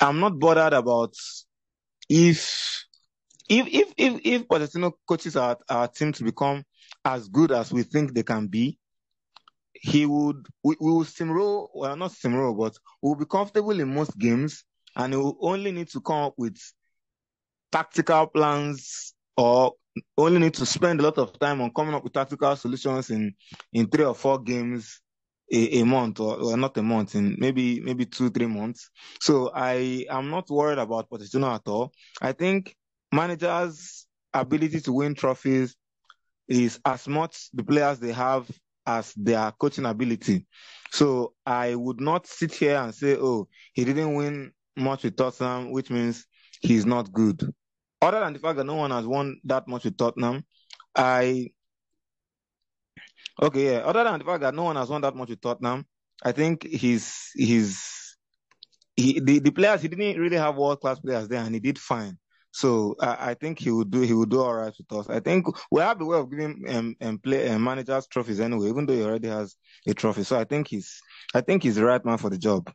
I'm 0.00 0.20
not 0.20 0.38
bothered 0.38 0.72
about 0.72 1.14
if 2.08 2.86
if 3.48 3.66
if 3.68 3.92
if 3.96 4.20
if 4.24 4.48
Pochettino 4.48 4.92
coaches 5.06 5.36
our, 5.36 5.58
our 5.68 5.88
team 5.88 6.12
to 6.12 6.24
become 6.24 6.64
as 7.04 7.28
good 7.28 7.52
as 7.52 7.72
we 7.72 7.82
think 7.82 8.14
they 8.14 8.22
can 8.22 8.46
be, 8.46 8.78
he 9.74 10.06
would 10.06 10.46
we, 10.64 10.76
we 10.80 10.90
will 10.90 11.04
steamroll 11.04 11.68
well 11.74 11.96
not 11.96 12.12
steamroll, 12.12 12.56
but 12.58 12.74
we'll 13.02 13.14
be 13.14 13.26
comfortable 13.26 13.78
in 13.78 13.94
most 13.94 14.16
games 14.18 14.64
and 14.96 15.12
he 15.12 15.18
will 15.18 15.36
only 15.40 15.72
need 15.72 15.88
to 15.88 16.00
come 16.00 16.24
up 16.24 16.34
with 16.36 16.56
tactical 17.70 18.26
plans 18.26 19.14
or 19.36 19.74
only 20.16 20.38
need 20.38 20.54
to 20.54 20.66
spend 20.66 21.00
a 21.00 21.02
lot 21.02 21.18
of 21.18 21.38
time 21.38 21.60
on 21.60 21.70
coming 21.72 21.94
up 21.94 22.04
with 22.04 22.12
tactical 22.12 22.54
solutions 22.56 23.10
in 23.10 23.32
in 23.72 23.86
three 23.88 24.04
or 24.04 24.14
four 24.14 24.40
games 24.40 25.00
a, 25.52 25.80
a 25.80 25.84
month 25.84 26.20
or, 26.20 26.36
or, 26.36 26.56
not 26.56 26.76
a 26.76 26.82
month 26.82 27.14
in 27.14 27.36
maybe 27.38 27.80
maybe 27.80 28.06
two 28.06 28.30
three 28.30 28.46
months. 28.46 28.90
So 29.20 29.50
i 29.54 30.06
am 30.08 30.30
not 30.30 30.48
worried 30.48 30.78
about 30.78 31.10
Pochettino 31.10 31.54
at 31.54 31.66
all. 31.66 31.92
I 32.20 32.32
think 32.32 32.74
managers 33.12 34.06
ability 34.32 34.80
to 34.82 34.92
win 34.92 35.14
trophies 35.14 35.74
is 36.48 36.78
as 36.84 37.08
much 37.08 37.48
the 37.52 37.64
players 37.64 37.98
they 37.98 38.12
have 38.12 38.48
as 38.86 39.12
their 39.14 39.50
coaching 39.52 39.86
ability. 39.86 40.46
So 40.92 41.34
i 41.44 41.74
would 41.74 42.00
not 42.00 42.26
sit 42.26 42.52
here 42.52 42.76
and 42.76 42.94
say 42.94 43.16
oh 43.16 43.48
he 43.72 43.84
didn't 43.84 44.14
win 44.14 44.52
much 44.76 45.02
with 45.04 45.16
Tottenham 45.16 45.72
which 45.72 45.90
means 45.90 46.26
he's 46.60 46.86
not 46.86 47.12
good 47.12 47.52
other 48.02 48.20
than 48.20 48.32
the 48.32 48.38
fact 48.38 48.56
that 48.56 48.64
no 48.64 48.76
one 48.76 48.90
has 48.90 49.06
won 49.06 49.40
that 49.44 49.68
much 49.68 49.84
with 49.84 49.96
Tottenham, 49.96 50.44
I 50.94 51.50
okay, 53.40 53.72
yeah. 53.72 53.78
Other 53.78 54.04
than 54.04 54.18
the 54.18 54.24
fact 54.24 54.40
that 54.40 54.54
no 54.54 54.64
one 54.64 54.76
has 54.76 54.88
won 54.88 55.00
that 55.02 55.14
much 55.14 55.30
with 55.30 55.40
Tottenham, 55.40 55.86
I 56.22 56.32
think 56.32 56.66
he's 56.66 57.30
he's 57.34 58.16
he 58.96 59.20
the, 59.20 59.38
the 59.38 59.50
players 59.50 59.82
he 59.82 59.88
didn't 59.88 60.20
really 60.20 60.36
have 60.36 60.56
world 60.56 60.80
class 60.80 60.98
players 60.98 61.28
there, 61.28 61.42
and 61.42 61.54
he 61.54 61.60
did 61.60 61.78
fine. 61.78 62.18
So 62.52 62.96
I, 63.00 63.30
I, 63.30 63.34
think 63.34 63.60
he 63.60 63.70
would 63.70 63.92
do 63.92 64.00
he 64.00 64.12
would 64.12 64.30
do 64.30 64.40
all 64.40 64.54
right 64.54 64.74
with 64.76 64.98
us. 64.98 65.08
I 65.08 65.20
think 65.20 65.46
we 65.70 65.80
have 65.82 66.00
the 66.00 66.04
way 66.04 66.18
of 66.18 66.30
giving 66.30 66.64
um, 66.68 66.96
um 67.00 67.18
play 67.18 67.48
um, 67.48 67.62
managers 67.62 68.08
trophies 68.08 68.40
anyway, 68.40 68.68
even 68.68 68.86
though 68.86 68.94
he 68.94 69.04
already 69.04 69.28
has 69.28 69.54
a 69.86 69.94
trophy. 69.94 70.24
So 70.24 70.38
I 70.38 70.44
think 70.44 70.66
he's 70.66 71.00
I 71.32 71.42
think 71.42 71.62
he's 71.62 71.76
the 71.76 71.84
right 71.84 72.04
man 72.04 72.18
for 72.18 72.28
the 72.28 72.38
job 72.38 72.72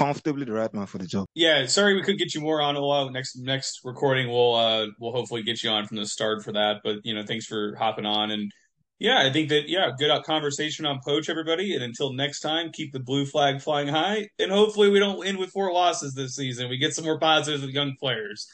comfortably 0.00 0.44
the 0.44 0.52
right 0.52 0.72
man 0.72 0.86
for 0.86 0.98
the 0.98 1.06
job. 1.06 1.26
Yeah, 1.34 1.66
sorry 1.66 1.94
we 1.94 2.00
couldn't 2.00 2.18
get 2.18 2.34
you 2.34 2.40
more 2.40 2.62
on. 2.62 2.74
Well, 2.74 3.10
next 3.10 3.36
next 3.36 3.80
recording 3.84 4.28
we'll 4.28 4.54
uh 4.54 4.86
we'll 4.98 5.12
hopefully 5.12 5.42
get 5.42 5.62
you 5.62 5.70
on 5.70 5.86
from 5.86 5.98
the 5.98 6.06
start 6.06 6.42
for 6.42 6.52
that. 6.52 6.76
But 6.82 6.96
you 7.04 7.14
know, 7.14 7.24
thanks 7.24 7.46
for 7.46 7.74
hopping 7.76 8.06
on 8.06 8.30
and 8.30 8.50
yeah, 8.98 9.22
I 9.26 9.32
think 9.32 9.48
that 9.48 9.68
yeah, 9.68 9.90
good 9.98 10.10
conversation 10.24 10.84
on 10.84 11.00
Poch 11.06 11.30
everybody. 11.30 11.74
And 11.74 11.82
until 11.82 12.12
next 12.12 12.40
time, 12.40 12.70
keep 12.70 12.92
the 12.92 13.00
blue 13.00 13.24
flag 13.24 13.62
flying 13.62 13.88
high, 13.88 14.28
and 14.38 14.52
hopefully 14.52 14.90
we 14.90 14.98
don't 14.98 15.26
end 15.26 15.38
with 15.38 15.50
four 15.50 15.72
losses 15.72 16.12
this 16.12 16.36
season. 16.36 16.68
We 16.68 16.76
get 16.76 16.94
some 16.94 17.06
more 17.06 17.18
positives 17.18 17.62
with 17.62 17.74
young 17.74 17.96
players. 17.98 18.46